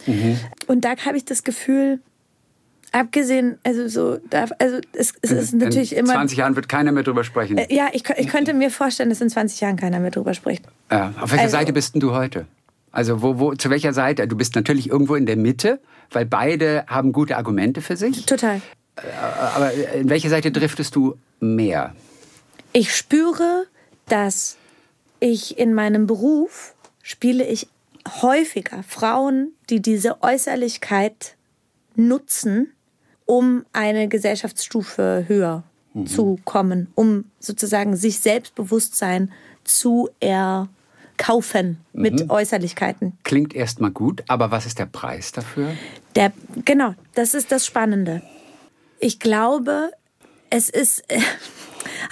Und 0.67 0.85
da 0.85 0.95
habe 1.05 1.17
ich 1.17 1.25
das 1.25 1.43
Gefühl, 1.43 1.99
abgesehen, 2.91 3.57
also 3.63 3.87
so, 3.87 4.17
da, 4.29 4.45
also 4.59 4.77
es, 4.93 5.13
es 5.21 5.31
ist 5.31 5.53
natürlich 5.53 5.93
in 5.93 5.99
immer. 6.05 6.13
20 6.13 6.37
Jahren 6.37 6.55
wird 6.55 6.69
keiner 6.69 6.91
mehr 6.91 7.03
drüber 7.03 7.23
sprechen. 7.23 7.57
Äh, 7.57 7.73
Ja, 7.73 7.89
ich, 7.93 8.03
ich 8.17 8.27
könnte 8.27 8.53
mir 8.53 8.71
vorstellen, 8.71 9.09
dass 9.09 9.21
in 9.21 9.29
20 9.29 9.59
Jahren 9.61 9.75
keiner 9.75 9.99
mehr 9.99 10.11
drüber 10.11 10.33
spricht. 10.33 10.63
Ja, 10.91 11.13
auf 11.19 11.31
welcher 11.31 11.43
Also- 11.45 11.57
Seite 11.57 11.73
bist 11.73 11.93
denn 11.95 11.99
du 11.99 12.13
heute? 12.13 12.45
Also 12.91 13.21
wo, 13.21 13.39
wo, 13.39 13.53
zu 13.53 13.69
welcher 13.69 13.93
Seite? 13.93 14.27
Du 14.27 14.35
bist 14.35 14.55
natürlich 14.55 14.89
irgendwo 14.89 15.15
in 15.15 15.25
der 15.25 15.37
Mitte, 15.37 15.79
weil 16.11 16.25
beide 16.25 16.85
haben 16.87 17.11
gute 17.11 17.37
Argumente 17.37 17.81
für 17.81 17.97
sich. 17.97 18.25
Total. 18.25 18.61
Aber 19.55 19.71
in 19.95 20.09
welche 20.09 20.29
Seite 20.29 20.51
driftest 20.51 20.95
du 20.95 21.15
mehr? 21.39 21.95
Ich 22.73 22.95
spüre, 22.95 23.65
dass 24.07 24.57
ich 25.19 25.57
in 25.57 25.73
meinem 25.73 26.07
Beruf 26.07 26.73
spiele 27.01 27.45
ich 27.45 27.67
häufiger 28.21 28.83
Frauen, 28.83 29.53
die 29.69 29.81
diese 29.81 30.21
Äußerlichkeit 30.23 31.35
nutzen, 31.95 32.71
um 33.25 33.65
eine 33.73 34.07
Gesellschaftsstufe 34.07 35.25
höher 35.27 35.63
zu 36.05 36.39
kommen, 36.45 36.87
um 36.95 37.25
sozusagen 37.39 37.95
sich 37.95 38.19
Selbstbewusstsein 38.19 39.31
zu 39.63 40.09
erkaufen 41.19 41.77
mit 41.93 42.29
Äußerlichkeiten. 42.29 43.13
Klingt 43.23 43.53
erstmal 43.53 43.91
gut, 43.91 44.23
aber 44.27 44.51
was 44.51 44.65
ist 44.65 44.79
der 44.79 44.85
Preis 44.85 45.31
dafür? 45.31 45.73
Der, 46.15 46.31
genau, 46.65 46.95
das 47.13 47.33
ist 47.33 47.51
das 47.51 47.65
Spannende. 47.65 48.21
Ich 48.99 49.19
glaube, 49.19 49.91
es 50.49 50.69
ist. 50.69 51.03
Äh, 51.09 51.19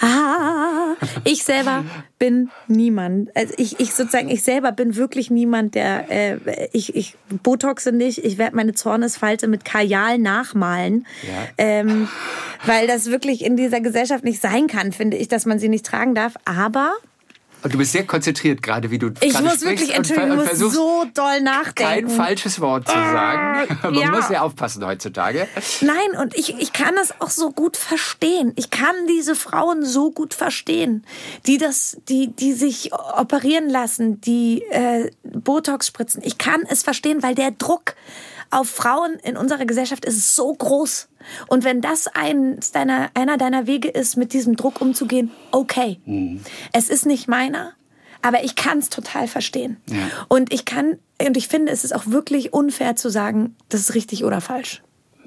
ah, 0.00 0.94
ich 1.24 1.44
selber 1.44 1.84
bin 2.18 2.50
niemand. 2.68 3.34
Also 3.36 3.54
ich, 3.56 3.80
ich 3.80 3.94
sozusagen, 3.94 4.28
ich 4.28 4.42
selber 4.42 4.72
bin 4.72 4.96
wirklich 4.96 5.30
niemand, 5.30 5.74
der. 5.74 6.10
Äh, 6.10 6.68
ich, 6.72 6.94
ich 6.94 7.16
botoxe 7.42 7.92
nicht. 7.92 8.24
Ich 8.24 8.38
werde 8.38 8.56
meine 8.56 8.74
Zornesfalte 8.74 9.48
mit 9.48 9.64
Kajal 9.64 10.18
nachmalen. 10.18 11.06
Ja. 11.26 11.48
Ähm, 11.58 12.08
weil 12.64 12.86
das 12.86 13.06
wirklich 13.06 13.44
in 13.44 13.56
dieser 13.56 13.80
Gesellschaft 13.80 14.24
nicht 14.24 14.40
sein 14.40 14.66
kann, 14.66 14.92
finde 14.92 15.16
ich, 15.16 15.28
dass 15.28 15.46
man 15.46 15.58
sie 15.58 15.68
nicht 15.68 15.86
tragen 15.86 16.14
darf. 16.14 16.34
Aber 16.44 16.92
Und 17.62 17.74
du 17.74 17.78
bist 17.78 17.92
sehr 17.92 18.06
konzentriert 18.06 18.62
gerade, 18.62 18.90
wie 18.90 18.98
du 18.98 19.10
ich 19.20 19.40
muss 19.40 19.62
wirklich, 19.62 19.90
und, 19.90 19.96
Entschuldigung, 19.96 20.38
und 20.38 20.52
ich 20.52 20.58
muss 20.60 20.72
so 20.72 21.04
doll 21.12 21.40
nachdenken. 21.40 21.74
kein 21.74 22.08
falsches 22.08 22.60
Wort 22.60 22.86
zu 22.86 22.94
sagen. 22.94 23.78
Man 23.82 23.94
ja. 23.94 24.10
muss 24.10 24.28
ja 24.28 24.42
aufpassen 24.42 24.84
heutzutage. 24.84 25.48
Nein, 25.80 26.20
und 26.20 26.36
ich, 26.36 26.58
ich 26.58 26.72
kann 26.72 26.94
das 26.94 27.20
auch 27.20 27.30
so 27.30 27.50
gut 27.50 27.76
verstehen. 27.76 28.52
Ich 28.56 28.70
kann 28.70 28.94
diese 29.08 29.34
Frauen 29.34 29.84
so 29.84 30.10
gut 30.10 30.34
verstehen, 30.34 31.04
die 31.46 31.58
das, 31.58 31.96
die, 32.08 32.28
die 32.28 32.52
sich 32.52 32.92
operieren 32.92 33.68
lassen, 33.68 34.20
die 34.20 34.62
äh, 34.70 35.10
Botox 35.24 35.88
spritzen. 35.88 36.22
Ich 36.24 36.38
kann 36.38 36.62
es 36.68 36.82
verstehen, 36.82 37.22
weil 37.22 37.34
der 37.34 37.50
Druck 37.50 37.94
auf 38.50 38.68
Frauen 38.70 39.14
in 39.22 39.36
unserer 39.36 39.66
Gesellschaft 39.66 40.04
ist 40.04 40.34
so 40.34 40.52
groß. 40.52 41.08
Und 41.48 41.64
wenn 41.64 41.80
das 41.80 42.06
eins 42.08 42.72
deiner, 42.72 43.10
einer 43.14 43.36
deiner 43.36 43.66
Wege 43.66 43.88
ist, 43.88 44.16
mit 44.16 44.32
diesem 44.32 44.56
Druck 44.56 44.80
umzugehen, 44.80 45.30
okay. 45.50 46.00
Es 46.72 46.88
ist 46.88 47.04
nicht 47.06 47.28
meiner, 47.28 47.72
aber 48.22 48.44
ich 48.44 48.56
kann 48.56 48.78
es 48.78 48.88
total 48.88 49.28
verstehen. 49.28 49.76
Ja. 49.90 49.96
Und 50.28 50.52
ich 50.52 50.64
kann, 50.64 50.98
und 51.24 51.36
ich 51.36 51.48
finde, 51.48 51.72
es 51.72 51.84
ist 51.84 51.94
auch 51.94 52.06
wirklich 52.06 52.52
unfair 52.52 52.96
zu 52.96 53.10
sagen, 53.10 53.54
das 53.68 53.80
ist 53.80 53.94
richtig 53.94 54.24
oder 54.24 54.40
falsch. 54.40 54.82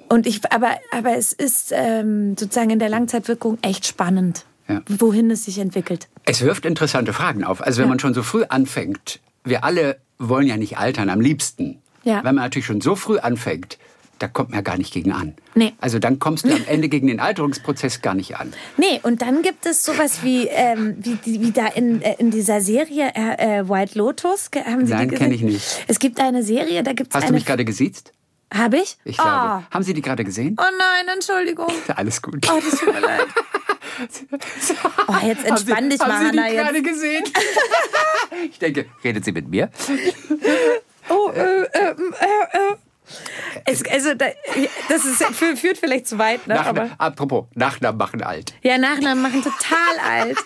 Und 0.10 0.28
ich, 0.28 0.42
aber, 0.52 0.72
aber 0.92 1.16
es 1.16 1.32
ist 1.32 1.72
ähm, 1.74 2.36
sozusagen 2.38 2.70
in 2.72 2.80
der 2.80 2.90
Langzeitwirkung 2.90 3.58
echt 3.62 3.86
spannend, 3.86 4.46
Ja. 4.68 4.82
wohin 4.90 5.30
es 5.32 5.46
sich 5.46 5.58
entwickelt. 5.60 6.10
Es 6.26 6.42
wirft 6.42 6.66
interessante 6.66 7.14
Fragen 7.14 7.44
auf. 7.44 7.62
Also 7.62 7.78
wenn 7.78 7.86
Ja. 7.86 7.90
man 7.90 8.00
schon 8.00 8.14
so 8.14 8.24
früh 8.24 8.44
anfängt, 8.50 9.20
wir 9.44 9.64
alle 9.64 9.98
wollen 10.18 10.48
ja 10.48 10.58
nicht 10.58 10.78
altern, 10.78 11.10
am 11.10 11.22
liebsten. 11.22 11.81
Ja. 12.04 12.18
Wenn 12.18 12.36
man 12.36 12.44
natürlich 12.44 12.66
schon 12.66 12.82
so 12.82 12.96
früh 12.96 13.18
anfängt, 13.20 13.78
da 14.20 14.28
kommt 14.28 14.50
man 14.50 14.58
ja 14.60 14.62
gar 14.62 14.78
nicht 14.78 14.94
gegen 14.94 15.12
an. 15.12 15.36
Nee. 15.56 15.74
Also 15.82 15.98
dann 15.98 16.20
kommst 16.20 16.46
du 16.46 16.54
am 16.54 16.64
Ende 16.68 16.90
gegen 16.90 17.08
den 17.08 17.20
Alterungsprozess 17.20 18.02
gar 18.02 18.14
nicht 18.14 18.36
an. 18.38 18.54
Nee, 18.78 19.00
und 19.04 19.22
dann 19.22 19.42
gibt 19.42 19.66
es 19.66 19.84
sowas 19.84 20.20
wie, 20.24 20.48
ähm, 20.48 20.96
wie, 21.00 21.18
wie 21.42 21.52
da 21.52 21.68
in, 21.68 22.02
äh, 22.02 22.16
in 22.20 22.30
dieser 22.30 22.62
Serie 22.62 23.12
äh, 23.16 23.60
äh, 23.60 23.70
White 23.70 23.98
Lotus. 23.98 24.50
Haben 24.56 24.86
Sie 24.86 24.94
Nein, 24.94 25.10
die 25.10 25.16
kenn 25.16 25.32
gesehen? 25.32 25.48
ich 25.48 25.54
nicht. 25.54 25.86
Es 25.88 26.00
gibt 26.00 26.20
eine 26.20 26.44
Serie, 26.44 26.84
da 26.84 26.94
gibt 26.94 27.14
es 27.14 27.20
Hast 27.20 27.30
du 27.30 27.34
mich 27.34 27.46
gerade 27.46 27.66
gesiezt? 27.66 28.14
Habe 28.54 28.78
ich? 28.78 28.98
Ich 29.06 29.16
glaube. 29.16 29.32
Ah. 29.32 29.64
Haben 29.72 29.84
Sie 29.84 29.94
die 29.94 30.02
gerade 30.02 30.24
gesehen? 30.26 30.58
Oh 30.60 30.64
nein, 30.78 31.16
Entschuldigung. 31.16 31.72
Alles 31.96 32.22
gut. 32.22 32.46
Oh, 32.52 32.60
das 32.64 32.80
tut 32.80 32.94
mir 32.94 33.00
leid. 33.00 33.28
Oh, 35.08 35.16
jetzt 35.26 35.46
entspann 35.46 35.90
dich 35.90 36.00
mal, 36.00 36.12
Haben 36.14 36.32
Sie 36.32 36.32
die 36.32 36.56
gerade 36.56 36.82
gesehen? 36.82 37.24
ich 38.50 38.58
denke, 38.58 38.86
redet 39.04 39.26
sie 39.26 39.32
mit 39.32 39.48
mir? 39.50 39.70
oh, 41.12 41.68
uh, 41.76 41.80
uh, 41.80 42.46
uh, 42.60 42.76
Es, 43.66 43.84
also, 43.86 44.14
da, 44.16 44.26
das 44.90 45.06
ist, 45.06 45.22
fü- 45.24 45.56
führt 45.56 45.78
vielleicht 45.78 46.08
zu 46.08 46.18
weit, 46.18 46.48
ne? 46.48 46.60
Aber, 46.66 46.84
Nachna 46.84 46.96
apropos, 46.98 47.46
Nachnamen 47.56 47.98
machen 47.98 48.22
alt. 48.24 48.54
ja, 48.62 48.78
Nachnamen 48.78 49.22
machen 49.22 49.42
total 49.44 50.00
alt. 50.10 50.38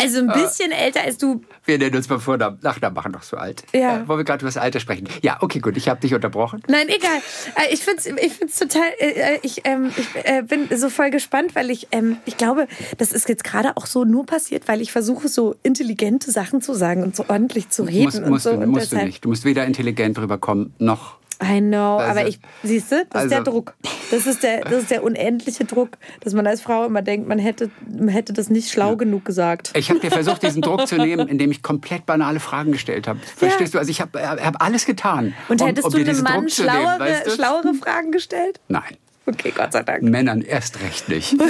Also 0.00 0.20
ein 0.20 0.26
bisschen 0.28 0.72
älter 0.72 1.02
als 1.02 1.18
du. 1.18 1.42
Wir 1.64 1.78
nennen 1.78 1.94
uns 1.96 2.08
mal 2.08 2.18
Vornamen. 2.18 2.58
Nachnamen 2.62 2.94
machen 2.94 3.12
doch 3.12 3.22
so 3.22 3.36
alt. 3.36 3.62
Ja. 3.72 3.98
Äh, 3.98 4.08
wollen 4.08 4.18
wir 4.20 4.24
gerade 4.24 4.42
über 4.42 4.48
das 4.48 4.56
Alter 4.56 4.80
sprechen? 4.80 5.08
Ja, 5.22 5.38
okay, 5.40 5.58
gut. 5.60 5.76
Ich 5.76 5.88
habe 5.88 6.00
dich 6.00 6.14
unterbrochen. 6.14 6.62
Nein, 6.68 6.88
egal. 6.88 7.18
Äh, 7.56 7.72
Ich 7.72 7.80
finde 7.84 7.98
es 7.98 8.06
ich 8.06 8.32
find's 8.32 8.58
total. 8.58 8.88
äh, 8.98 9.38
Ich, 9.42 9.60
ähm, 9.64 9.92
ich 9.96 10.08
äh, 10.24 10.42
bin 10.42 10.68
so 10.76 10.88
voll 10.90 11.10
gespannt, 11.10 11.54
weil 11.54 11.70
ich, 11.70 11.88
ähm, 11.92 12.16
ich 12.24 12.36
glaube, 12.36 12.66
das 12.98 13.12
ist 13.12 13.28
jetzt 13.28 13.44
gerade 13.44 13.76
auch 13.76 13.86
so 13.86 14.04
nur 14.04 14.26
passiert, 14.26 14.66
weil 14.68 14.80
ich 14.80 14.90
versuche, 14.92 15.28
so 15.28 15.54
intelligente 15.62 16.30
Sachen 16.30 16.60
zu 16.62 16.74
sagen 16.74 17.02
und 17.02 17.14
so 17.14 17.24
ordentlich 17.28 17.68
zu 17.68 17.82
reden. 17.84 18.04
Musst, 18.04 18.18
und 18.18 18.28
musst, 18.30 18.44
so. 18.44 18.50
du, 18.52 18.56
und 18.58 18.68
musst 18.70 18.92
du 18.92 18.96
nicht. 18.96 19.24
Du 19.24 19.28
musst 19.28 19.44
weder 19.44 19.64
intelligent 19.66 20.18
rüberkommen, 20.18 20.74
noch 20.78 21.19
I 21.42 21.60
know, 21.60 21.96
Also- 21.96 22.10
aber 22.10 22.28
ich, 22.28 22.38
siehst 22.62 22.92
du, 22.92 23.04
das 23.10 23.24
ist 23.24 23.30
der 23.30 23.38
also- 23.38 23.50
Druck. 23.50 23.74
Das 24.10 24.26
ist 24.26 24.42
der, 24.42 24.60
das 24.62 24.82
ist 24.82 24.90
der 24.90 25.02
unendliche 25.04 25.64
Druck, 25.64 25.90
dass 26.20 26.34
man 26.34 26.46
als 26.46 26.60
Frau 26.60 26.84
immer 26.84 27.00
denkt, 27.00 27.28
man 27.28 27.38
hätte, 27.38 27.70
man 27.88 28.08
hätte 28.08 28.32
das 28.32 28.50
nicht 28.50 28.70
schlau 28.70 28.96
genug 28.96 29.24
gesagt. 29.24 29.70
Ich 29.74 29.88
habe 29.88 30.00
dir 30.00 30.10
versucht, 30.10 30.42
diesen 30.42 30.62
Druck 30.62 30.86
zu 30.86 30.96
nehmen, 30.96 31.28
indem 31.28 31.50
ich 31.50 31.62
komplett 31.62 32.06
banale 32.06 32.40
Fragen 32.40 32.72
gestellt 32.72 33.06
habe. 33.08 33.20
Verstehst 33.36 33.74
du? 33.74 33.78
Also 33.78 33.90
ich 33.90 34.00
habe 34.00 34.20
hab 34.20 34.62
alles 34.62 34.84
getan. 34.84 35.34
Und 35.48 35.62
um- 35.62 35.68
hättest 35.68 35.86
um 35.86 35.92
du 35.92 36.04
diesen 36.04 36.24
Mann 36.24 36.48
zu 36.48 36.62
nehmen, 36.62 36.72
schlauere, 36.74 37.00
weißt 37.00 37.26
du? 37.26 37.30
schlauere 37.30 37.74
Fragen 37.74 38.10
gestellt? 38.12 38.60
Nein. 38.68 38.96
Okay, 39.26 39.52
Gott 39.56 39.72
sei 39.72 39.82
Dank. 39.84 40.02
Männern 40.02 40.40
erst 40.42 40.80
recht 40.82 41.08
nicht. 41.08 41.30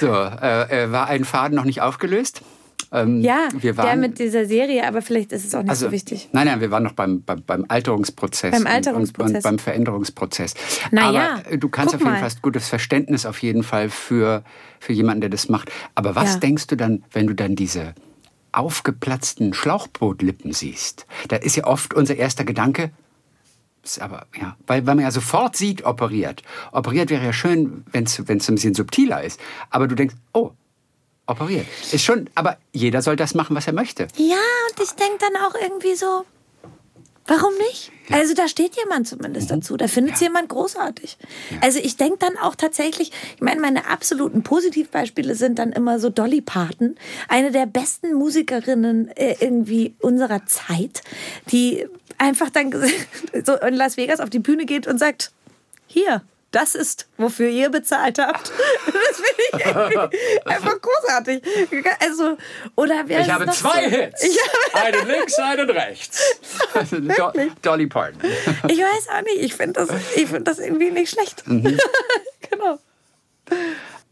so, 0.00 0.06
äh, 0.12 0.84
äh, 0.84 0.92
war 0.92 1.08
ein 1.08 1.24
Faden 1.24 1.54
noch 1.56 1.64
nicht 1.64 1.80
aufgelöst? 1.82 2.42
Ähm, 2.94 3.20
Ja, 3.20 3.48
wir 3.58 3.76
waren, 3.76 3.86
der 3.86 3.96
mit 3.96 4.18
dieser 4.20 4.46
Serie, 4.46 4.86
aber 4.86 5.02
vielleicht 5.02 5.32
ist 5.32 5.44
es 5.44 5.54
auch 5.54 5.62
nicht 5.62 5.70
also, 5.70 5.86
so 5.86 5.92
wichtig. 5.92 6.28
Nein, 6.32 6.46
nein, 6.46 6.60
wir 6.60 6.70
waren 6.70 6.84
noch 6.84 6.92
beim, 6.92 7.22
beim, 7.22 7.42
beim 7.42 7.64
Alterungsprozess. 7.66 8.52
Beim 8.52 8.66
Alterungsprozess. 8.68 9.30
Und, 9.30 9.36
und 9.36 9.42
beim 9.42 9.58
Veränderungsprozess. 9.58 10.54
Na 10.92 11.10
ja, 11.10 11.40
Aber 11.44 11.56
du 11.56 11.68
kannst 11.68 11.94
auf 11.94 12.00
jeden. 12.00 12.16
Fall 12.16 12.30
gutes 12.40 12.68
Verständnis 12.68 13.26
auf 13.26 13.38
jeden 13.42 13.64
Fall 13.64 13.90
für, 13.90 14.44
für 14.78 14.92
jemanden, 14.92 15.22
der 15.22 15.30
das 15.30 15.48
macht. 15.48 15.72
Aber 15.96 16.14
was 16.14 16.34
Ja. 16.34 16.40
denkst 16.40 16.68
du 16.68 16.76
dann, 16.76 17.02
wenn 17.12 17.26
du 17.26 17.34
dann 17.34 17.56
diese 17.56 17.94
aufgeplatzten 18.52 19.54
Schlauchbootlippen 19.54 20.52
siehst? 20.52 21.06
Da 21.28 21.36
ist 21.36 21.56
ja 21.56 21.64
oft 21.64 21.94
unser 21.94 22.14
erster 22.16 22.44
Gedanke, 22.44 22.92
aber, 24.00 24.26
ja, 24.40 24.56
weil, 24.66 24.86
weil 24.86 24.94
man 24.94 25.04
ja 25.04 25.10
sofort 25.10 25.56
sieht, 25.56 25.84
operiert. 25.84 26.42
Operiert 26.72 27.10
wäre 27.10 27.24
ja 27.24 27.32
schön, 27.32 27.84
wenn 27.92 28.04
es 28.04 28.18
ein 28.18 28.54
bisschen 28.54 28.74
subtiler 28.74 29.22
ist. 29.22 29.38
Aber 29.70 29.88
du 29.88 29.94
denkst, 29.94 30.14
oh, 30.32 30.52
operiert. 31.26 31.66
Ist 31.92 32.04
schon, 32.04 32.28
aber 32.34 32.58
jeder 32.72 33.02
soll 33.02 33.16
das 33.16 33.34
machen, 33.34 33.56
was 33.56 33.66
er 33.66 33.72
möchte. 33.72 34.08
Ja, 34.16 34.36
und 34.70 34.82
ich 34.82 34.90
denke 34.92 35.18
dann 35.18 35.36
auch 35.42 35.54
irgendwie 35.60 35.94
so, 35.94 36.24
Warum 37.26 37.54
nicht? 37.56 37.90
Also 38.10 38.34
da 38.34 38.48
steht 38.48 38.76
jemand 38.76 39.08
zumindest 39.08 39.50
dazu. 39.50 39.78
Da 39.78 39.88
findet 39.88 40.20
jemand 40.20 40.50
großartig. 40.50 41.16
Also 41.62 41.78
ich 41.78 41.96
denke 41.96 42.18
dann 42.18 42.36
auch 42.36 42.54
tatsächlich, 42.54 43.12
ich 43.36 43.40
meine, 43.40 43.62
meine 43.62 43.86
absoluten 43.86 44.42
Positivbeispiele 44.42 45.34
sind 45.34 45.58
dann 45.58 45.72
immer 45.72 45.98
so 45.98 46.10
Dolly 46.10 46.42
Parton, 46.42 46.96
eine 47.28 47.50
der 47.50 47.64
besten 47.64 48.12
Musikerinnen 48.12 49.08
äh, 49.16 49.36
irgendwie 49.40 49.94
unserer 50.00 50.44
Zeit, 50.44 51.02
die 51.50 51.86
einfach 52.18 52.50
dann 52.50 52.72
so 53.44 53.54
in 53.54 53.74
Las 53.74 53.96
Vegas 53.96 54.20
auf 54.20 54.28
die 54.28 54.38
Bühne 54.38 54.66
geht 54.66 54.86
und 54.86 54.98
sagt, 54.98 55.32
hier, 55.86 56.22
das 56.54 56.74
ist, 56.74 57.06
wofür 57.16 57.48
ihr 57.48 57.70
bezahlt 57.70 58.18
habt. 58.18 58.52
Das 58.86 59.20
finde 59.20 60.10
ich 60.10 60.46
einfach 60.46 60.74
großartig. 60.80 61.42
Also, 62.00 62.36
oder 62.74 63.04
wer 63.06 63.20
Ich 63.20 63.30
habe 63.30 63.48
zwei 63.50 63.84
so? 63.84 63.96
Hits. 63.96 64.24
Ich, 64.24 64.38
Einen 64.74 65.06
links, 65.06 65.38
einen 65.38 65.70
rechts. 65.70 66.20
Also 66.74 66.98
Do 67.00 67.32
Dolly 67.62 67.86
Parton. 67.86 68.20
ich 68.68 68.78
weiß 68.78 69.08
auch 69.16 69.22
nicht, 69.22 69.40
ich 69.40 69.54
finde 69.54 69.84
das, 69.84 69.90
ich 70.16 70.26
find 70.28 70.48
das 70.48 70.58
irgendwie 70.58 70.90
nicht 70.90 71.10
schlecht. 71.10 71.46
Mhm. 71.46 71.78
genau. 72.50 72.78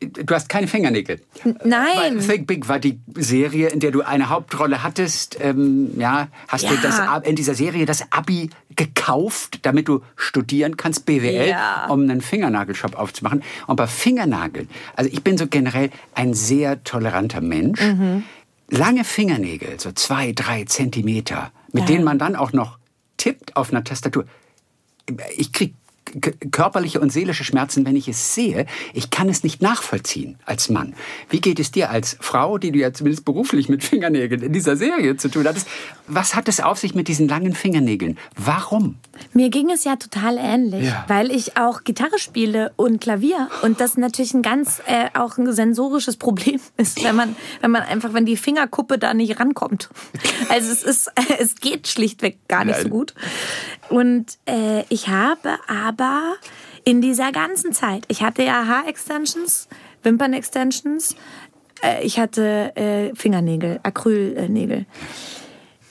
Du 0.08 0.34
hast 0.34 0.48
keine 0.48 0.66
Fingernägel. 0.66 1.20
Weil 1.44 1.56
Nein. 1.64 2.20
Think 2.20 2.46
Big 2.46 2.68
war 2.68 2.78
die 2.78 2.98
Serie, 3.14 3.68
in 3.68 3.80
der 3.80 3.90
du 3.90 4.02
eine 4.02 4.28
Hauptrolle 4.28 4.82
hattest. 4.82 5.38
Ähm, 5.40 5.90
ja, 5.98 6.28
hast 6.48 6.64
du 6.68 6.74
Ja. 6.74 6.80
das, 6.82 6.98
Ab- 7.00 7.26
in 7.26 7.36
dieser 7.36 7.54
Serie 7.54 7.86
das 7.86 8.10
Abi 8.12 8.50
gekauft, 8.74 9.60
damit 9.62 9.88
du 9.88 10.02
studieren 10.16 10.76
kannst, 10.76 11.06
BWL, 11.06 11.48
Ja. 11.48 11.86
um 11.88 12.02
einen 12.02 12.20
Fingernagelshop 12.20 12.94
aufzumachen. 12.98 13.42
Und 13.66 13.76
bei 13.76 13.86
Fingernageln, 13.86 14.68
also 14.96 15.10
ich 15.12 15.22
bin 15.22 15.36
so 15.38 15.46
generell 15.46 15.90
ein 16.14 16.34
sehr 16.34 16.82
toleranter 16.84 17.40
Mensch. 17.40 17.80
Mhm. 17.80 18.24
Lange 18.68 19.04
Fingernägel, 19.04 19.78
so 19.78 19.92
zwei, 19.92 20.32
drei 20.32 20.64
Zentimeter, 20.64 21.52
mit 21.72 21.82
Ja. 21.82 21.86
denen 21.94 22.04
man 22.04 22.18
dann 22.18 22.36
auch 22.36 22.52
noch 22.52 22.78
tippt 23.18 23.56
auf 23.56 23.70
einer 23.70 23.84
Tastatur. 23.84 24.24
Ich 25.36 25.52
krieg 25.52 25.74
körperliche 26.20 27.00
und 27.00 27.10
seelische 27.10 27.44
Schmerzen, 27.44 27.84
wenn 27.86 27.96
ich 27.96 28.08
es 28.08 28.34
sehe. 28.34 28.66
Ich 28.94 29.10
kann 29.10 29.28
es 29.28 29.42
nicht 29.42 29.62
nachvollziehen 29.62 30.38
als 30.44 30.68
Mann. 30.68 30.94
Wie 31.30 31.40
geht 31.40 31.58
es 31.60 31.70
dir 31.70 31.90
als 31.90 32.16
Frau, 32.20 32.58
die 32.58 32.72
du 32.72 32.78
ja 32.78 32.92
zumindest 32.92 33.24
beruflich 33.24 33.68
mit 33.68 33.82
Fingernägeln 33.84 34.42
in 34.42 34.52
dieser 34.52 34.76
Serie 34.76 35.16
zu 35.16 35.28
tun 35.28 35.46
hattest? 35.46 35.66
Was 36.06 36.34
hat 36.34 36.48
es 36.48 36.60
auf 36.60 36.78
sich 36.78 36.94
mit 36.94 37.08
diesen 37.08 37.28
langen 37.28 37.54
Fingernägeln? 37.54 38.18
Warum? 38.36 38.96
Mir 39.32 39.50
ging 39.50 39.70
es 39.70 39.84
ja 39.84 39.96
total 39.96 40.36
ähnlich, 40.38 40.84
Ja. 40.86 41.04
weil 41.08 41.30
ich 41.30 41.56
auch 41.56 41.84
Gitarre 41.84 42.18
spiele 42.18 42.72
und 42.76 43.00
Klavier 43.00 43.48
und 43.62 43.80
das 43.80 43.96
natürlich 43.96 44.34
ein 44.34 44.42
ganz 44.42 44.80
äh, 44.86 45.08
auch 45.18 45.38
ein 45.38 45.52
sensorisches 45.52 46.16
Problem 46.16 46.60
ist, 46.76 47.02
wenn 47.04 47.14
man 47.16 47.36
wenn 47.60 47.70
man 47.70 47.82
einfach 47.82 48.12
wenn 48.14 48.26
die 48.26 48.36
Fingerkuppe 48.36 48.98
da 48.98 49.14
nicht 49.14 49.38
rankommt. 49.38 49.90
Also 50.48 50.70
es 50.72 50.82
ist 50.82 51.10
es 51.38 51.54
geht 51.56 51.88
schlichtweg 51.88 52.38
gar 52.48 52.64
nicht 52.64 52.76
so 52.76 52.82
Nein. 52.82 52.90
gut. 52.90 53.14
Und 53.92 54.38
äh, 54.48 54.84
ich 54.88 55.08
habe 55.08 55.58
aber 55.68 56.36
in 56.82 57.02
dieser 57.02 57.30
ganzen 57.30 57.72
Zeit, 57.72 58.04
ich 58.08 58.22
hatte 58.22 58.42
ja 58.42 58.66
Haarextensions, 58.66 59.68
Wimpernextensions, 60.02 61.14
äh, 61.82 62.02
ich 62.02 62.18
hatte 62.18 62.74
äh, 62.74 63.14
Fingernägel, 63.14 63.80
Acrylnägel 63.82 64.86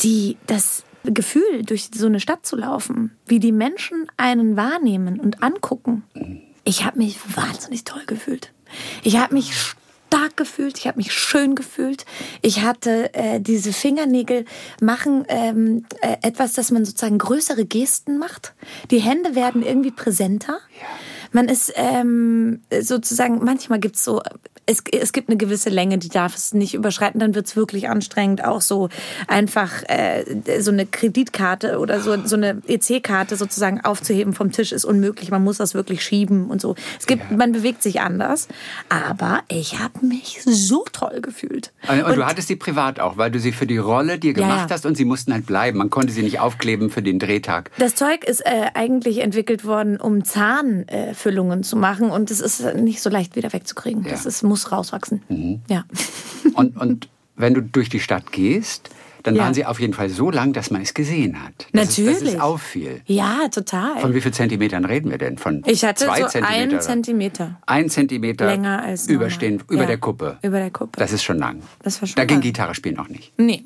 die 0.02 0.38
das 0.48 0.84
Gefühl, 1.04 1.62
durch 1.64 1.90
so 1.94 2.08
eine 2.08 2.20
Stadt 2.20 2.44
zu 2.44 2.56
laufen, 2.56 3.16
wie 3.28 3.40
die 3.40 3.52
Menschen 3.52 4.08
einen 4.18 4.58
wahrnehmen 4.58 5.20
und 5.20 5.44
angucken. 5.44 6.02
Ich 6.64 6.86
habe 6.86 6.98
mich 6.98 7.20
wahnsinnig 7.36 7.84
toll 7.84 8.02
gefühlt. 8.08 8.52
Ich 9.04 9.18
habe 9.18 9.36
mich 9.36 9.52
stark 10.22 10.38
gefühlt, 10.38 10.78
ich 10.78 10.88
habe 10.88 10.98
mich 10.98 11.14
schön 11.14 11.56
gefühlt. 11.56 12.06
Ich 12.42 12.62
hatte 12.62 13.14
äh, 13.14 13.40
diese 13.40 13.74
Fingernägel 13.74 14.46
machen 14.80 15.26
ähm, 15.30 15.86
äh, 16.02 16.18
etwas, 16.22 16.54
dass 16.54 16.70
man 16.70 16.86
sozusagen 16.86 17.18
größere 17.18 17.66
Gesten 17.66 18.20
macht. 18.20 18.54
Die 18.92 19.00
Hände 19.00 19.34
werden 19.34 19.64
irgendwie 19.64 19.92
präsenter. 19.92 20.60
Man 21.32 21.48
ist 21.48 21.74
ähm, 21.76 22.62
sozusagen, 22.82 23.44
manchmal 23.44 23.80
gibt's 23.80 24.04
so, 24.04 24.22
es, 24.66 24.84
es 24.92 25.12
gibt 25.12 25.30
eine 25.30 25.38
gewisse 25.38 25.70
Länge, 25.70 25.98
die 25.98 26.10
darf 26.10 26.36
es 26.36 26.54
nicht 26.54 26.74
überschreiten, 26.74 27.20
dann 27.20 27.36
wird's 27.36 27.56
wirklich 27.56 27.90
anstrengend. 27.90 28.44
Auch 28.44 28.62
so 28.62 28.90
einfach 29.28 29.84
äh, 29.88 30.24
so 30.62 30.72
eine 30.72 30.86
Kreditkarte 30.86 31.80
oder 31.80 32.00
so, 32.00 32.16
so 32.26 32.36
eine 32.36 32.62
EC-Karte 32.68 33.36
sozusagen 33.36 33.82
aufzuheben 33.82 34.34
vom 34.34 34.52
Tisch 34.52 34.72
ist 34.72 34.86
unmöglich. 34.86 35.32
Man 35.32 35.44
muss 35.44 35.58
das 35.58 35.74
wirklich 35.74 36.04
schieben 36.04 36.46
und 36.50 36.62
so. 36.62 36.76
Es 37.00 37.08
gibt, 37.08 37.32
man 37.32 37.52
bewegt 37.52 37.82
sich 37.84 38.02
anders. 38.02 38.48
Aber 38.90 39.42
ich 39.48 39.80
habe 39.80 40.06
mich 40.06 40.42
so 40.46 40.86
toll 40.92 41.22
gefühlt. 41.22 41.72
Und, 41.88 42.04
und 42.04 42.16
du 42.16 42.26
hattest 42.26 42.48
sie 42.48 42.56
privat 42.56 43.00
auch, 43.00 43.18
weil 43.18 43.32
du 43.32 43.40
sie 43.40 43.52
für 43.52 43.68
die 43.68 43.78
Rolle 43.78 44.20
dir 44.20 44.34
Ja, 44.34 44.48
gemacht 44.48 44.70
ja. 44.70 44.76
hast 44.76 44.86
und 44.86 44.96
sie 44.96 45.06
mussten 45.06 45.34
halt 45.34 45.46
bleiben. 45.46 45.78
Man 45.80 45.90
konnte 45.90 46.14
sie 46.14 46.22
nicht 46.22 46.40
aufkleben 46.40 46.90
für 46.90 47.02
den 47.02 47.20
Drehtag. 47.20 47.72
Das 47.78 47.96
Zeug 47.96 48.24
ist 48.24 48.46
äh, 48.46 48.68
eigentlich 48.74 49.20
entwickelt 49.20 49.66
worden, 49.66 50.00
um 50.00 50.24
Zahnfüllungen 51.22 51.64
zu 51.64 51.76
machen 51.78 52.10
und 52.10 52.32
es 52.32 52.40
ist 52.40 52.76
nicht 52.76 53.02
so 53.02 53.10
leicht 53.10 53.36
wieder 53.36 53.54
wegzukriegen. 53.54 54.04
Ja. 54.04 54.12
Das 54.12 54.26
ist, 54.26 54.44
muss 54.44 54.72
rauswachsen. 54.72 55.62
Ja. 55.70 55.84
Und, 56.56 56.76
und 56.78 57.10
wenn 57.36 57.54
du 57.54 57.62
durch 57.62 57.90
die 57.90 58.00
Stadt 58.00 58.32
gehst, 58.32 58.90
dann 59.24 59.36
Ja. 59.36 59.44
waren 59.44 59.54
sie 59.54 59.66
auf 59.68 59.80
jeden 59.80 59.94
Fall 59.94 60.10
so 60.10 60.32
lang, 60.32 60.52
dass 60.52 60.72
man 60.72 60.82
es 60.82 60.96
gesehen 60.96 61.44
hat. 61.44 61.68
Dass 61.74 61.90
Es, 61.90 61.96
dass 61.96 62.06
Natürlich. 62.16 62.34
es 62.36 62.40
auffiel. 62.40 63.02
Ja, 63.06 63.48
total. 63.52 64.00
Von 64.00 64.16
wie 64.16 64.22
viel 64.22 64.34
Zentimetern 64.34 64.84
reden 64.84 65.12
wir 65.12 65.20
denn? 65.20 65.38
Von 65.38 65.62
ich 65.68 65.86
hatte 65.86 66.06
zwei 66.06 66.22
so 66.22 66.28
Zentimeter? 66.28 66.60
einen 66.60 66.72
oder? 66.72 66.80
Zentimeter 66.82 67.60
Ein 67.68 67.90
Zentimeter 67.90 68.46
länger 68.48 68.82
als 68.82 69.04
normal. 69.08 69.16
überstehen, 69.28 69.62
über 69.70 69.82
Ja, 69.82 69.86
der 69.88 69.98
Kuppe. 70.00 70.38
Über 70.42 70.58
der 70.58 70.72
Kuppe. 70.72 71.00
Das 71.00 71.12
ist 71.12 71.24
schon 71.24 71.38
lang. 71.38 71.62
Das 71.84 72.02
war 72.02 72.08
schon 72.08 72.16
da 72.16 72.26
ging. 72.26 72.42
Gitarre 72.42 72.74
spielen 72.74 72.96
noch 72.96 73.10
nicht. 73.10 73.32
nee. 73.38 73.64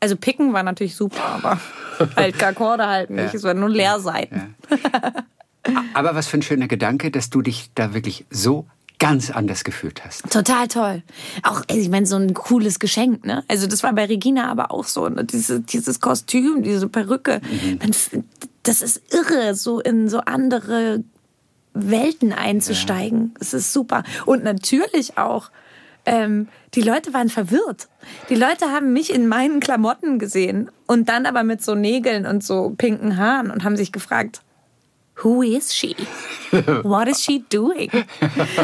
Also 0.00 0.14
picken 0.14 0.52
war 0.52 0.62
natürlich 0.62 0.94
super, 0.94 1.24
aber 1.24 1.58
halt 2.16 2.40
Akkorde 2.40 2.86
halt 2.86 3.10
nicht. 3.10 3.34
Es 3.34 3.42
waren 3.42 3.58
nur 3.58 3.68
Leerseiten. 3.68 4.54
Aber 5.94 6.14
was 6.14 6.26
für 6.26 6.38
ein 6.38 6.42
schöner 6.42 6.68
Gedanke, 6.68 7.10
dass 7.10 7.30
du 7.30 7.42
dich 7.42 7.70
da 7.74 7.94
wirklich 7.94 8.24
so 8.30 8.66
ganz 8.98 9.30
anders 9.30 9.62
gefühlt 9.62 10.04
hast. 10.04 10.28
Total 10.30 10.66
toll. 10.66 11.02
Auch, 11.44 11.62
also 11.68 11.80
ich 11.80 11.88
meine, 11.88 12.04
so 12.06 12.16
ein 12.16 12.34
cooles 12.34 12.80
Geschenk, 12.80 13.24
ne? 13.24 13.44
Also 13.46 13.68
das 13.68 13.84
war 13.84 13.92
bei 13.92 14.06
Regina 14.06 14.50
aber 14.50 14.72
auch 14.72 14.84
so. 14.84 15.08
Ne? 15.08 15.24
Diese, 15.24 15.60
dieses 15.60 16.00
Kostüm, 16.00 16.64
diese 16.64 16.88
Perücke. 16.88 17.40
Man, 17.78 17.90
f- 17.90 18.18
das 18.64 18.82
ist 18.82 19.00
irre, 19.14 19.54
so 19.54 19.78
in 19.80 20.08
so 20.08 20.18
andere 20.22 21.04
Welten 21.74 22.32
einzusteigen. 22.32 23.34
Es 23.38 23.54
ist 23.54 23.72
super. 23.72 24.02
Und 24.26 24.42
natürlich 24.42 25.16
auch, 25.16 25.50
ähm, 26.04 26.48
die 26.74 26.80
Leute 26.82 27.14
waren 27.14 27.28
verwirrt. 27.28 27.86
Die 28.30 28.34
Leute 28.34 28.72
haben 28.72 28.92
mich 28.92 29.14
in 29.14 29.28
meinen 29.28 29.60
Klamotten 29.60 30.18
gesehen 30.18 30.72
und 30.88 31.08
dann 31.08 31.24
aber 31.24 31.44
mit 31.44 31.62
so 31.62 31.76
Nägeln 31.76 32.26
und 32.26 32.42
so 32.42 32.74
pinken 32.76 33.16
Haaren 33.16 33.52
und 33.52 33.62
haben 33.62 33.76
sich 33.76 33.92
gefragt, 33.92 34.40
Who 35.22 35.42
is 35.42 35.74
she? 35.74 35.96
What 36.82 37.08
is 37.08 37.22
she 37.22 37.44
doing? 37.50 37.90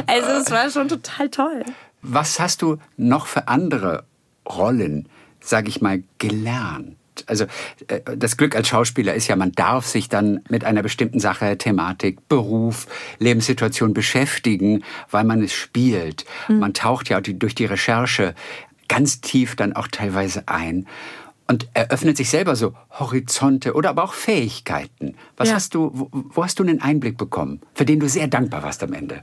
Also 0.06 0.30
es 0.40 0.50
war 0.50 0.70
schon 0.70 0.88
total 0.88 1.28
toll. 1.28 1.64
Was 2.02 2.38
hast 2.38 2.62
du 2.62 2.78
noch 2.96 3.26
für 3.26 3.48
andere 3.48 4.04
Rollen, 4.48 5.08
sag 5.40 5.68
ich 5.68 5.80
mal, 5.80 6.02
gelernt? 6.18 6.96
Also 7.26 7.44
äh, 7.88 8.00
das 8.16 8.36
Glück 8.36 8.56
als 8.56 8.68
Schauspieler 8.68 9.14
ist 9.14 9.28
ja, 9.28 9.36
man 9.36 9.52
darf 9.52 9.86
sich 9.86 10.08
dann 10.08 10.42
mit 10.48 10.64
einer 10.64 10.82
bestimmten 10.82 11.20
Sache, 11.20 11.56
Thematik, 11.56 12.28
Beruf, 12.28 12.86
Lebenssituation 13.18 13.94
beschäftigen, 13.94 14.84
weil 15.10 15.24
man 15.24 15.42
es 15.42 15.52
spielt. 15.52 16.24
Man 16.48 16.74
taucht 16.74 17.08
ja 17.08 17.20
durch 17.20 17.54
die 17.54 17.66
Recherche 17.66 18.34
ganz 18.88 19.20
tief 19.20 19.56
dann 19.56 19.74
auch 19.74 19.88
teilweise 19.88 20.44
ein 20.46 20.86
und 21.46 21.68
eröffnet 21.74 22.16
sich 22.16 22.30
selber 22.30 22.56
so 22.56 22.74
Horizonte 22.90 23.74
oder 23.74 23.90
aber 23.90 24.04
auch 24.04 24.14
Fähigkeiten. 24.14 25.14
Was 25.36 25.48
Ja. 25.50 25.54
hast 25.56 25.74
du, 25.74 25.90
wo, 25.92 26.08
wo 26.12 26.44
hast 26.44 26.58
du 26.58 26.62
einen 26.62 26.80
Einblick 26.80 27.18
bekommen, 27.18 27.60
für 27.74 27.84
den 27.84 28.00
du 28.00 28.08
sehr 28.08 28.28
dankbar 28.28 28.62
warst 28.62 28.82
am 28.82 28.92
Ende? 28.92 29.22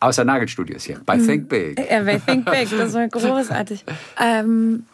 Außer 0.00 0.24
Nagelstudios 0.24 0.84
hier, 0.84 1.00
bei 1.04 1.18
Think 1.18 1.48
Big. 1.48 1.78
Ja, 1.90 2.02
bei 2.02 2.18
Think 2.18 2.44
Big, 2.50 2.68
das 2.70 2.92
war 2.94 3.08
großartig. 3.08 3.84
Ähm, 4.20 4.84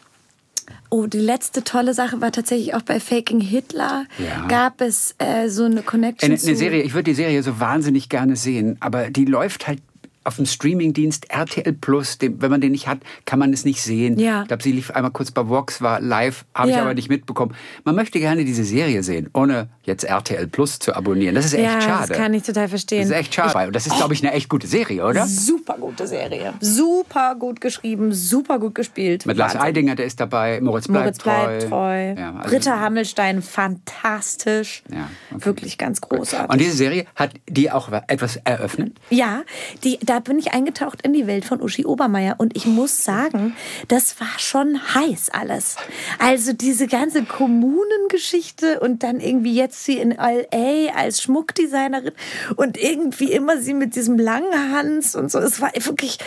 oh, 0.89 1.05
die 1.05 1.19
letzte 1.19 1.63
tolle 1.63 1.93
Sache 1.93 2.21
war 2.21 2.31
tatsächlich 2.31 2.73
auch 2.75 2.81
bei 2.81 2.99
Faking 2.99 3.41
Hitler. 3.41 4.05
Ja. 4.17 4.47
Gab 4.47 4.81
es 4.81 5.15
äh, 5.17 5.49
so 5.49 5.65
eine 5.65 5.81
Connection 5.81 6.29
Eine, 6.29 6.37
zu... 6.39 6.47
eine 6.47 6.55
Serie, 6.55 6.83
ich 6.83 6.93
würde 6.93 7.05
die 7.11 7.15
Serie 7.15 7.43
so 7.43 7.59
wahnsinnig 7.59 8.09
gerne 8.09 8.35
sehen, 8.35 8.77
aber 8.79 9.09
die 9.09 9.25
läuft 9.25 9.67
halt 9.67 9.81
auf 10.23 10.35
dem 10.35 10.45
Streamingdienst 10.45 11.29
RTL 11.31 11.73
Plus. 11.73 12.17
Dem, 12.17 12.41
wenn 12.41 12.51
man 12.51 12.61
den 12.61 12.71
nicht 12.73 12.87
hat, 12.87 12.99
kann 13.25 13.39
man 13.39 13.51
es 13.53 13.65
nicht 13.65 13.81
sehen. 13.81 14.19
Ja. 14.19 14.41
Ich 14.43 14.47
glaube, 14.49 14.63
sie 14.63 14.71
lief 14.71 14.91
einmal 14.91 15.11
kurz 15.11 15.31
bei 15.31 15.47
Vox, 15.47 15.81
war 15.81 15.99
live, 15.99 16.45
habe 16.53 16.69
ich 16.69 16.75
Ja. 16.75 16.81
aber 16.83 16.93
nicht 16.93 17.09
mitbekommen. 17.09 17.55
Man 17.83 17.95
möchte 17.95 18.19
gerne 18.19 18.45
diese 18.45 18.63
Serie 18.63 19.03
sehen, 19.03 19.29
ohne 19.33 19.69
jetzt 19.83 20.03
RTL 20.03 20.47
Plus 20.47 20.79
zu 20.79 20.95
abonnieren. 20.95 21.35
Das 21.35 21.45
ist 21.45 21.53
echt 21.53 21.63
ja, 21.63 21.81
schade. 21.81 22.09
das 22.09 22.17
kann 22.17 22.33
ich 22.33 22.43
total 22.43 22.67
verstehen. 22.67 23.01
Das 23.01 23.09
ist 23.09 23.15
echt 23.15 23.33
schade. 23.33 23.67
Und 23.67 23.75
das 23.75 23.87
ist, 23.87 23.95
glaube 23.97 24.13
ich, 24.13 24.23
eine 24.23 24.33
echt 24.33 24.47
gute 24.49 24.67
Serie, 24.67 25.03
oder? 25.05 25.25
Super 25.27 25.75
gute 25.79 26.05
Serie. 26.07 26.53
Super 26.61 27.35
gut 27.35 27.59
geschrieben, 27.61 28.13
super 28.13 28.59
gut 28.59 28.75
gespielt. 28.75 29.25
Mit 29.25 29.37
Lars. 29.37 29.55
Eidinger, 29.55 29.95
der 29.95 30.05
ist 30.05 30.19
dabei, 30.19 30.59
Moritz 30.61 30.87
bleibt 30.87 31.03
Moritz 31.05 31.23
bleibt 31.23 31.69
treu. 31.69 32.13
Ja, 32.17 32.35
also- 32.35 32.49
Britta 32.49 32.79
Hammelstein, 32.79 33.41
fantastisch. 33.41 34.83
Ja, 34.91 35.09
okay. 35.33 35.45
Wirklich 35.45 35.77
ganz 35.77 36.01
großartig. 36.01 36.49
Und 36.51 36.59
diese 36.61 36.75
Serie 36.75 37.05
hat 37.15 37.31
die 37.49 37.71
auch 37.71 37.89
etwas 38.07 38.37
eröffnet? 38.37 38.97
Ja, 39.09 39.43
die, 39.83 39.99
da 40.11 40.19
bin 40.19 40.37
ich 40.37 40.51
eingetaucht 40.51 41.03
in 41.03 41.13
die 41.13 41.25
Welt 41.25 41.45
von 41.45 41.61
Uschi 41.61 41.85
Obermeier. 41.85 42.35
Und 42.37 42.57
ich 42.57 42.65
muss 42.65 43.05
sagen, 43.05 43.55
das 43.87 44.19
war 44.19 44.27
schon 44.39 44.77
heiß 44.93 45.29
alles. 45.29 45.77
Also 46.19 46.51
diese 46.51 46.87
ganze 46.87 47.23
Kommunengeschichte 47.23 48.81
und 48.81 49.03
dann 49.03 49.21
irgendwie 49.21 49.55
jetzt 49.55 49.85
sie 49.85 49.99
in 49.99 50.11
L.A. 50.11 50.93
als 50.97 51.21
Schmuckdesignerin 51.21 52.11
und 52.57 52.75
irgendwie 52.75 53.31
immer 53.31 53.61
sie 53.61 53.73
mit 53.73 53.95
diesem 53.95 54.19
langen 54.19 54.73
Hans 54.73 55.15
und 55.15 55.31
so. 55.31 55.39
Es 55.39 55.61
war 55.61 55.71
wirklich 55.73 56.17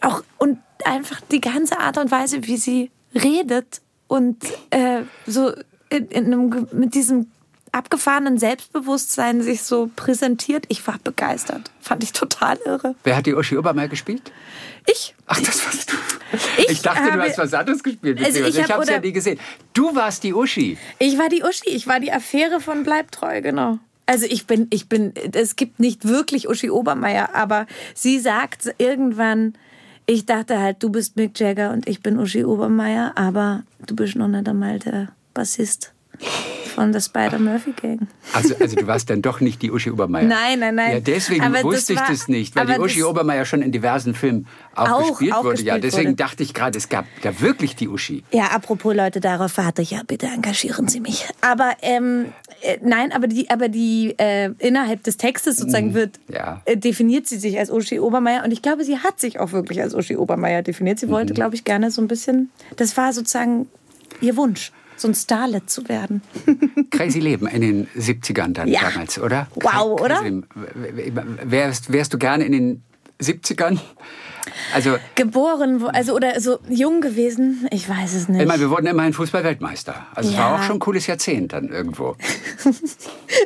auch, 0.00 0.24
und 0.38 0.58
einfach 0.86 1.20
die 1.20 1.42
ganze 1.42 1.78
Art 1.78 1.98
und 1.98 2.10
Weise, 2.10 2.46
wie 2.46 2.56
sie 2.56 2.90
redet 3.14 3.82
und 4.08 4.38
äh, 4.70 5.02
so 5.26 5.52
in, 5.90 6.06
in 6.06 6.24
einem, 6.32 6.68
mit 6.72 6.94
diesem 6.94 7.26
abgefahrenen 7.76 8.38
Selbstbewusstsein 8.38 9.42
sich 9.42 9.62
so 9.62 9.90
präsentiert. 9.94 10.64
Ich 10.68 10.86
war 10.86 10.98
begeistert. 11.02 11.70
Fand 11.80 12.02
ich 12.02 12.12
total 12.12 12.58
irre. 12.64 12.94
Wer 13.04 13.16
hat 13.16 13.26
die 13.26 13.34
Uschi 13.34 13.56
Obermeier 13.56 13.88
gespielt? 13.88 14.32
Ich. 14.86 15.14
Ach, 15.26 15.40
das 15.40 15.64
warst 15.64 15.92
du. 15.92 15.96
Ich 16.58 16.70
Ich, 16.70 16.82
dachte, 16.82 17.02
du 17.04 17.10
habe- 17.12 17.22
hast 17.22 17.38
was 17.38 17.54
anderes 17.54 17.82
gespielt. 17.82 18.22
Also 18.24 18.40
ich 18.40 18.56
Ich, 18.56 18.62
hab- 18.62 18.70
habe 18.70 18.82
es 18.84 18.88
ja 18.90 19.00
nie 19.00 19.12
gesehen. 19.12 19.38
Du 19.74 19.94
warst 19.94 20.22
die 20.24 20.32
Uschi. 20.34 20.78
Ich 20.98 21.18
war 21.18 21.28
die 21.28 21.42
Uschi. 21.42 21.68
Ich 21.70 21.86
war 21.86 22.00
die 22.00 22.12
Affäre 22.12 22.60
von 22.60 22.82
Bleibtreu, 22.82 23.40
genau. 23.42 23.78
Also 24.06 24.26
ich 24.26 24.46
bin, 24.46 24.68
ich 24.70 24.88
bin, 24.88 25.12
es 25.32 25.56
gibt 25.56 25.80
nicht 25.80 26.06
wirklich 26.06 26.48
Uschi 26.48 26.70
Obermeier, 26.70 27.30
aber 27.34 27.66
sie 27.94 28.20
sagt 28.20 28.72
irgendwann, 28.78 29.54
ich 30.06 30.24
dachte 30.26 30.60
halt, 30.60 30.80
du 30.82 30.90
bist 30.90 31.16
Mick 31.16 31.38
Jagger 31.40 31.72
und 31.72 31.88
ich 31.88 32.00
bin 32.00 32.16
Uschi 32.18 32.44
Obermeier, 32.44 33.12
aber 33.16 33.64
du 33.84 33.96
bist 33.96 34.14
noch 34.14 34.28
nicht 34.28 34.48
einmal 34.48 34.78
der 34.78 35.08
Bassist 35.34 35.92
von 36.74 36.92
der 36.92 37.00
Spider-Murphy-Gang. 37.00 38.06
Also, 38.34 38.54
also 38.60 38.76
du 38.76 38.86
warst 38.86 39.08
dann 39.08 39.22
doch 39.22 39.40
nicht 39.40 39.62
die 39.62 39.70
Uschi 39.70 39.90
Obermeier. 39.90 40.24
Nein, 40.24 40.58
nein, 40.58 40.74
nein. 40.74 40.92
Ja, 40.92 41.00
deswegen 41.00 41.42
Aber 41.42 41.54
das 41.54 41.64
wusste 41.64 41.94
ich 41.94 41.98
war- 42.00 42.08
das 42.10 42.28
nicht, 42.28 42.54
weil 42.54 42.66
die 42.66 42.78
Uschi 42.78 43.00
das- 43.00 43.08
Obermeier 43.08 43.46
schon 43.46 43.62
in 43.62 43.72
diversen 43.72 44.12
Filmen 44.14 44.46
auch, 44.74 44.90
Auch- 44.90 45.08
gespielt 45.10 45.32
auch 45.32 45.44
wurde. 45.44 45.62
ja, 45.62 45.74
gespielt 45.76 45.84
deswegen 45.84 46.08
wurde. 46.10 46.16
dachte 46.16 46.42
ich 46.42 46.52
gerade, 46.52 46.76
es 46.76 46.90
gab 46.90 47.06
da 47.22 47.40
wirklich 47.40 47.76
die 47.76 47.88
Uschi. 47.88 48.24
Ja, 48.30 48.48
apropos 48.48 48.94
Leute, 48.94 49.20
darauf 49.20 49.56
warte 49.56 49.80
ich. 49.80 49.92
Ja, 49.92 50.02
bitte 50.06 50.26
engagieren 50.26 50.86
Sie 50.88 51.00
mich. 51.00 51.26
Aber 51.40 51.70
ähm, 51.80 52.26
äh, 52.60 52.76
nein, 52.82 53.10
aber 53.10 53.26
die, 53.26 53.48
aber 53.48 53.68
die 53.70 54.14
äh, 54.18 54.50
innerhalb 54.58 55.02
des 55.02 55.16
Textes 55.16 55.56
sozusagen 55.56 55.94
wird 55.94 56.20
ja. 56.28 56.60
äh, 56.66 56.76
definiert 56.76 57.26
sie 57.26 57.38
sich 57.38 57.58
als 57.58 57.70
Uschi 57.70 58.00
Obermeier 58.00 58.44
und 58.44 58.52
ich 58.52 58.60
glaube, 58.60 58.84
sie 58.84 58.98
hat 58.98 59.18
sich 59.18 59.40
auch 59.40 59.52
wirklich 59.52 59.80
als 59.80 59.94
Uschi 59.94 60.16
Obermeier 60.16 60.60
definiert. 60.62 60.98
Sie 60.98 61.08
wollte, 61.08 61.32
glaube 61.32 61.54
ich, 61.54 61.64
gerne 61.64 61.90
so 61.90 62.02
ein 62.02 62.08
bisschen. 62.08 62.50
Das 62.76 62.98
war 62.98 63.14
sozusagen 63.14 63.66
ihr 64.20 64.36
Wunsch, 64.36 64.72
so 64.96 65.08
ein 65.08 65.14
Starlet 65.14 65.68
zu 65.70 65.88
werden. 65.88 66.22
Crazy 66.90 67.20
Leben 67.20 67.46
in 67.46 67.60
den 67.60 67.86
70ern 67.96 68.52
dann 68.52 68.68
Ja. 68.68 68.80
damals, 68.90 69.18
oder? 69.18 69.46
Wow, 69.56 69.96
Crazy 70.00 70.04
oder? 70.04 70.22
Leben. 70.22 70.46
Wärst, 71.44 71.92
wärst 71.92 72.12
du 72.14 72.18
gerne 72.18 72.44
in 72.44 72.52
den 72.52 72.82
70ern? 73.20 73.78
Also, 74.74 74.96
Geboren, 75.14 75.84
also 75.92 76.14
oder 76.14 76.40
so 76.40 76.58
jung 76.68 77.00
gewesen, 77.00 77.66
ich 77.70 77.88
weiß 77.88 78.14
es 78.14 78.28
nicht. 78.28 78.40
ich 78.42 78.46
meine, 78.48 78.60
wir 78.60 78.70
wurden 78.70 78.86
immerhin 78.86 79.12
Fußball-Weltmeister. 79.12 80.06
Also 80.14 80.30
es 80.30 80.36
war 80.38 80.50
Ja. 80.52 80.56
auch 80.56 80.62
schon 80.62 80.76
ein 80.76 80.80
cooles 80.80 81.06
Jahrzehnt 81.06 81.52
dann 81.52 81.68
irgendwo. 81.68 82.16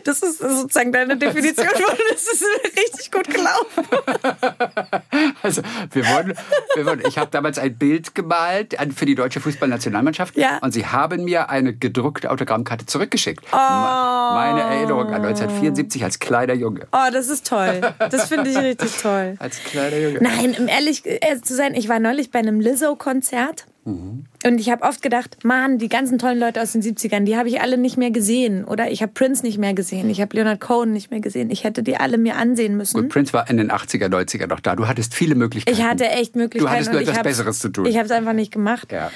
Das 0.05 0.22
ist 0.22 0.38
sozusagen 0.38 0.92
deine 0.92 1.16
Definition 1.16 1.66
von, 1.66 1.96
das 2.11 2.22
ist 2.32 2.44
richtig 2.78 3.11
gut 3.11 3.28
gelaufen. 3.28 3.84
Also 5.42 5.62
wir 5.92 6.07
wurden, 6.07 6.34
wir 6.74 6.86
wurden 6.86 7.03
ich 7.07 7.18
habe 7.18 7.30
damals 7.30 7.59
ein 7.59 7.76
Bild 7.76 8.14
gemalt 8.14 8.76
für 8.94 9.07
die 9.07 9.14
deutsche 9.14 9.40
Fußballnationalmannschaft 9.40 10.36
Ja. 10.36 10.59
und 10.61 10.72
sie 10.72 10.86
haben 10.86 11.24
mir 11.24 11.51
eine 11.51 11.74
gedruckte 11.74 12.30
Autogrammkarte 12.30 12.86
zurückgeschickt. 12.86 13.44
Oh. 13.53 13.57
Meine 13.57 14.61
Erinnerung 14.61 15.07
an 15.09 15.22
1974 15.24 16.05
als 16.05 16.18
kleiner 16.18 16.55
Junge. 16.55 16.86
Oh, 16.92 17.11
das 17.12 17.28
ist 17.28 17.46
toll. 17.46 17.80
Das 18.11 18.28
finde 18.28 18.51
ich 18.51 18.57
richtig 18.59 18.96
toll. 19.01 19.36
Als 19.38 19.62
kleiner 19.64 19.96
Junge. 19.98 20.18
Nein, 20.22 20.57
um 20.59 20.68
ehrlich 20.68 20.89
äh, 21.05 21.41
zu 21.43 21.55
sein, 21.55 21.74
ich 21.74 21.88
war 21.88 21.99
neulich 21.99 22.30
bei 22.30 22.38
einem 22.38 22.61
Lizzo-Konzert. 22.61 23.66
Und 23.84 24.59
ich 24.59 24.70
habe 24.70 24.82
oft 24.84 25.03
gedacht, 25.03 25.43
Mann, 25.43 25.78
die 25.78 25.88
ganzen 25.88 26.18
tollen 26.18 26.38
Leute 26.38 26.61
aus 26.61 26.72
den 26.72 26.82
70ern, 26.82 27.24
die 27.24 27.36
habe 27.36 27.49
ich 27.49 27.61
alle 27.61 27.78
nicht 27.78 27.97
mehr 27.97 28.11
gesehen. 28.11 28.64
Oder 28.64 28.91
ich 28.91 29.03
habe 29.03 29.12
Prince 29.12 29.45
nicht 29.45 29.59
mehr 29.59 29.74
gesehen. 29.74 30.11
Ich 30.11 30.20
habe 30.20 30.36
Leonard 30.36 30.61
Cohen 30.61 30.93
nicht 30.93 31.11
mehr 31.11 31.20
gesehen. 31.20 31.51
Ich 31.51 31.64
hätte 31.64 31.82
die 31.82 31.97
alle 31.97 32.18
mir 32.18 32.36
ansehen 32.36 32.76
müssen. 32.76 33.01
Gut, 33.01 33.09
Prince 33.09 33.32
war 33.32 33.49
in 33.49 33.57
den 33.57 33.70
80er, 33.70 34.07
90er 34.07 34.47
noch 34.47 34.61
da. 34.61 34.76
Du 34.76 34.86
hattest 34.86 35.14
viele 35.14 35.34
Möglichkeiten. 35.34 35.76
Ich 35.76 35.84
hatte 35.84 36.09
echt 36.09 36.36
Möglichkeiten. 36.36 36.64
Du 36.64 36.70
hattest 36.70 36.93
nur 36.93 37.01
und 37.01 37.09
etwas 37.09 37.22
Besseres 37.22 37.59
zu 37.59 37.70
tun. 37.70 37.86
Ich 37.86 37.97
habe 37.97 38.05
es 38.05 38.12
einfach 38.12 38.34
nicht 38.34 38.53
gemacht. 38.53 38.93
Ja. 38.93 39.11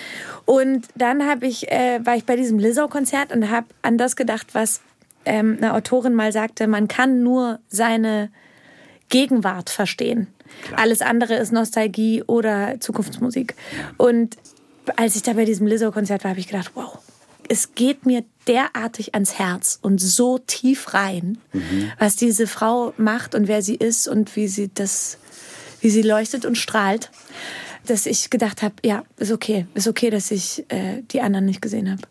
Und 0.47 0.87
dann 0.97 1.27
habe 1.27 1.47
ich, 1.47 1.71
äh, 1.71 2.01
war 2.05 2.17
ich 2.17 2.25
bei 2.25 2.37
diesem 2.37 2.59
Lizzo-Konzert 2.59 3.33
und 3.35 3.51
habe 3.51 3.67
an 3.83 3.99
das 3.99 4.17
gedacht, 4.17 4.49
was 4.55 4.81
ähm, 5.27 5.59
eine 5.59 5.75
Autorin 5.75 6.15
mal 6.15 6.33
sagte, 6.33 6.67
man 6.67 6.89
kann 6.89 7.23
nur 7.23 7.61
seine 7.69 8.31
Gegenwart 9.09 9.71
verstehen. 9.71 10.29
Alles 10.77 11.03
andere 11.03 11.35
ist 11.35 11.53
Nostalgie 11.53 12.23
oder 12.23 12.81
Zukunftsmusik. 12.81 13.55
Und 13.97 14.37
als 14.97 15.17
ich 15.17 15.23
da 15.23 15.33
bei 15.33 15.45
diesem 15.45 15.67
Lizzo-Konzert 15.67 16.25
war, 16.25 16.31
habe 16.31 16.41
ich 16.41 16.49
gedacht, 16.49 16.73
wow, 16.75 16.99
es 17.49 17.75
geht 17.75 18.07
mir 18.07 18.25
derartig 18.47 19.15
ans 19.15 19.39
Herz 19.39 19.79
und 19.83 20.01
so 20.01 20.39
tief 20.39 20.95
rein, 20.95 21.39
was 21.99 22.17
diese 22.17 22.47
Frau 22.47 22.95
macht 22.97 23.35
und 23.35 23.49
wer 23.49 23.63
sie 23.63 23.75
ist 23.75 24.09
und 24.09 24.35
wie 24.37 24.49
sie 24.49 24.71
das, 24.73 25.19
wie 25.81 25.91
sie 25.91 26.03
leuchtet 26.03 26.45
und 26.47 26.57
strahlt, 26.57 27.11
dass 27.87 28.07
ich 28.07 28.31
gedacht 28.31 28.63
habe, 28.63 28.75
ja, 28.83 29.05
ist 29.19 29.33
okay, 29.33 29.67
ist 29.75 29.89
okay, 29.89 30.11
dass 30.11 30.31
ich 30.31 30.65
äh, 30.69 31.03
die 31.11 31.21
anderen 31.21 31.45
nicht 31.45 31.61
gesehen 31.61 31.91
habe. 31.91 32.03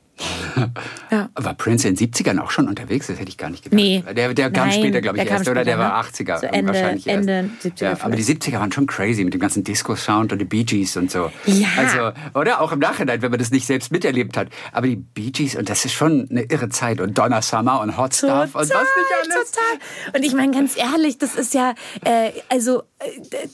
Ja. 1.11 1.30
War 1.36 1.53
Prince 1.55 1.88
in 1.88 1.95
den 1.95 2.11
70ern 2.11 2.39
auch 2.39 2.51
schon 2.51 2.68
unterwegs? 2.68 3.07
Das 3.07 3.18
hätte 3.20 3.30
ich 3.30 3.38
gar 3.38 3.49
nicht 3.49 3.64
gedacht. 3.64 3.76
Nee. 3.76 4.03
Der, 4.16 4.34
der 4.34 4.51
kam 4.51 4.70
Nein, 4.70 4.80
später, 4.80 5.01
glaube 5.01 5.18
ich, 5.18 5.30
erst, 5.30 5.47
oder? 5.49 5.64
Der 5.64 5.74
später, 5.74 5.80
war 5.89 6.03
ne? 6.03 6.09
80er 6.09 6.39
So 6.39 6.45
Ende- 6.47 6.74
wahrscheinlich 6.74 7.07
erst. 7.07 7.28
Ende 7.28 7.49
70er 7.64 7.84
Ja, 7.84 7.97
aber 8.01 8.16
die 8.16 8.24
70er 8.24 8.59
waren 8.59 8.72
schon 8.72 8.86
crazy 8.88 9.24
mit 9.24 9.34
dem 9.34 9.41
ganzen 9.41 9.64
Disco-Sound 9.64 10.32
und 10.32 10.39
die 10.39 10.45
Bee 10.45 10.64
Gees 10.64 10.95
und 10.97 11.11
so. 11.11 11.32
Ja. 11.45 11.68
Also, 11.78 12.11
oder? 12.39 12.61
Auch 12.61 12.72
im 12.72 12.80
Nachhinein, 12.80 13.22
wenn 13.22 13.32
man 13.32 13.39
das 13.39 13.51
nicht 13.51 13.66
selbst 13.66 13.91
miterlebt 13.91 14.38
hat. 14.38 14.47
Aber 14.72 14.88
die 14.88 14.95
Bee 14.95 15.32
Gees, 15.32 15.55
und 15.55 15.70
das 15.70 15.86
ist 15.86 15.93
schon 15.93 16.28
eine 16.30 16.43
irre 16.43 16.70
Zeit. 16.70 17.01
Und 17.01 17.18
Donna 17.18 17.41
Summer 17.41 17.82
und 17.82 17.97
Hot 17.97 18.18
Total, 18.20 18.47
Stuff 18.47 18.61
und 18.61 18.70
was 18.70 18.70
nicht 18.70 19.34
alles. 19.36 19.51
total. 19.51 20.16
Und 20.20 20.24
ich 20.26 20.34
meine 20.34 20.51
ganz 20.53 20.78
ehrlich, 20.78 21.18
das 21.18 21.36
ist 21.36 21.53
ja, 21.53 21.74
äh, 22.05 22.32
also 22.49 22.84
äh, 22.99 23.05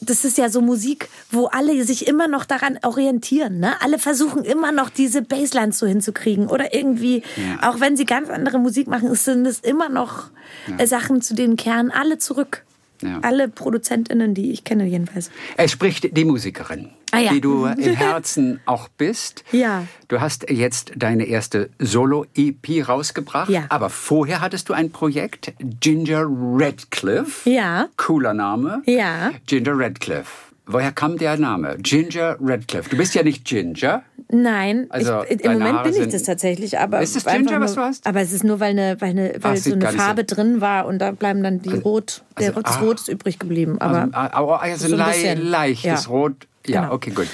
das 0.01 0.25
ist 0.25 0.37
ja 0.37 0.49
so 0.49 0.61
Musik, 0.61 1.07
wo 1.31 1.47
alle 1.47 1.83
sich 1.83 2.07
immer 2.07 2.27
noch 2.27 2.45
daran 2.45 2.77
orientieren. 2.83 3.59
Ne? 3.59 3.73
Alle 3.81 3.99
versuchen 3.99 4.43
immer 4.43 4.71
noch 4.71 4.89
diese 4.89 5.21
Baselines 5.21 5.79
so 5.79 5.87
hinzukriegen 5.87 6.47
oder 6.49 6.73
irgendwie, 6.73 7.23
Ja. 7.35 7.69
auch 7.69 7.79
wenn 7.79 7.95
sie 7.97 8.05
ganz 8.05 8.29
andere 8.29 8.59
Musik 8.59 8.87
machen, 8.87 9.13
sind 9.15 9.45
es 9.45 9.59
immer 9.59 9.89
noch 9.89 10.29
äh, 10.77 10.85
Sachen, 10.87 11.21
zu 11.21 11.33
denen 11.35 11.55
kehren 11.55 11.91
alle 11.91 12.17
zurück. 12.17 12.63
Ja. 13.01 13.19
Alle 13.21 13.47
ProduzentInnen, 13.47 14.33
die 14.33 14.51
ich 14.51 14.65
kenne 14.65 14.85
jedenfalls. 14.85 15.31
Es 15.55 15.71
spricht 15.71 16.17
die 16.17 16.25
Musikerin, 16.25 16.89
Ah, 17.11 17.19
ja. 17.19 17.31
die 17.31 17.39
du 17.39 17.65
im 17.65 17.77
Herzen 17.95 18.59
auch 18.65 18.89
bist. 18.89 19.45
Ja. 19.53 19.85
Du 20.09 20.19
hast 20.19 20.49
jetzt 20.49 20.91
deine 20.97 21.23
erste 21.25 21.69
Solo-EP 21.79 22.85
rausgebracht. 22.85 23.49
Ja. 23.49 23.63
Aber 23.69 23.89
vorher 23.89 24.41
hattest 24.41 24.67
du 24.67 24.73
ein 24.73 24.91
Projekt, 24.91 25.53
Ginger 25.79 26.25
Radcliffe. 26.29 27.49
Ja. 27.49 27.87
Cooler 27.95 28.33
Name. 28.33 28.81
Ja. 28.85 29.31
Ginger 29.47 29.79
Radcliffe. 29.79 30.48
Woher 30.71 30.91
kam 30.91 31.17
der 31.17 31.35
Name? 31.37 31.77
Ginger 31.79 32.37
Radcliffe. 32.39 32.89
Du 32.91 32.97
bist 32.97 33.15
ja 33.15 33.23
nicht 33.23 33.43
Ginger. 33.45 34.03
Nein, 34.31 34.85
Also, 34.89 35.23
ich, 35.27 35.43
im 35.43 35.53
Moment 35.53 35.77
Haare 35.79 35.89
bin 35.91 36.01
ich 36.03 36.07
das 36.09 36.21
tatsächlich. 36.23 36.77
Aber 36.77 37.01
Ist 37.01 37.15
es 37.15 37.25
Ginger, 37.25 37.53
nur, 37.53 37.61
was 37.61 37.73
du 37.73 37.81
hast? 37.81 38.05
Aber 38.05 38.21
es 38.21 38.31
ist 38.31 38.43
nur, 38.43 38.59
weil, 38.59 38.71
eine, 38.71 38.95
weil, 39.01 39.09
eine, 39.09 39.33
weil 39.41 39.53
Ah, 39.53 39.55
so 39.55 39.71
eine 39.71 39.79
nicht 39.83 39.91
so- 39.93 39.97
Farbe 39.97 40.23
drin 40.25 40.61
war 40.61 40.85
und 40.85 40.99
da 40.99 41.09
bleiben 41.11 41.41
dann 41.41 41.59
die 41.63 41.73
Rot, 41.73 42.21
der, 42.39 42.55
also, 42.55 42.61
ah. 42.63 42.79
Rot 42.81 42.99
ist 42.99 43.07
übrig 43.07 43.39
geblieben. 43.39 43.81
Aber, 43.81 44.09
also, 44.13 44.51
also 44.53 44.87
so 44.89 44.95
ein 44.95 45.07
bisschen. 45.09 45.41
leichtes 45.49 46.05
Ja. 46.05 46.09
Rot. 46.11 46.47
Ja, 46.67 46.81
Genau. 46.81 46.93
okay, 46.93 47.09
gut. 47.11 47.27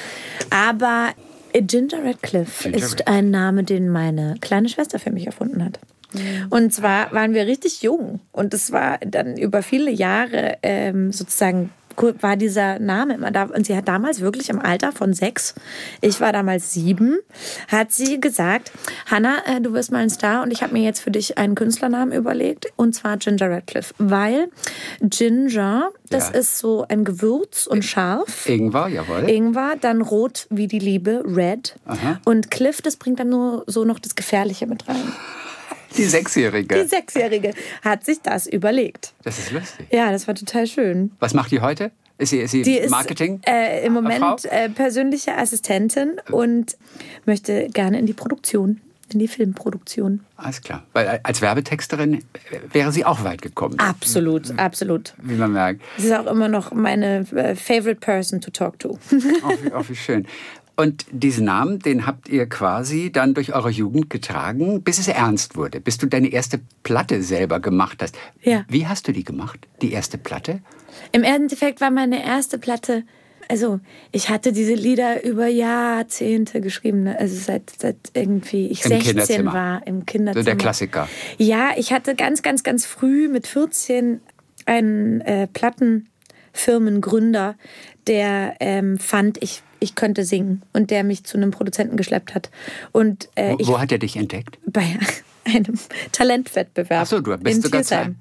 aber 0.49 1.09
Ginger 1.53 2.03
Radcliffe 2.05 2.63
Ginger 2.63 2.77
ist 2.77 2.83
Radcliffe. 2.99 3.07
ein 3.07 3.31
Name, 3.31 3.63
den 3.65 3.89
meine 3.89 4.35
kleine 4.39 4.69
Schwester 4.69 4.99
für 4.99 5.11
mich 5.11 5.25
erfunden 5.25 5.63
hat. 5.63 5.79
Und 6.49 6.73
zwar 6.73 7.11
waren 7.11 7.33
wir 7.33 7.45
richtig 7.45 7.81
jung 7.81 8.21
und 8.31 8.53
es 8.53 8.71
war 8.71 8.99
dann 8.99 9.35
über 9.35 9.61
viele 9.63 9.91
Jahre 9.91 10.57
ähm, 10.63 11.11
sozusagen 11.11 11.71
war 12.21 12.35
dieser 12.37 12.79
Name 12.79 13.15
immer 13.15 13.31
da. 13.31 13.43
Und 13.43 13.65
sie 13.65 13.75
hat 13.75 13.87
damals 13.87 14.21
wirklich 14.21 14.49
im 14.49 14.59
Alter 14.59 14.91
von 14.91 15.13
sechs, 15.13 15.55
ich 16.01 16.19
war 16.21 16.31
damals 16.31 16.73
sieben, 16.73 17.17
hat 17.67 17.91
sie 17.91 18.19
gesagt, 18.19 18.71
Hannah, 19.09 19.37
äh, 19.45 19.61
du 19.61 19.73
wirst 19.73 19.91
mal 19.91 19.99
ein 19.99 20.09
Star 20.09 20.43
und 20.43 20.51
ich 20.51 20.61
habe 20.63 20.73
mir 20.73 20.83
jetzt 20.83 20.99
für 20.99 21.11
dich 21.11 21.37
einen 21.37 21.55
Künstlernamen 21.55 22.11
überlegt 22.11 22.67
und 22.75 22.93
zwar 22.95 23.17
Ginger 23.17 23.49
Radcliffe, 23.49 23.93
weil 23.97 24.49
Ginger, 25.01 25.89
das 26.09 26.29
Ja. 26.29 26.39
ist 26.39 26.57
so 26.59 26.85
ein 26.87 27.03
Gewürz 27.03 27.67
und 27.67 27.83
scharf. 27.83 28.47
Ingwer, 28.47 28.87
jawohl. 28.87 29.29
Ingwer, 29.29 29.75
dann 29.79 30.01
rot 30.01 30.47
wie 30.49 30.67
die 30.67 30.79
Liebe, 30.79 31.23
red. 31.25 31.75
Aha. 31.85 32.19
Und 32.25 32.51
Cliff, 32.51 32.81
das 32.81 32.97
bringt 32.97 33.19
dann 33.19 33.29
nur 33.29 33.63
so 33.67 33.85
noch 33.85 33.99
das 33.99 34.15
Gefährliche 34.15 34.67
mit 34.67 34.87
rein. 34.87 35.11
Die 35.97 36.03
Sechsjährige. 36.05 36.83
Die 36.83 36.87
Sechsjährige 36.87 37.53
hat 37.83 38.03
sich 38.05 38.21
das 38.21 38.47
überlegt. 38.47 39.13
Das 39.23 39.37
ist 39.39 39.51
lustig. 39.51 39.87
Ja, 39.91 40.11
das 40.11 40.27
war 40.27 40.35
total 40.35 40.67
schön. 40.67 41.11
Was 41.19 41.33
macht 41.33 41.51
die 41.51 41.61
heute? 41.61 41.91
Ist 42.17 42.29
sie, 42.29 42.39
ist 42.39 42.51
sie 42.51 42.61
Die 42.61 42.77
ist 42.77 42.89
Marketing? 42.91 43.41
äh, 43.45 43.85
im 43.85 43.93
Frau? 43.93 44.01
Moment 44.01 44.45
äh, 44.45 44.69
persönliche 44.69 45.35
Assistentin 45.37 46.13
und 46.31 46.77
möchte 47.25 47.67
gerne 47.69 47.99
in 47.99 48.05
die 48.05 48.13
Produktion. 48.13 48.79
in 49.13 49.19
die 49.19 49.27
Filmproduktion. 49.27 50.21
Alles 50.37 50.61
klar. 50.61 50.83
Weil 50.93 51.19
als 51.23 51.41
Werbetexterin 51.41 52.23
wäre 52.71 52.91
sie 52.91 53.05
auch 53.05 53.23
weit 53.23 53.41
gekommen. 53.41 53.77
Absolut, 53.79 54.57
absolut. 54.57 55.13
Wie 55.21 55.35
man 55.35 55.51
merkt. 55.51 55.81
Sie 55.97 56.07
ist 56.07 56.13
auch 56.13 56.25
immer 56.25 56.47
noch 56.47 56.71
meine 56.73 57.25
äh, 57.35 57.55
favorite 57.55 57.99
person 57.99 58.41
to 58.41 58.49
talk 58.49 58.79
to. 58.79 58.97
Auch 59.43 59.63
wie, 59.63 59.71
auch 59.73 59.87
wie 59.89 59.95
schön. 59.95 60.25
Und 60.75 61.05
diesen 61.11 61.45
Namen, 61.45 61.79
den 61.79 62.05
habt 62.05 62.27
ihr 62.27 62.47
quasi 62.47 63.11
dann 63.11 63.33
durch 63.33 63.53
eure 63.53 63.69
Jugend 63.69 64.09
getragen, 64.09 64.81
bis 64.81 64.99
es 64.99 65.07
ernst 65.07 65.55
wurde, 65.55 65.79
bis 65.79 65.97
du 65.97 66.05
deine 66.05 66.27
erste 66.27 66.59
Platte 66.83 67.23
selber 67.23 67.61
gemacht 67.61 68.01
hast. 68.01 68.17
Ja. 68.41 68.65
Wie 68.67 68.85
hast 68.85 69.07
du 69.07 69.13
die 69.13 69.23
gemacht, 69.23 69.67
die 69.81 69.93
erste 69.93 70.17
Platte? 70.17 70.59
Im 71.13 71.23
Endeffekt 71.23 71.79
war 71.79 71.91
meine 71.91 72.25
erste 72.25 72.57
Platte, 72.57 73.03
also 73.47 73.79
ich 74.11 74.29
hatte 74.29 74.51
diese 74.51 74.73
Lieder 74.73 75.23
über 75.23 75.47
Jahrzehnte 75.47 76.59
geschrieben, 76.61 77.03
ne? 77.03 77.17
also 77.17 77.35
seit, 77.35 77.71
seit 77.77 77.95
irgendwie 78.13 78.67
ich 78.67 78.83
Im 78.83 78.89
16 78.89 79.07
Kinderzimmer. 79.07 79.53
war 79.53 79.87
im 79.87 80.05
Kinderzimmer. 80.05 80.43
So 80.43 80.45
der 80.45 80.57
Klassiker. 80.57 81.07
Ja, 81.37 81.69
ich 81.77 81.93
hatte 81.93 82.15
ganz, 82.15 82.41
ganz, 82.41 82.63
ganz 82.63 82.85
früh 82.85 83.29
mit 83.29 83.47
14 83.47 84.19
einen 84.65 85.21
äh, 85.21 85.47
Plattenfirmengründer, 85.47 87.55
der 88.07 88.55
ähm, 88.59 88.97
fand, 88.97 89.41
ich, 89.41 89.61
ich 89.85 89.95
könnte 89.95 90.25
singen 90.25 90.61
und 90.73 90.91
der 90.91 91.03
mich 91.03 91.23
zu 91.23 91.37
einem 91.37 91.51
Produzenten 91.51 91.95
geschleppt 91.95 92.35
hat. 92.35 92.49
Und 92.91 93.29
äh, 93.35 93.53
Wo, 93.53 93.57
ich 93.59 93.67
wo 93.67 93.79
hat 93.79 93.91
er 93.91 93.99
dich 93.99 94.17
entdeckt? 94.17 94.57
bei 94.65 94.97
einem 95.45 95.79
Talentwettbewerb 96.11 97.03
Ach 97.03 97.07
so, 97.07 97.21
du 97.21 97.37
bist 97.37 97.57
in 97.57 97.61
sogar 97.61 97.81
Tiersheim. 97.81 98.15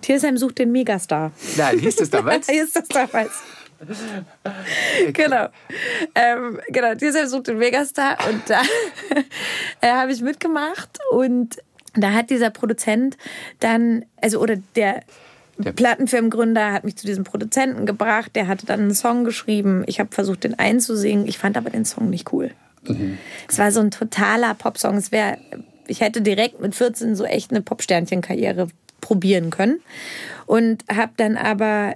Tiersheim 0.00 0.36
sucht 0.36 0.58
den 0.58 0.72
Megastar. 0.72 1.32
Nein, 1.56 1.78
hieß 1.78 1.96
das 1.96 2.10
damals? 2.10 2.48
Ist 2.50 2.76
das 2.76 2.88
damals. 2.88 3.32
genau. 5.12 5.48
Ähm, 6.14 6.60
genau, 6.68 6.94
Tiersheim 6.94 7.26
sucht 7.26 7.48
den 7.48 7.58
Megastar 7.58 8.16
und 8.28 8.48
da 8.48 8.62
äh, 9.80 9.88
habe 9.90 10.12
ich 10.12 10.20
mitgemacht 10.22 10.98
und 11.10 11.56
da 11.94 12.12
hat 12.12 12.30
dieser 12.30 12.50
Produzent 12.50 13.16
dann, 13.60 14.04
also 14.20 14.40
oder 14.40 14.56
der, 14.76 15.02
Der- 15.58 15.72
Plattenfirmengründer 15.72 16.72
hat 16.72 16.84
mich 16.84 16.96
zu 16.96 17.06
diesem 17.06 17.24
Produzenten 17.24 17.86
gebracht, 17.86 18.32
der 18.34 18.46
hatte 18.46 18.66
dann 18.66 18.80
einen 18.80 18.94
Song 18.94 19.24
geschrieben. 19.24 19.84
Ich 19.86 20.00
habe 20.00 20.10
versucht, 20.12 20.44
den 20.44 20.58
einzusingen. 20.58 21.26
Ich 21.26 21.38
fand 21.38 21.56
aber 21.56 21.70
den 21.70 21.84
Song 21.84 22.10
nicht 22.10 22.32
cool. 22.32 22.50
Es 23.48 23.58
war 23.58 23.72
so 23.72 23.80
ein 23.80 23.90
totaler 23.90 24.54
Popsong. 24.54 24.96
Es 24.96 25.10
wäre, 25.10 25.38
ich 25.88 26.00
hätte 26.02 26.22
direkt 26.22 26.60
mit 26.60 26.74
14 26.74 27.16
so 27.16 27.24
echt 27.24 27.50
eine 27.50 27.60
Popsternchen-Karriere 27.62 28.68
probieren 29.00 29.50
können. 29.50 29.80
Und 30.46 30.84
habe 30.94 31.12
dann 31.16 31.36
aber 31.36 31.94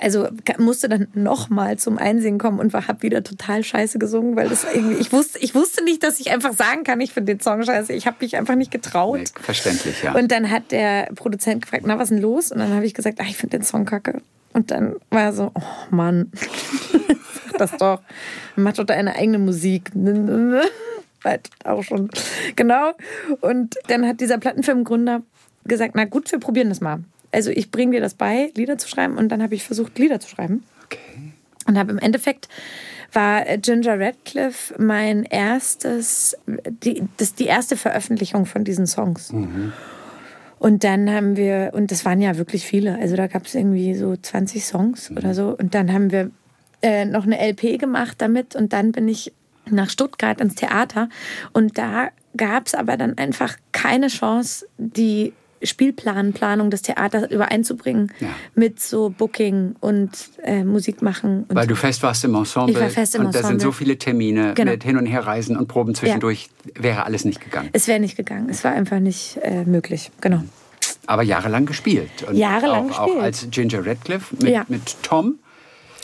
also 0.00 0.28
musste 0.58 0.88
dann 0.88 1.08
nochmal 1.14 1.78
zum 1.78 1.98
Einsingen 1.98 2.38
kommen 2.38 2.58
und 2.58 2.74
habe 2.74 3.02
wieder 3.02 3.24
total 3.24 3.64
scheiße 3.64 3.98
gesungen, 3.98 4.36
weil 4.36 4.48
das 4.48 4.64
irgendwie, 4.64 4.96
ich 4.96 5.12
wusste, 5.12 5.38
ich 5.38 5.54
wusste 5.54 5.82
nicht, 5.84 6.02
dass 6.02 6.20
ich 6.20 6.30
einfach 6.30 6.52
sagen 6.52 6.84
kann, 6.84 7.00
ich 7.00 7.12
finde 7.12 7.34
den 7.34 7.40
Song 7.40 7.62
scheiße. 7.62 7.92
Ich 7.92 8.06
habe 8.06 8.16
mich 8.20 8.36
einfach 8.36 8.56
nicht 8.56 8.70
getraut. 8.70 9.18
Nee, 9.18 9.42
verständlich, 9.42 10.02
ja. 10.02 10.14
Und 10.14 10.30
dann 10.30 10.50
hat 10.50 10.70
der 10.70 11.08
Produzent 11.14 11.62
gefragt, 11.62 11.84
na, 11.86 11.98
was 11.98 12.04
ist 12.04 12.16
denn 12.16 12.22
los? 12.22 12.52
Und 12.52 12.58
dann 12.58 12.72
habe 12.74 12.86
ich 12.86 12.94
gesagt, 12.94 13.18
ach, 13.20 13.28
ich 13.28 13.36
finde 13.36 13.58
den 13.58 13.64
Song 13.64 13.84
kacke. 13.84 14.20
Und 14.52 14.70
dann 14.70 14.94
war 15.10 15.22
er 15.22 15.32
so, 15.32 15.50
oh 15.54 15.62
Mann, 15.90 16.30
sag 17.50 17.58
das 17.58 17.76
doch. 17.76 18.00
Mach 18.56 18.74
doch 18.74 18.84
deine 18.84 19.16
eigene 19.16 19.38
Musik. 19.38 19.90
Weit 21.22 21.50
auch 21.64 21.82
schon. 21.82 22.10
Genau. 22.54 22.92
Und 23.40 23.76
dann 23.88 24.06
hat 24.06 24.20
dieser 24.20 24.38
Plattenfirmengründer 24.38 25.22
gesagt, 25.64 25.94
na 25.96 26.04
gut, 26.04 26.30
wir 26.30 26.38
probieren 26.38 26.68
das 26.68 26.80
mal. 26.80 27.00
Also 27.34 27.50
ich 27.50 27.70
bringe 27.70 27.92
dir 27.92 28.00
das 28.00 28.14
bei, 28.14 28.52
Lieder 28.56 28.78
zu 28.78 28.88
schreiben. 28.88 29.16
Und 29.16 29.28
dann 29.30 29.42
habe 29.42 29.54
ich 29.54 29.64
versucht, 29.64 29.98
Lieder 29.98 30.20
zu 30.20 30.28
schreiben. 30.28 30.64
okay. 30.84 31.32
Und 31.66 31.78
habe 31.78 31.92
im 31.92 31.98
Endeffekt 31.98 32.48
war 33.12 33.44
Ginger 33.58 33.98
Radcliffe 33.98 34.74
mein 34.78 35.24
erstes, 35.24 36.36
die, 36.82 37.04
das 37.16 37.34
die 37.34 37.46
erste 37.46 37.76
Veröffentlichung 37.76 38.44
von 38.44 38.64
diesen 38.64 38.86
Songs. 38.86 39.30
Und 40.58 40.84
dann 40.84 41.10
haben 41.10 41.36
wir, 41.36 41.70
und 41.74 41.90
das 41.90 42.04
waren 42.04 42.20
ja 42.20 42.36
wirklich 42.38 42.66
viele, 42.66 42.98
also 42.98 43.16
da 43.16 43.26
gab 43.26 43.46
es 43.46 43.54
irgendwie 43.54 43.94
so 43.94 44.16
20 44.16 44.64
Songs 44.64 45.10
oder 45.10 45.34
so. 45.34 45.56
Und 45.56 45.74
dann 45.74 45.92
haben 45.92 46.10
wir 46.10 46.30
äh, 46.82 47.04
noch 47.04 47.24
eine 47.24 47.38
LP 47.38 47.78
gemacht 47.78 48.16
damit 48.18 48.56
und 48.56 48.72
dann 48.72 48.92
bin 48.92 49.08
ich 49.08 49.32
nach 49.70 49.90
Stuttgart 49.90 50.40
ins 50.40 50.56
Theater 50.56 51.08
und 51.52 51.78
da 51.78 52.10
gab 52.36 52.66
es 52.66 52.74
aber 52.74 52.96
dann 52.96 53.16
einfach 53.16 53.56
keine 53.72 54.08
Chance, 54.08 54.66
die 54.76 55.32
Spielplanplanung 55.64 56.70
des 56.70 56.82
Theaters 56.82 57.30
übereinzubringen 57.30 58.12
Ja. 58.20 58.28
mit 58.54 58.80
so 58.80 59.10
Booking 59.10 59.74
und 59.80 60.10
äh, 60.42 60.64
Musik 60.64 61.02
machen. 61.02 61.44
Und 61.48 61.56
Weil 61.56 61.66
du 61.66 61.74
fest 61.76 62.02
warst 62.02 62.24
im 62.24 62.34
Ensemble. 62.34 62.74
Ich 62.74 62.80
war 62.80 62.90
fest 62.90 63.14
im 63.14 63.22
und 63.26 63.26
da 63.28 63.38
sind 63.38 63.44
Ensemble. 63.54 63.60
so 63.64 63.72
viele 63.72 63.96
Termine 63.98 64.54
Genau. 64.54 64.72
mit 64.72 64.84
Hin- 64.84 64.96
und 64.96 65.06
Herreisen 65.06 65.56
und 65.56 65.68
Proben 65.68 65.94
zwischendurch. 65.94 66.48
Wäre 66.74 67.04
alles 67.04 67.24
nicht 67.24 67.40
gegangen. 67.40 67.68
es 67.72 67.88
wäre 67.88 68.00
nicht 68.00 68.16
gegangen. 68.16 68.48
Es 68.50 68.64
war 68.64 68.72
einfach 68.72 69.00
nicht 69.00 69.38
äh, 69.42 69.64
möglich. 69.64 70.10
Genau. 70.20 70.42
Aber 71.06 71.22
jahrelang 71.22 71.66
gespielt. 71.66 72.10
Und 72.28 72.36
Jahrelang 72.36 72.84
auch, 72.84 72.88
gespielt. 72.88 73.18
Auch 73.18 73.22
als 73.22 73.46
Ginger 73.50 73.86
Radcliffe 73.86 74.34
mit, 74.40 74.48
Ja. 74.52 74.64
mit 74.68 75.02
Tom. 75.02 75.38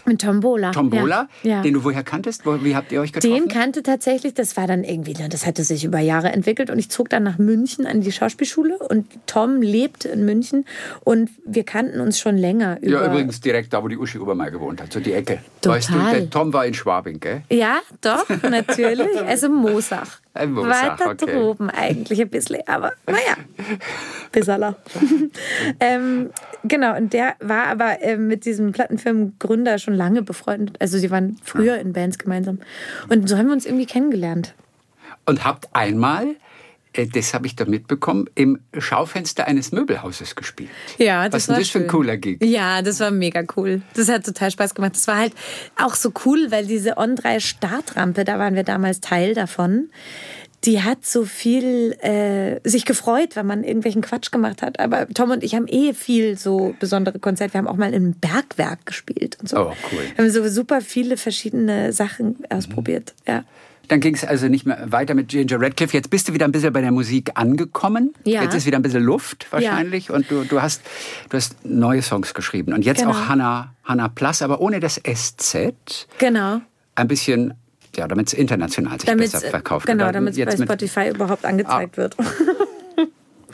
Mit 0.06 0.20
Tombola. 0.20 0.70
Tombola, 0.72 1.28
Ja. 1.42 1.50
ja. 1.56 1.62
den 1.62 1.74
du 1.74 1.84
woher 1.84 2.02
kanntest? 2.02 2.44
Wie 2.46 2.74
habt 2.74 2.92
ihr 2.92 3.00
euch 3.00 3.12
getroffen? 3.12 3.34
Den 3.34 3.48
kannte 3.48 3.82
tatsächlich, 3.82 4.34
das 4.34 4.56
war 4.56 4.66
dann 4.66 4.84
irgendwie, 4.84 5.14
das 5.14 5.46
hatte 5.46 5.64
sich 5.64 5.84
über 5.84 5.98
Jahre 6.00 6.30
entwickelt 6.32 6.70
und 6.70 6.78
ich 6.78 6.90
zog 6.90 7.08
dann 7.08 7.22
nach 7.22 7.38
München 7.38 7.86
an 7.86 8.00
die 8.00 8.12
Schauspielschule 8.12 8.78
und 8.78 9.06
Tom 9.26 9.62
lebt 9.62 10.04
in 10.04 10.24
München 10.24 10.64
und 11.04 11.30
wir 11.44 11.64
kannten 11.64 12.00
uns 12.00 12.18
schon 12.18 12.36
länger 12.36 12.78
über. 12.80 13.04
ja, 13.04 13.06
übrigens 13.06 13.40
direkt 13.40 13.72
da, 13.72 13.82
wo 13.82 13.88
die 13.88 13.96
Uschi 13.98 14.18
Obermeier 14.18 14.50
gewohnt 14.50 14.80
hat, 14.80 14.92
so 14.92 15.00
die 15.00 15.12
Ecke. 15.12 15.38
Total. 15.60 15.76
Weißt 15.76 15.90
du, 15.90 15.98
der 15.98 16.30
Tom 16.30 16.52
war 16.52 16.64
in 16.64 16.72
Schwabing, 16.72 17.20
gell? 17.20 17.42
Ja, 17.50 17.80
doch, 18.00 18.26
natürlich. 18.42 19.20
Also 19.26 19.50
Mosach. 19.50 20.20
Ein 20.32 20.52
Moosach, 20.52 20.98
Weiter 21.00 21.10
okay. 21.10 21.32
droben 21.34 21.70
eigentlich 21.70 22.20
ein 22.20 22.30
bisschen, 22.30 22.60
aber 22.66 22.92
naja. 23.06 23.36
Bissala. 24.32 24.76
ähm, 25.80 26.30
genau, 26.64 26.96
und 26.96 27.12
der 27.12 27.34
war 27.40 27.66
aber 27.66 28.00
äh, 28.00 28.16
mit 28.16 28.46
diesem 28.46 28.72
Plattenfirmengründer 28.72 29.78
schon 29.78 29.94
lange 29.94 30.22
befreundet. 30.22 30.76
Also 30.80 30.98
sie 30.98 31.10
waren 31.10 31.38
früher 31.44 31.78
in 31.78 31.92
Bands 31.92 32.18
gemeinsam. 32.18 32.60
Und 33.08 33.28
so 33.28 33.36
haben 33.36 33.46
wir 33.46 33.52
uns 33.52 33.66
irgendwie 33.66 33.86
kennengelernt. 33.86 34.54
Und 35.26 35.44
habt 35.44 35.68
einmal, 35.74 36.36
das 36.92 37.34
habe 37.34 37.46
ich 37.46 37.56
da 37.56 37.64
mitbekommen, 37.64 38.28
im 38.34 38.58
Schaufenster 38.76 39.46
eines 39.46 39.72
Möbelhauses 39.72 40.34
gespielt. 40.34 40.70
Ja, 40.98 41.24
Was 41.24 41.30
das 41.30 41.46
denn 41.46 41.52
war 41.54 41.60
das 41.60 41.68
für 41.68 41.78
ein 41.78 41.82
schön. 41.82 41.90
cooler 41.90 42.16
Gig? 42.16 42.42
Ja, 42.44 42.82
das 42.82 43.00
war 43.00 43.10
mega 43.10 43.44
cool. 43.56 43.82
Das 43.94 44.08
hat 44.08 44.24
total 44.24 44.50
Spaß 44.50 44.74
gemacht. 44.74 44.96
Das 44.96 45.06
war 45.06 45.18
halt 45.18 45.32
auch 45.76 45.94
so 45.94 46.12
cool, 46.24 46.50
weil 46.50 46.66
diese 46.66 46.98
On3 46.98 47.40
Startrampe, 47.40 48.24
da 48.24 48.38
waren 48.38 48.54
wir 48.54 48.64
damals 48.64 49.00
Teil 49.00 49.34
davon. 49.34 49.90
Die 50.64 50.82
hat 50.82 51.06
so 51.06 51.24
viel 51.24 51.92
äh, 52.02 52.60
sich 52.68 52.84
gefreut, 52.84 53.34
wenn 53.34 53.46
man 53.46 53.64
irgendwelchen 53.64 54.02
Quatsch 54.02 54.30
gemacht 54.30 54.60
hat. 54.60 54.78
Aber 54.78 55.08
Tom 55.08 55.30
und 55.30 55.42
ich 55.42 55.54
haben 55.54 55.66
eh 55.68 55.94
viel 55.94 56.36
so 56.36 56.74
besondere 56.78 57.18
Konzerte. 57.18 57.54
Wir 57.54 57.58
haben 57.58 57.68
auch 57.68 57.78
mal 57.78 57.94
im 57.94 58.12
Bergwerk 58.12 58.84
gespielt 58.84 59.38
und 59.40 59.48
so. 59.48 59.56
Oh, 59.56 59.72
cool. 59.90 60.00
Wir 60.16 60.24
haben 60.24 60.30
so 60.30 60.46
super 60.48 60.82
viele 60.82 61.16
verschiedene 61.16 61.94
Sachen 61.94 62.36
ausprobiert. 62.50 63.14
Ja. 63.26 63.44
Dann 63.90 63.98
ging 63.98 64.14
es 64.14 64.24
also 64.24 64.46
nicht 64.46 64.66
mehr 64.66 64.78
weiter 64.92 65.14
mit 65.14 65.28
Ginger 65.30 65.60
Radcliffe. 65.60 65.96
Jetzt 65.96 66.10
bist 66.10 66.28
du 66.28 66.32
wieder 66.32 66.44
ein 66.44 66.52
bisschen 66.52 66.72
bei 66.72 66.80
der 66.80 66.92
Musik 66.92 67.32
angekommen. 67.34 68.14
Ja. 68.24 68.44
Jetzt 68.44 68.54
ist 68.54 68.64
wieder 68.64 68.76
ein 68.78 68.82
bisschen 68.82 69.02
Luft 69.02 69.48
wahrscheinlich. 69.50 70.10
Und 70.12 70.30
du, 70.30 70.44
du, 70.44 70.62
hast, 70.62 70.80
du 71.28 71.36
hast 71.36 71.56
neue 71.64 72.00
Songs 72.00 72.32
geschrieben. 72.32 72.72
Und 72.72 72.84
jetzt 72.84 73.00
Genau. 73.00 73.10
auch 73.10 73.28
Hannah, 73.28 73.74
Hannah 73.82 74.06
Plus, 74.08 74.42
aber 74.42 74.60
ohne 74.60 74.78
das 74.78 74.94
SZ. 75.02 75.72
Genau. 76.18 76.60
Ein 76.94 77.08
bisschen, 77.08 77.54
ja, 77.96 78.06
damit 78.06 78.28
es 78.28 78.32
international 78.32 79.00
sich 79.00 79.08
Damit 79.08 79.32
besser 79.32 79.48
verkauft. 79.50 79.86
genau, 79.86 80.12
damit 80.12 80.38
es 80.38 80.56
bei 80.56 80.64
Spotify 80.64 81.08
überhaupt 81.10 81.44
angezeigt 81.44 81.96
wird. 81.96 82.16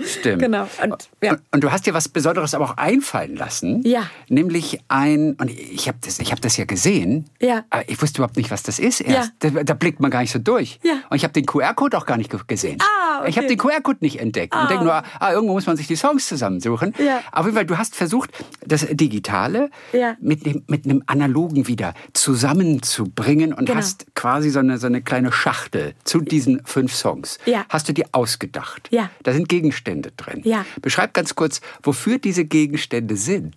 Stimmt. 0.05 0.43
Genau. 0.43 0.69
Und, 0.83 1.09
ja. 1.23 1.37
Und, 1.53 1.63
du 1.65 1.71
hast 1.73 1.87
dir 1.87 1.95
was 1.95 2.09
Besonderes 2.09 2.55
aber 2.55 2.65
auch 2.67 2.77
einfallen 2.77 3.37
lassen. 3.37 3.83
Ja. 3.85 4.09
Nämlich 4.29 4.81
ein, 4.89 5.35
und 5.35 5.51
ich 5.51 5.89
habe 5.89 5.99
das, 6.03 6.19
ich 6.19 6.33
hab 6.33 6.41
das 6.41 6.57
ja 6.57 6.65
gesehen, 6.65 7.27
Ja. 7.41 7.65
aber 7.71 7.89
ich 7.89 8.01
wusste 8.01 8.19
überhaupt 8.19 8.37
nicht, 8.37 8.51
was 8.51 8.63
das 8.63 8.79
ist 8.79 9.01
erst. 9.01 9.33
Da, 9.41 9.51
da 9.51 9.75
blickt 9.75 10.01
man 10.01 10.11
gar 10.11 10.21
nicht 10.21 10.33
so 10.33 10.39
durch. 10.39 10.79
Ja. 10.83 10.95
Und 11.11 11.17
ich 11.17 11.25
habe 11.25 11.33
den 11.33 11.47
QR-Code 11.47 11.97
auch 11.97 12.07
gar 12.07 12.17
nicht 12.17 12.31
ge- 12.31 12.41
gesehen. 12.47 12.79
Ah, 12.81 13.21
okay. 13.21 13.31
Ich 13.31 13.37
habe 13.39 13.47
den 13.49 13.59
QR-Code 13.59 13.99
nicht 14.01 14.21
entdeckt. 14.21 14.55
Und 14.55 14.69
denke 14.71 14.85
nur, 14.85 14.95
ah, 14.95 15.33
irgendwo 15.33 15.55
muss 15.55 15.67
man 15.67 15.77
sich 15.77 15.87
die 15.87 15.97
Songs 15.97 16.27
zusammensuchen. 16.29 16.95
Ja. 16.99 17.21
Auf 17.33 17.45
jeden 17.47 17.57
Fall, 17.57 17.67
du 17.67 17.79
hast 17.79 17.95
versucht, 17.97 18.31
das 18.67 18.87
Digitale 18.91 19.71
Ja. 19.93 20.17
mit, 20.21 20.45
dem, 20.47 20.63
mit 20.67 20.85
einem 20.85 21.03
Analogen 21.07 21.67
wieder 21.69 21.95
zusammenzubringen 22.13 23.53
und 23.53 23.67
Genau. 23.67 23.79
hast 23.79 24.07
quasi 24.15 24.51
so 24.51 24.59
eine, 24.61 24.79
so 24.79 24.87
eine 24.87 25.03
kleine 25.03 25.33
Schachtel 25.33 25.95
zu 26.05 26.21
diesen 26.21 26.65
fünf 26.65 26.95
Songs. 26.95 27.39
Ja. 27.47 27.65
Hast 27.69 27.89
du 27.89 27.93
dir 27.93 28.07
ausgedacht. 28.13 28.89
Ja. 28.91 29.11
Da 29.23 29.33
sind 29.33 29.49
Gegenstände 29.49 29.86
drin. 29.95 30.43
Ja. 30.45 30.65
Beschreib 30.83 31.15
ganz 31.15 31.35
kurz, 31.35 31.61
wofür 31.83 32.19
diese 32.19 32.45
Gegenstände 32.45 33.17
sind. 33.17 33.55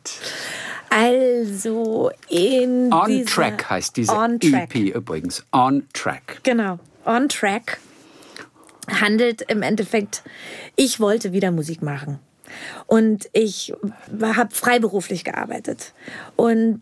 Also 0.90 2.12
in 2.30 2.92
On 2.92 3.26
Track 3.26 3.70
heißt 3.70 3.98
diese 3.98 4.14
On 4.14 4.40
Track. 4.40 4.76
EP 4.76 4.96
übrigens. 4.96 5.46
On 5.52 5.84
Track. 5.94 6.40
Genau. 6.44 6.80
On 7.06 7.30
Track 7.30 7.80
handelt 8.90 9.44
im 9.44 9.62
Endeffekt, 9.62 10.24
ich 10.76 11.00
wollte 11.00 11.32
wieder 11.32 11.52
Musik 11.52 11.82
machen. 11.82 12.20
Und 12.88 13.30
ich 13.34 13.74
habe 14.22 14.54
freiberuflich 14.54 15.24
gearbeitet. 15.24 15.94
Und 16.36 16.80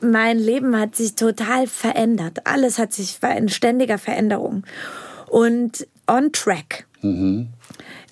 mein 0.00 0.38
Leben 0.38 0.78
hat 0.78 0.94
sich 0.94 1.14
total 1.14 1.66
verändert. 1.66 2.40
Alles 2.44 2.78
hat 2.78 2.92
sich, 2.92 3.22
war 3.22 3.34
in 3.34 3.48
ständiger 3.48 3.96
Veränderung. 3.96 4.64
Und 5.28 5.86
On 6.06 6.32
Track 6.32 6.86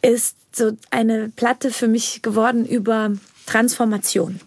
ist 0.01 0.37
so 0.57 0.73
eine 0.91 1.31
Platte 1.35 1.71
für 1.71 1.89
mich 1.89 2.23
geworden 2.23 2.65
über 2.65 3.13
Transformation. 3.47 4.41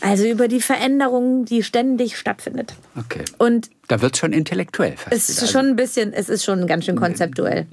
Also 0.00 0.26
über 0.26 0.48
die 0.48 0.60
Veränderung, 0.60 1.44
die 1.44 1.62
ständig 1.62 2.18
stattfindet. 2.18 2.74
Okay. 2.98 3.24
Und 3.38 3.70
Da 3.86 4.02
wird 4.02 4.16
schon 4.16 4.32
intellektuell 4.32 4.96
fast 4.96 5.12
es 5.12 5.28
ist 5.28 5.52
schon 5.52 5.66
ein 5.66 5.76
bisschen, 5.76 6.12
es 6.12 6.28
ist 6.28 6.44
schon 6.44 6.66
ganz 6.66 6.86
schön 6.86 6.96
konzeptuell. 6.96 7.66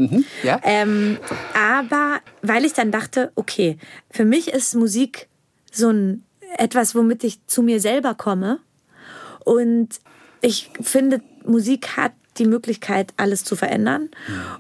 ja? 0.44 0.62
Ähm, 0.64 1.18
aber 1.56 2.20
weil 2.44 2.66
ich 2.66 2.74
dann 2.74 2.92
dachte, 2.92 3.32
okay, 3.34 3.80
für 4.12 4.26
mich 4.26 4.50
ist 4.50 4.76
Musik 4.76 5.28
so 5.72 5.90
ein 5.90 6.24
etwas, 6.58 6.94
womit 6.94 7.24
ich 7.24 7.46
zu 7.48 7.64
mir 7.64 7.80
selber 7.80 8.14
komme. 8.14 8.60
Und 9.44 9.90
ich 10.42 10.70
finde, 10.82 11.22
Musik 11.46 11.98
hat 11.98 12.14
die 12.40 12.46
Möglichkeit, 12.46 13.14
alles 13.18 13.44
zu 13.44 13.56
verändern. 13.56 14.10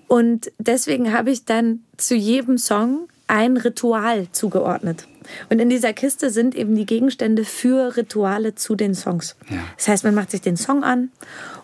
Und 0.07 0.51
deswegen 0.57 1.13
habe 1.13 1.31
ich 1.31 1.45
dann 1.45 1.81
zu 1.97 2.15
jedem 2.15 2.57
Song 2.57 3.07
ein 3.27 3.57
Ritual 3.57 4.27
zugeordnet. 4.31 5.07
Und 5.49 5.59
in 5.59 5.69
dieser 5.69 5.93
Kiste 5.93 6.31
sind 6.31 6.55
eben 6.55 6.75
die 6.75 6.85
Gegenstände 6.85 7.45
für 7.45 7.95
Rituale 7.95 8.55
zu 8.55 8.75
den 8.75 8.95
Songs. 8.95 9.35
Ja. 9.49 9.57
Das 9.77 9.87
heißt, 9.87 10.03
man 10.03 10.15
macht 10.15 10.31
sich 10.31 10.41
den 10.41 10.57
Song 10.57 10.83
an 10.83 11.11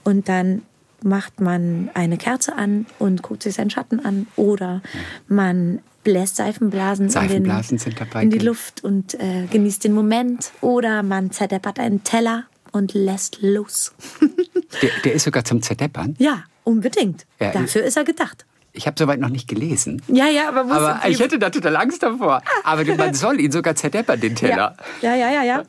und 0.03 0.30
dann 0.30 0.61
macht 1.01 1.39
man 1.39 1.89
eine 1.93 2.18
Kerze 2.18 2.55
an 2.55 2.86
und 2.99 3.22
guckt 3.22 3.43
sich 3.43 3.55
seinen 3.55 3.70
Schatten 3.70 3.99
an 3.99 4.28
oder 4.36 4.82
man 5.28 5.80
bläst 6.03 6.36
Seifenblasen, 6.36 7.09
Seifenblasen 7.09 7.78
in, 7.78 7.84
den, 7.84 7.84
sind 7.84 7.99
dabei, 7.99 8.24
in 8.24 8.30
die 8.30 8.38
genau. 8.38 8.51
Luft 8.51 8.84
und 8.84 9.16
äh, 9.16 9.47
genießt 9.51 9.84
den 9.84 9.93
Moment 9.93 10.51
oder 10.61 11.03
man 11.03 11.32
zerdeppert 11.32 11.80
einen 11.80 12.03
Teller 12.03 12.45
und 12.76 12.93
lässt 12.93 13.41
los. 13.41 13.93
Der, 14.82 14.89
der 15.05 15.13
ist 15.13 15.23
sogar 15.23 15.45
zum 15.45 15.61
Zerdeppern. 15.61 16.15
ja, 16.19 16.43
unbedingt. 16.65 17.26
Ja, 17.39 17.51
Dafür 17.53 17.84
ist 17.84 17.95
er 17.95 18.03
gedacht. 18.03 18.45
Ich 18.73 18.88
habe 18.88 18.95
soweit 18.99 19.19
noch 19.21 19.30
nicht 19.30 19.47
gelesen. 19.47 20.01
Ja, 20.09 20.28
ja, 20.28 20.49
aber, 20.49 20.69
Aber 20.69 21.07
ich 21.07 21.19
hätte 21.21 21.39
da 21.39 21.49
total 21.49 21.78
Angst 21.78 22.03
davor. 22.03 22.41
Aber 22.65 22.84
man 22.95 23.13
soll 23.13 23.39
ihn 23.39 23.51
sogar 23.53 23.76
zerdeppern, 23.76 24.19
den 24.19 24.36
Teller. 24.36 24.76
ja, 25.01 25.15
ja, 25.15 25.32
ja, 25.32 25.43
ja. 25.43 25.63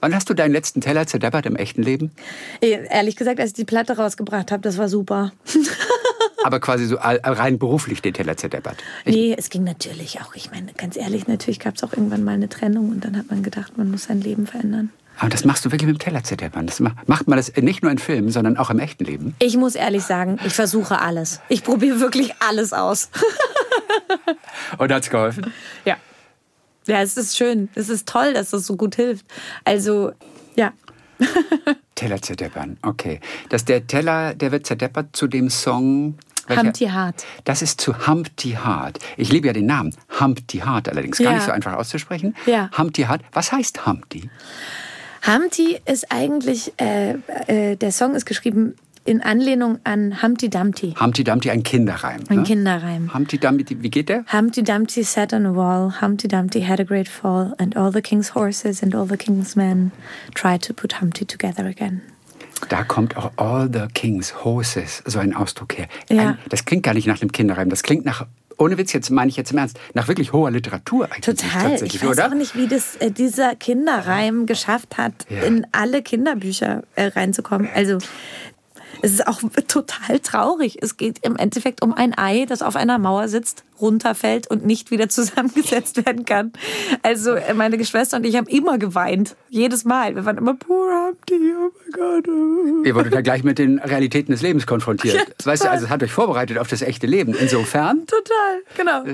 Wann 0.00 0.12
hast 0.14 0.28
du 0.28 0.34
deinen 0.34 0.50
letzten 0.52 0.80
Teller 0.80 1.06
zerdeppert 1.06 1.46
im 1.46 1.54
echten 1.54 1.82
Leben? 1.84 2.10
Eh, 2.60 2.78
Ehrlich 2.90 3.14
gesagt, 3.14 3.38
als 3.38 3.50
ich 3.50 3.54
die 3.54 3.64
Platte 3.64 3.96
rausgebracht 3.96 4.50
habe, 4.50 4.62
das 4.62 4.76
war 4.76 4.88
super. 4.88 5.30
Aber 6.42 6.58
quasi 6.58 6.86
so 6.86 6.96
rein 6.98 7.58
beruflich 7.58 8.00
den 8.02 8.14
Teller 8.14 8.36
zerdeppert. 8.36 8.78
Ich, 9.04 9.14
Nee, 9.14 9.34
es 9.38 9.50
ging 9.50 9.62
natürlich 9.62 10.20
auch. 10.22 10.34
Ich 10.34 10.50
meine, 10.50 10.72
ganz 10.72 10.96
ehrlich, 10.96 11.28
natürlich 11.28 11.60
gab 11.60 11.76
es 11.76 11.84
auch 11.84 11.92
irgendwann 11.92 12.24
mal 12.24 12.32
eine 12.32 12.48
Trennung 12.48 12.88
und 12.90 13.04
dann 13.04 13.16
hat 13.16 13.30
man 13.30 13.42
gedacht, 13.42 13.76
man 13.76 13.90
muss 13.90 14.04
sein 14.04 14.20
Leben 14.20 14.46
verändern. 14.46 14.90
Aber 15.20 15.28
das 15.30 15.44
machst 15.44 15.64
du 15.64 15.70
wirklich 15.70 15.86
mit 15.86 15.96
dem 15.96 16.04
Teller 16.04 16.24
zerdeppern. 16.24 16.66
Das 16.66 16.80
ma- 16.80 16.94
macht 17.06 17.28
man 17.28 17.36
das 17.36 17.54
nicht 17.56 17.82
nur 17.82 17.92
in 17.92 17.98
Filmen, 17.98 18.30
sondern 18.30 18.56
auch 18.56 18.70
im 18.70 18.78
echten 18.80 19.04
Leben. 19.04 19.34
Ich 19.38 19.56
muss 19.56 19.74
ehrlich 19.76 20.02
sagen, 20.02 20.38
ich 20.44 20.54
versuche 20.54 20.98
alles. 21.00 21.40
Ich 21.48 21.62
probiere 21.62 22.00
wirklich 22.00 22.34
alles 22.40 22.72
aus. 22.72 23.10
Und 24.78 24.92
hat's 24.92 25.10
geholfen? 25.10 25.52
Ja. 25.84 25.96
Ja, 26.86 27.02
es 27.02 27.16
ist 27.16 27.36
schön. 27.36 27.68
Es 27.74 27.88
ist 27.88 28.08
toll, 28.08 28.32
dass 28.34 28.50
das 28.50 28.66
so 28.66 28.76
gut 28.76 28.96
hilft. 28.96 29.26
Also, 29.64 30.12
ja. 30.56 30.72
Teller 31.94 32.20
zerdeppern, 32.22 32.78
okay. 32.82 33.20
Dass 33.50 33.64
der 33.66 33.86
Teller, 33.86 34.34
der 34.34 34.52
wird 34.52 34.66
zerdeppert 34.66 35.14
zu 35.14 35.26
dem 35.26 35.50
Song. 35.50 36.14
welcher- 36.46 36.62
Humpty 36.62 36.86
Hart. 36.86 37.26
Das 37.44 37.60
ist 37.60 37.80
zu 37.80 38.06
Humpty 38.06 38.52
Hart. 38.52 38.98
Ich 39.18 39.30
liebe 39.30 39.48
ja 39.48 39.52
den 39.52 39.66
Namen. 39.66 39.94
Humpty 40.18 40.58
Hart 40.58 40.88
allerdings. 40.88 41.18
Gar 41.18 41.26
Ja. 41.32 41.32
nicht 41.34 41.44
so 41.44 41.52
einfach 41.52 41.74
auszusprechen. 41.74 42.34
Ja. 42.46 42.70
Humpty 42.76 43.02
Hart. 43.02 43.20
Was 43.32 43.52
heißt 43.52 43.84
Humpty? 43.86 44.30
Humpty 45.26 45.80
ist 45.84 46.10
eigentlich, 46.10 46.72
äh, 46.80 47.14
äh, 47.46 47.76
der 47.76 47.92
Song 47.92 48.14
ist 48.14 48.26
geschrieben 48.26 48.74
in 49.04 49.22
Anlehnung 49.22 49.78
an 49.84 50.22
Humpty 50.22 50.48
Dumpty. 50.48 50.94
Humpty 50.98 51.24
Dumpty, 51.24 51.50
ein 51.50 51.62
Kinderreim. 51.62 52.20
Ein 52.28 52.38
ne? 52.38 52.42
Kinderreim. 52.44 53.12
Humpty 53.12 53.38
Dumpty, 53.38 53.82
wie 53.82 53.90
geht 53.90 54.08
der? 54.08 54.24
Humpty 54.32 54.62
Dumpty 54.62 55.02
sat 55.02 55.32
on 55.32 55.46
a 55.46 55.54
wall, 55.54 56.00
Humpty 56.00 56.28
Dumpty 56.28 56.66
had 56.66 56.80
a 56.80 56.84
great 56.84 57.08
fall, 57.08 57.54
and 57.58 57.76
all 57.76 57.92
the 57.92 58.02
king's 58.02 58.34
horses 58.34 58.82
and 58.82 58.94
all 58.94 59.06
the 59.08 59.16
king's 59.16 59.56
men 59.56 59.92
tried 60.34 60.62
to 60.62 60.74
put 60.74 61.00
Humpty 61.00 61.24
together 61.24 61.66
again. 61.66 62.02
Da 62.68 62.84
kommt 62.84 63.16
auch 63.16 63.32
All 63.36 63.68
the 63.72 63.86
King's 63.94 64.44
Horses, 64.44 65.02
so 65.06 65.18
ein 65.18 65.34
Ausdruck 65.34 65.78
her. 65.78 65.88
Ja. 66.10 66.30
Ein, 66.30 66.38
das 66.50 66.66
klingt 66.66 66.82
gar 66.82 66.94
nicht 66.94 67.06
nach 67.06 67.20
einem 67.20 67.32
Kinderreim. 67.32 67.70
Das 67.70 67.82
klingt 67.82 68.04
nach, 68.04 68.26
ohne 68.60 68.76
Witz, 68.78 68.92
jetzt 68.92 69.10
meine 69.10 69.28
ich 69.30 69.36
jetzt 69.36 69.52
im 69.52 69.58
Ernst, 69.58 69.78
nach 69.94 70.06
wirklich 70.06 70.32
hoher 70.32 70.50
Literatur 70.50 71.06
eigentlich. 71.06 71.20
Total. 71.22 71.82
Ich 71.82 72.02
weiß 72.02 72.10
oder? 72.10 72.28
auch 72.28 72.34
nicht, 72.34 72.54
wie 72.56 72.68
das 72.68 72.96
äh, 72.96 73.10
dieser 73.10 73.54
Kinderreim 73.56 74.46
geschafft 74.46 74.98
hat, 74.98 75.12
Ja. 75.28 75.42
in 75.42 75.66
alle 75.72 76.02
Kinderbücher 76.02 76.82
äh, 76.94 77.06
reinzukommen. 77.06 77.68
Also 77.74 77.98
es 79.02 79.12
ist 79.12 79.26
auch 79.26 79.40
total 79.68 80.20
traurig. 80.20 80.78
Es 80.80 80.96
geht 80.96 81.18
im 81.24 81.36
Endeffekt 81.36 81.82
um 81.82 81.92
ein 81.94 82.16
Ei, 82.16 82.46
das 82.46 82.62
auf 82.62 82.76
einer 82.76 82.98
Mauer 82.98 83.28
sitzt, 83.28 83.64
runterfällt 83.80 84.46
und 84.48 84.64
nicht 84.64 84.90
wieder 84.90 85.08
zusammengesetzt 85.10 86.04
werden 86.04 86.24
kann. 86.24 86.52
Also 87.02 87.34
äh, 87.34 87.54
meine 87.54 87.78
Geschwister 87.78 88.16
und 88.16 88.24
ich 88.24 88.36
haben 88.36 88.46
immer 88.46 88.78
geweint. 88.78 89.36
Jedes 89.48 89.84
Mal. 89.84 90.14
Wir 90.14 90.24
waren 90.24 90.38
immer, 90.38 90.54
poor 90.54 91.08
Humpty, 91.08 91.34
oh 91.34 91.70
mein 91.82 91.92
Gott. 91.92 92.28
oh." 92.28 92.84
Ihr 92.84 92.94
wurdet 92.94 93.14
da 93.14 93.20
gleich 93.20 93.44
mit 93.44 93.58
den 93.58 93.78
Realitäten 93.78 94.32
des 94.32 94.42
Lebens 94.42 94.66
konfrontiert. 94.66 95.16
Ja, 95.16 95.46
weißt 95.46 95.64
du, 95.64 95.70
also 95.70 95.86
es 95.86 95.90
hat 95.90 96.02
euch 96.02 96.12
vorbereitet 96.12 96.58
auf 96.58 96.68
das 96.68 96.82
echte 96.82 97.06
Leben. 97.06 97.34
Insofern, 97.34 98.06
Total, 98.06 98.62
genau. 98.76 99.04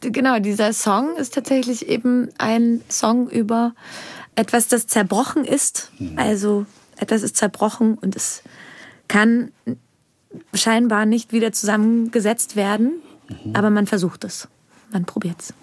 Genau, 0.00 0.38
dieser 0.38 0.72
Song 0.72 1.16
ist 1.16 1.34
tatsächlich 1.34 1.88
eben 1.88 2.28
ein 2.38 2.82
Song 2.88 3.28
über 3.28 3.74
etwas, 4.34 4.68
das 4.68 4.86
zerbrochen 4.86 5.44
ist. 5.44 5.90
Also 6.16 6.66
etwas 6.98 7.22
ist 7.22 7.36
zerbrochen 7.36 7.94
und 7.94 8.16
es 8.16 8.42
kann 9.10 9.50
scheinbar 10.54 11.04
nicht 11.06 11.32
wieder 11.32 11.50
zusammengesetzt 11.52 12.54
werden, 12.54 12.92
aber 13.52 13.70
man 13.70 13.86
versucht 13.88 14.22
es. 14.24 14.46
Man 14.92 15.04
probiert 15.04 15.40
es. 15.40 15.54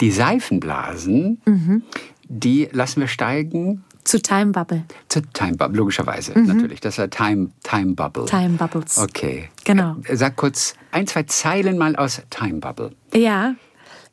die 0.00 0.10
Seifenblasen, 0.12 1.40
Mhm. 1.44 1.82
die 2.28 2.68
lassen 2.72 3.00
wir 3.00 3.08
steigen 3.08 3.84
Zu 4.04 4.20
Time 4.22 4.52
Bubble. 4.52 4.84
zu 5.08 5.20
Time 5.32 5.56
Bubble, 5.56 5.76
logischerweise 5.78 6.38
natürlich. 6.38 6.80
Das 6.80 6.94
ist 6.94 6.98
ja 6.98 7.06
Time, 7.08 7.50
Time 7.62 7.94
Bubble. 7.94 8.22
Mhm. 8.22 8.26
Time 8.26 8.56
Bubbles. 8.58 8.98
Okay. 8.98 9.48
Genau. 9.64 9.96
Äh, 10.04 10.16
Sag 10.16 10.36
kurz 10.36 10.74
ein, 10.92 11.06
zwei 11.06 11.24
Zeilen 11.24 11.78
mal 11.78 11.94
aus 11.96 12.22
Time 12.30 12.58
Bubble. 12.60 12.92
Ja, 13.14 13.54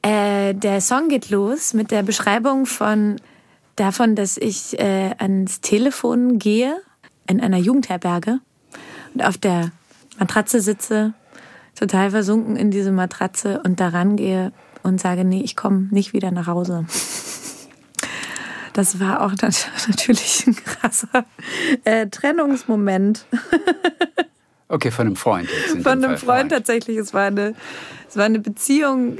äh, 0.01 0.53
der 0.53 0.81
Song 0.81 1.07
geht 1.07 1.29
los 1.29 1.73
mit 1.73 1.91
der 1.91 2.03
Beschreibung 2.03 2.65
von 2.65 3.17
davon, 3.75 4.15
dass 4.15 4.37
ich 4.37 4.77
äh, 4.79 5.11
ans 5.19 5.61
Telefon 5.61 6.39
gehe 6.39 6.75
in 7.28 7.41
einer 7.41 7.57
Jugendherberge 7.57 8.39
und 9.13 9.23
auf 9.23 9.38
der 9.38 9.71
Matratze 10.19 10.61
sitze, 10.61 11.13
total 11.76 12.11
versunken 12.11 12.55
in 12.55 12.71
diese 12.71 12.91
Matratze 12.91 13.61
und 13.63 13.80
daran 13.80 14.15
gehe 14.15 14.51
und 14.84 15.01
sage, 15.01 15.26
nee, 15.26 15.41
ich 15.41 15.55
komme 15.55 15.88
nicht 15.91 16.13
wieder 16.13 16.32
nach 16.32 16.47
Hause. 16.47 16.86
Das 18.73 18.99
war 18.99 19.21
auch 19.21 19.32
nat- 19.41 19.69
natürlich 19.88 20.45
ein 20.47 20.55
krasser 20.55 21.26
äh, 21.86 22.07
Trennungsmoment. 22.07 23.26
Okay, 24.67 24.91
von 24.91 25.07
einem 25.07 25.15
Freund. 25.15 25.49
Von 25.49 25.86
einem 26.03 26.17
Fall 26.17 26.17
Freund 26.17 26.51
tatsächlich. 26.51 26.97
Es 26.97 27.13
war 27.13 27.23
eine, 27.23 27.55
es 28.09 28.17
war 28.17 28.26
eine 28.26 28.39
Beziehung, 28.39 29.17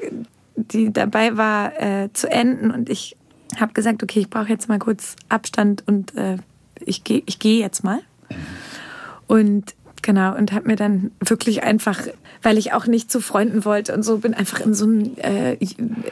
die 0.56 0.92
dabei 0.92 1.38
war 1.38 1.80
äh, 1.82 2.10
zu 2.14 2.30
enden. 2.30 2.72
Und 2.72 2.90
ich 2.90 3.16
habe 3.60 3.74
gesagt, 3.74 4.04
okay, 4.04 4.20
ich 4.20 4.30
brauche 4.30 4.50
jetzt 4.50 4.68
mal 4.68 4.80
kurz 4.80 5.16
Abstand 5.30 5.84
und 5.88 6.16
äh, 6.16 6.38
ich 6.86 7.04
gehe 7.04 7.24
ich 7.26 7.40
geh 7.40 7.60
jetzt 7.60 7.84
mal. 7.84 8.02
Und 9.28 9.74
genau, 10.02 10.36
und 10.36 10.52
habe 10.54 10.68
mir 10.68 10.76
dann 10.76 11.12
wirklich 11.20 11.64
einfach, 11.64 12.02
weil 12.42 12.58
ich 12.58 12.74
auch 12.74 12.86
nicht 12.86 13.12
zu 13.12 13.20
Freunden 13.20 13.66
wollte 13.66 13.94
und 13.94 14.04
so, 14.04 14.20
bin 14.20 14.34
einfach 14.34 14.60
in 14.60 14.74
so, 14.74 14.86
ein, 14.86 15.18
äh, 15.18 15.58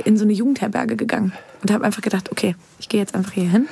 in 0.04 0.18
so 0.18 0.24
eine 0.24 0.34
Jugendherberge 0.34 0.96
gegangen. 0.96 1.34
Und 1.62 1.72
habe 1.72 1.86
einfach 1.86 2.02
gedacht, 2.02 2.32
okay, 2.32 2.56
ich 2.80 2.90
gehe 2.90 3.00
jetzt 3.00 3.16
einfach 3.16 3.32
hier 3.32 3.50
hin. 3.50 3.68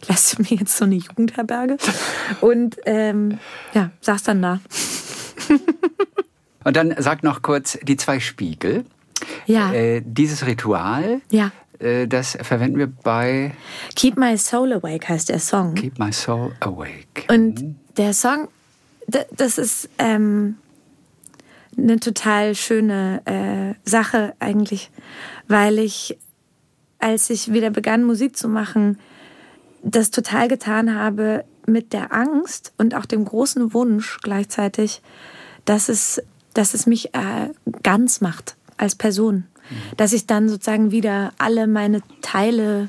Ich 0.00 0.08
lasse 0.08 0.40
mir 0.42 0.58
jetzt 0.58 0.76
so 0.76 0.84
eine 0.84 0.96
Jugendherberge. 0.96 1.76
Und 2.40 2.76
ähm, 2.86 3.38
ja, 3.72 3.90
saß 4.00 4.22
dann 4.24 4.42
da. 4.42 4.60
Und 6.64 6.76
dann 6.76 6.94
sag 6.98 7.22
noch 7.22 7.42
kurz 7.42 7.78
die 7.82 7.96
zwei 7.96 8.20
Spiegel. 8.20 8.84
Ja. 9.46 9.72
Äh, 9.72 10.02
dieses 10.04 10.46
Ritual, 10.46 11.20
Ja. 11.30 11.50
Äh, 11.82 12.06
das 12.06 12.38
verwenden 12.40 12.78
wir 12.78 12.86
bei 12.86 13.52
Keep 13.94 14.16
My 14.16 14.36
Soul 14.38 14.72
Awake 14.72 15.08
heißt 15.08 15.28
der 15.28 15.38
Song. 15.38 15.74
Keep 15.74 15.98
My 15.98 16.12
Soul 16.12 16.52
Awake. 16.60 17.24
Und 17.28 17.76
der 17.96 18.14
Song, 18.14 18.48
das 19.06 19.58
ist 19.58 19.88
ähm, 19.98 20.56
eine 21.76 22.00
total 22.00 22.54
schöne 22.54 23.22
äh, 23.24 23.88
Sache 23.88 24.34
eigentlich, 24.38 24.90
weil 25.48 25.78
ich, 25.78 26.18
als 26.98 27.30
ich 27.30 27.52
wieder 27.52 27.70
begann, 27.70 28.04
Musik 28.04 28.36
zu 28.36 28.48
machen, 28.48 28.98
das 29.82 30.10
total 30.10 30.48
getan 30.48 30.94
habe 30.94 31.44
mit 31.66 31.92
der 31.92 32.12
Angst 32.12 32.72
und 32.78 32.94
auch 32.94 33.06
dem 33.06 33.24
großen 33.24 33.72
Wunsch 33.72 34.18
gleichzeitig, 34.22 35.02
dass 35.64 35.88
es, 35.88 36.22
dass 36.54 36.74
es 36.74 36.86
mich 36.86 37.14
äh, 37.14 37.50
ganz 37.82 38.20
macht 38.20 38.56
als 38.76 38.94
Person. 38.94 39.44
Dass 39.96 40.12
ich 40.12 40.26
dann 40.26 40.48
sozusagen 40.48 40.90
wieder 40.90 41.32
alle 41.38 41.66
meine 41.66 42.00
Teile 42.20 42.88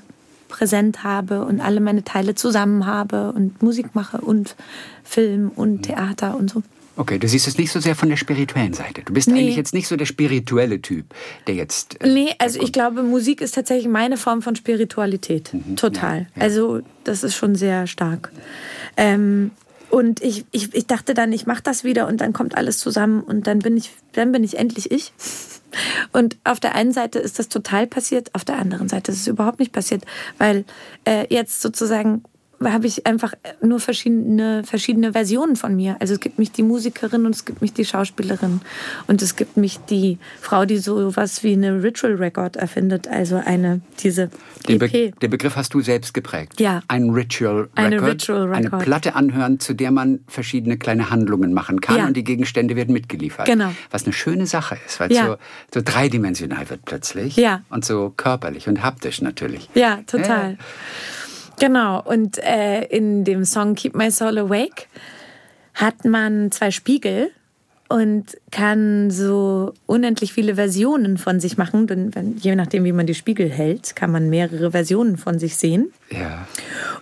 präsent 0.49 1.03
habe 1.03 1.45
und 1.45 1.61
alle 1.61 1.79
meine 1.79 2.03
Teile 2.03 2.35
zusammen 2.35 2.85
habe 2.85 3.31
und 3.33 3.61
Musik 3.63 3.95
mache 3.95 4.19
und 4.21 4.55
Film 5.03 5.51
und 5.55 5.83
Theater 5.83 6.35
und 6.37 6.51
so. 6.51 6.61
Okay, 6.95 7.17
du 7.17 7.27
siehst 7.27 7.47
es 7.47 7.57
nicht 7.57 7.71
so 7.71 7.79
sehr 7.79 7.95
von 7.95 8.09
der 8.09 8.17
spirituellen 8.17 8.73
Seite. 8.73 9.01
Du 9.03 9.13
bist 9.13 9.27
Nee. 9.27 9.39
eigentlich 9.39 9.55
jetzt 9.55 9.73
nicht 9.73 9.87
so 9.87 9.95
der 9.95 10.05
spirituelle 10.05 10.79
Typ, 10.79 11.07
der 11.47 11.55
jetzt. 11.55 11.99
äh, 12.03 12.07
Nee, 12.07 12.35
also 12.37 12.61
ich 12.61 12.71
glaube, 12.71 13.01
Musik 13.01 13.41
ist 13.41 13.55
tatsächlich 13.55 13.87
meine 13.91 14.15
Form 14.15 14.43
von 14.43 14.55
Spiritualität. 14.55 15.49
Total. 15.75 16.19
ja, 16.19 16.25
ja. 16.35 16.41
Also 16.43 16.81
das 17.03 17.23
ist 17.23 17.33
schon 17.35 17.55
sehr 17.55 17.87
stark. 17.87 18.31
Ähm, 18.95 19.49
und 19.89 20.21
ich, 20.21 20.45
ich, 20.51 20.73
ich 20.75 20.85
dachte 20.85 21.15
dann, 21.15 21.31
ich 21.33 21.47
mache 21.47 21.63
das 21.63 21.83
wieder 21.83 22.07
und 22.07 22.21
dann 22.21 22.31
kommt 22.31 22.55
alles 22.55 22.77
zusammen 22.77 23.21
und 23.21 23.47
dann 23.47 23.57
bin 23.59 23.75
ich, 23.75 23.89
dann 24.11 24.31
bin 24.31 24.43
ich 24.43 24.59
endlich 24.59 24.91
ich. 24.91 25.13
Und 26.11 26.37
auf 26.43 26.59
der 26.59 26.75
einen 26.75 26.93
Seite 26.93 27.19
ist 27.19 27.39
das 27.39 27.49
total 27.49 27.87
passiert, 27.87 28.33
auf 28.33 28.45
der 28.45 28.57
anderen 28.57 28.89
Seite 28.89 29.11
ist 29.11 29.19
es 29.19 29.27
überhaupt 29.27 29.59
nicht 29.59 29.71
passiert, 29.71 30.05
weil 30.37 30.65
äh, 31.05 31.25
jetzt 31.29 31.61
sozusagen 31.61 32.23
habe 32.63 32.87
ich 32.87 33.05
einfach 33.05 33.33
nur 33.61 33.79
verschiedene, 33.79 34.63
verschiedene 34.63 35.11
Versionen 35.11 35.55
von 35.55 35.75
mir. 35.75 35.97
Also 35.99 36.13
es 36.13 36.19
gibt 36.19 36.39
mich 36.39 36.51
die 36.51 36.63
Musikerin 36.63 37.25
und 37.25 37.35
es 37.35 37.45
gibt 37.45 37.61
mich 37.61 37.73
die 37.73 37.83
Schauspielerin 37.83 38.61
und 39.07 39.21
es 39.21 39.35
gibt 39.35 39.57
mich 39.57 39.79
die 39.89 40.17
Frau, 40.39 40.65
die 40.65 40.77
so 40.77 41.15
was 41.15 41.43
wie 41.43 41.53
eine 41.53 41.83
Ritual 41.83 42.13
Record 42.15 42.55
erfindet, 42.55 43.07
also 43.07 43.35
eine 43.43 43.81
diese 43.99 44.29
Den, 44.67 44.79
Be 44.79 44.85
EP. 44.93 45.19
den 45.19 45.29
Begriff 45.29 45.55
hast 45.55 45.73
du 45.73 45.81
selbst 45.81 46.13
geprägt. 46.13 46.59
Ja. 46.61 46.81
Ein 46.87 47.09
Ritual 47.09 47.61
Record. 47.61 47.69
Eine 47.79 48.01
Ritual 48.01 48.53
Eine 48.53 48.65
Record. 48.67 48.83
Platte 48.83 49.15
anhören, 49.15 49.59
zu 49.59 49.73
der 49.73 49.91
man 49.91 50.21
verschiedene 50.27 50.77
kleine 50.77 51.09
Handlungen 51.09 51.53
machen 51.53 51.81
kann 51.81 51.97
Ja. 51.97 52.07
und 52.07 52.15
die 52.15 52.23
Gegenstände 52.23 52.75
werden 52.75 52.93
mitgeliefert. 52.93 53.45
Genau. 53.45 53.71
Was 53.91 54.05
eine 54.05 54.13
schöne 54.13 54.45
Sache 54.45 54.77
ist, 54.85 54.99
weil 54.99 55.11
es 55.11 55.17
Ja. 55.17 55.25
so, 55.25 55.35
so 55.73 55.81
dreidimensional 55.83 56.69
wird 56.69 56.85
plötzlich. 56.85 57.35
Ja. 57.35 57.61
Und 57.69 57.83
so 57.83 58.13
körperlich 58.15 58.67
und 58.69 58.81
haptisch 58.83 59.21
natürlich. 59.21 59.69
Ja, 59.73 59.99
total. 60.07 60.57
Genau. 61.59 62.01
Und 62.01 62.37
äh, 62.39 62.83
in 62.85 63.23
dem 63.23 63.45
Song 63.45 63.75
Keep 63.75 63.95
My 63.95 64.11
Soul 64.11 64.37
Awake 64.37 64.87
hat 65.73 66.05
man 66.05 66.51
zwei 66.51 66.71
Spiegel 66.71 67.31
und 67.89 68.37
kann 68.51 69.11
so 69.11 69.73
unendlich 69.85 70.33
viele 70.33 70.55
Versionen 70.55 71.17
von 71.17 71.39
sich 71.39 71.57
machen. 71.57 71.85
Denn 71.87 72.15
wenn, 72.15 72.37
je 72.37 72.55
nachdem, 72.55 72.85
wie 72.85 72.91
man 72.91 73.05
die 73.05 73.13
Spiegel 73.13 73.49
hält, 73.49 73.95
kann 73.95 74.11
man 74.11 74.29
mehrere 74.29 74.71
Versionen 74.71 75.17
von 75.17 75.37
sich 75.37 75.57
sehen. 75.57 75.91
Ja. 76.09 76.47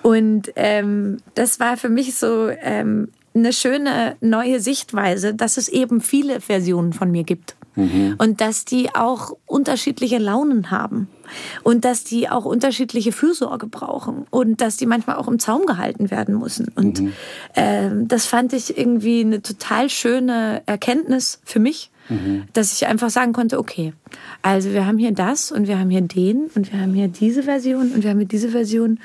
Und 0.02 0.52
ähm, 0.56 1.18
das 1.36 1.60
war 1.60 1.78
für 1.78 1.90
mich 1.90 2.16
so 2.16 2.50
ähm, 2.50 3.10
eine 3.34 3.54
schöne 3.54 4.16
neue 4.20 4.60
Sichtweise, 4.60 5.34
dass 5.34 5.58
es 5.58 5.70
eben 5.70 6.02
viele 6.02 6.42
Versionen 6.42 6.94
von 6.94 7.12
mir 7.12 7.24
gibt. 7.24 7.56
Und 8.18 8.42
dass 8.42 8.66
die 8.66 8.94
auch 8.94 9.32
unterschiedliche 9.46 10.18
Launen 10.18 10.72
haben. 10.72 11.08
Und 11.64 11.86
dass 11.86 12.04
die 12.04 12.30
auch 12.30 12.44
unterschiedliche 12.44 13.14
Fürsorge 13.14 13.66
brauchen. 13.66 14.26
Und 14.30 14.60
dass 14.60 14.76
die 14.76 14.86
manchmal 14.86 15.16
auch 15.16 15.30
im 15.30 15.40
Zaum 15.40 15.66
gehalten 15.66 16.12
werden 16.12 16.38
müssen. 16.38 16.68
Und 16.76 17.02
ähm, 17.56 18.10
das 18.10 18.26
fand 18.26 18.52
ich 18.52 18.78
irgendwie 18.78 19.22
eine 19.22 19.42
total 19.42 19.90
schöne 19.90 20.64
Erkenntnis 20.66 21.40
für 21.46 21.60
mich. 21.60 21.92
Dass 22.52 22.74
ich 22.74 22.88
einfach 22.88 23.10
sagen 23.10 23.32
konnte, 23.32 23.58
okay, 23.58 23.94
also 24.42 24.74
wir 24.74 24.86
haben 24.86 24.98
hier 24.98 25.14
das 25.14 25.50
und 25.50 25.70
wir 25.70 25.80
haben 25.80 25.90
hier 25.90 26.02
den 26.02 26.50
und 26.56 26.74
wir 26.74 26.82
haben 26.82 26.94
hier 26.94 27.08
diese 27.08 27.44
Version 27.44 27.94
und 27.94 28.04
wir 28.04 28.10
haben 28.10 28.18
hier 28.18 28.28
diese 28.28 28.50
Version. 28.50 29.00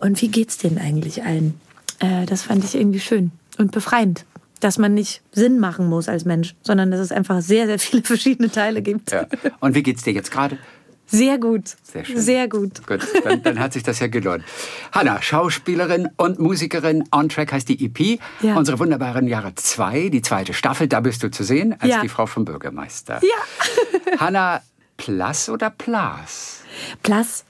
Und 0.00 0.20
wie 0.20 0.26
geht's 0.26 0.58
denen 0.58 0.78
eigentlich 0.78 1.22
allen? 1.22 1.54
Äh, 2.00 2.26
das 2.26 2.42
fand 2.42 2.64
ich 2.64 2.74
irgendwie 2.74 2.98
schön 2.98 3.30
und 3.58 3.72
befreiend, 3.72 4.24
dass 4.60 4.78
man 4.78 4.94
nicht 4.94 5.22
Sinn 5.32 5.58
machen 5.58 5.86
muss 5.88 6.08
als 6.08 6.24
Mensch, 6.24 6.54
sondern 6.62 6.90
dass 6.90 7.00
es 7.00 7.12
einfach 7.12 7.40
sehr, 7.40 7.66
sehr 7.66 7.78
viele 7.78 8.02
verschiedene 8.04 8.50
Teile 8.50 8.82
gibt. 8.82 9.12
ja. 9.12 9.26
Und 9.60 9.74
wie 9.74 9.82
geht's 9.82 10.02
dir 10.02 10.12
jetzt 10.12 10.30
gerade? 10.30 10.58
Sehr 11.06 11.36
gut. 11.36 11.64
Sehr 11.82 12.04
schön. 12.06 12.18
Sehr 12.18 12.48
gut. 12.48 12.86
Gut, 12.86 13.00
dann, 13.24 13.42
dann 13.42 13.58
hat 13.58 13.74
sich 13.74 13.82
das 13.82 13.98
ja 14.00 14.06
gelohnt. 14.06 14.44
Hanna, 14.92 15.20
Schauspielerin 15.20 16.08
und 16.16 16.38
Musikerin. 16.38 17.04
On 17.12 17.28
Track 17.28 17.52
heißt 17.52 17.68
die 17.68 17.84
EP. 17.84 18.18
Ja. 18.40 18.54
Unsere 18.56 18.78
wunderbaren 18.78 19.26
Jahre 19.28 19.54
2, 19.54 20.08
die 20.08 20.22
zweite 20.22 20.54
Staffel. 20.54 20.86
Da 20.86 21.00
bist 21.00 21.22
du 21.22 21.30
zu 21.30 21.44
sehen 21.44 21.74
als 21.80 21.90
Ja. 21.90 22.00
die 22.00 22.08
Frau 22.08 22.24
vom 22.24 22.46
Bürgermeister. 22.46 23.20
Ja. 23.22 24.18
Hanna, 24.20 24.62
Plas 24.96 25.50
oder 25.50 25.68
Plas? 25.68 26.60
Plus. 27.02 27.44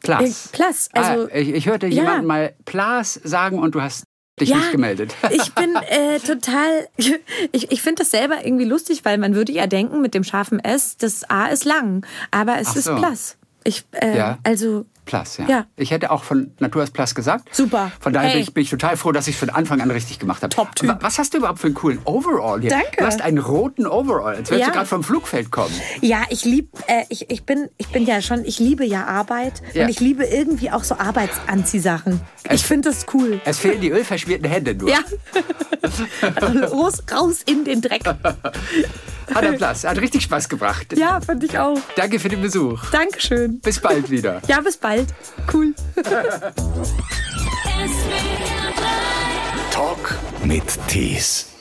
Plas. 0.00 0.46
Äh, 0.46 0.48
Plas, 0.56 0.88
also- 0.94 1.24
ah, 1.26 1.34
ich, 1.34 1.50
ich 1.50 1.66
hörte 1.66 1.88
Ja. 1.88 2.02
jemanden 2.02 2.26
mal 2.26 2.54
Plas 2.64 3.20
sagen 3.24 3.58
und 3.58 3.74
du 3.74 3.82
hast 3.82 4.04
dich 4.40 4.50
Ja, 4.50 4.56
nicht 4.56 4.72
gemeldet. 4.72 5.14
ich 5.30 5.54
bin 5.54 5.74
äh, 5.88 6.18
total. 6.20 6.88
Ich, 7.52 7.70
ich 7.70 7.82
finde 7.82 8.02
das 8.02 8.10
selber 8.10 8.44
irgendwie 8.44 8.64
lustig, 8.64 9.04
weil 9.04 9.18
man 9.18 9.34
würde 9.34 9.52
ja 9.52 9.66
denken, 9.66 10.00
mit 10.00 10.14
dem 10.14 10.24
scharfen 10.24 10.58
S, 10.58 10.96
das 10.96 11.24
A 11.30 11.46
ist 11.46 11.64
lang, 11.64 12.04
aber 12.30 12.58
es 12.58 12.68
Ach 12.70 12.76
ist 12.76 12.84
so. 12.84 12.96
Plus. 12.96 13.36
Ich, 13.64 13.84
äh, 13.92 14.16
Ja. 14.16 14.38
Also, 14.42 14.84
Plas, 15.06 15.38
ja. 15.38 15.46
Ja. 15.48 15.66
Ich 15.76 15.90
hätte 15.92 16.10
auch 16.10 16.22
von 16.24 16.52
Natur 16.58 16.82
aus 16.82 16.90
Plas 16.90 17.14
gesagt. 17.14 17.54
Super. 17.54 17.90
Von 18.00 18.12
daher 18.12 18.26
bin, 18.28 18.32
Hey. 18.34 18.42
ich, 18.42 18.52
bin 18.52 18.62
ich 18.64 18.70
total 18.70 18.96
froh, 18.98 19.12
dass 19.12 19.26
ich 19.28 19.34
es 19.36 19.38
von 19.38 19.48
Anfang 19.50 19.80
an 19.80 19.90
richtig 19.90 20.18
gemacht 20.18 20.42
habe. 20.42 20.54
Top-Typ. 20.54 20.88
Wa- 20.88 20.98
Was 21.00 21.18
hast 21.18 21.32
du 21.32 21.38
überhaupt 21.38 21.60
für 21.60 21.68
einen 21.68 21.74
coolen 21.74 22.00
Overall 22.04 22.60
hier? 22.60 22.70
Danke. 22.70 22.88
Du 22.98 23.04
hast 23.06 23.22
einen 23.22 23.38
roten 23.38 23.86
Overall, 23.86 24.34
als 24.36 24.50
würdest 24.50 24.60
Ja. 24.60 24.66
du 24.66 24.72
gerade 24.72 24.86
vom 24.86 25.02
Flugfeld 25.04 25.50
kommen. 25.50 25.72
ja, 26.02 26.22
ich 26.28 26.44
lieb, 26.44 26.68
äh, 26.88 27.04
ich, 27.08 27.30
ich 27.30 27.44
bin, 27.44 27.68
ich 27.78 27.88
bin 27.88 28.04
ja 28.04 28.20
schon, 28.20 28.44
ich 28.44 28.58
liebe 28.58 28.84
ja 28.84 29.04
Arbeit 29.06 29.62
Ja. 29.72 29.84
und 29.84 29.88
ich 29.90 30.00
liebe 30.00 30.24
irgendwie 30.24 30.70
auch 30.70 30.84
so 30.84 30.96
Arbeitsanziehsachen. 30.98 32.20
Ich 32.50 32.64
finde 32.64 32.90
das 32.90 33.06
cool. 33.14 33.40
Es 33.44 33.58
fehlen 33.58 33.80
die 33.80 33.90
ölverschmierten 33.90 34.48
Hände 34.50 34.74
nur. 34.74 34.90
Ja. 34.90 34.98
raus, 36.72 37.02
raus 37.12 37.38
in 37.46 37.64
den 37.64 37.80
Dreck. 37.80 38.02
Hat 38.06 39.42
er 39.42 39.52
Platz. 39.54 39.84
Hat 39.84 39.98
richtig 39.98 40.22
Spaß 40.22 40.48
gebracht. 40.48 40.96
Ja, 40.96 41.20
fand 41.20 41.42
ich 41.42 41.58
auch. 41.58 41.78
Danke 41.96 42.20
für 42.20 42.28
den 42.28 42.40
Besuch. 42.42 42.80
Dankeschön. 42.92 43.58
Bis 43.60 43.80
bald 43.80 44.08
wieder. 44.10 44.40
Ja, 44.46 44.60
bis 44.60 44.76
bald. 44.76 44.95
Cool. 45.52 45.74
Talk 49.72 50.18
mit 50.44 50.64
Tees. 50.88 51.55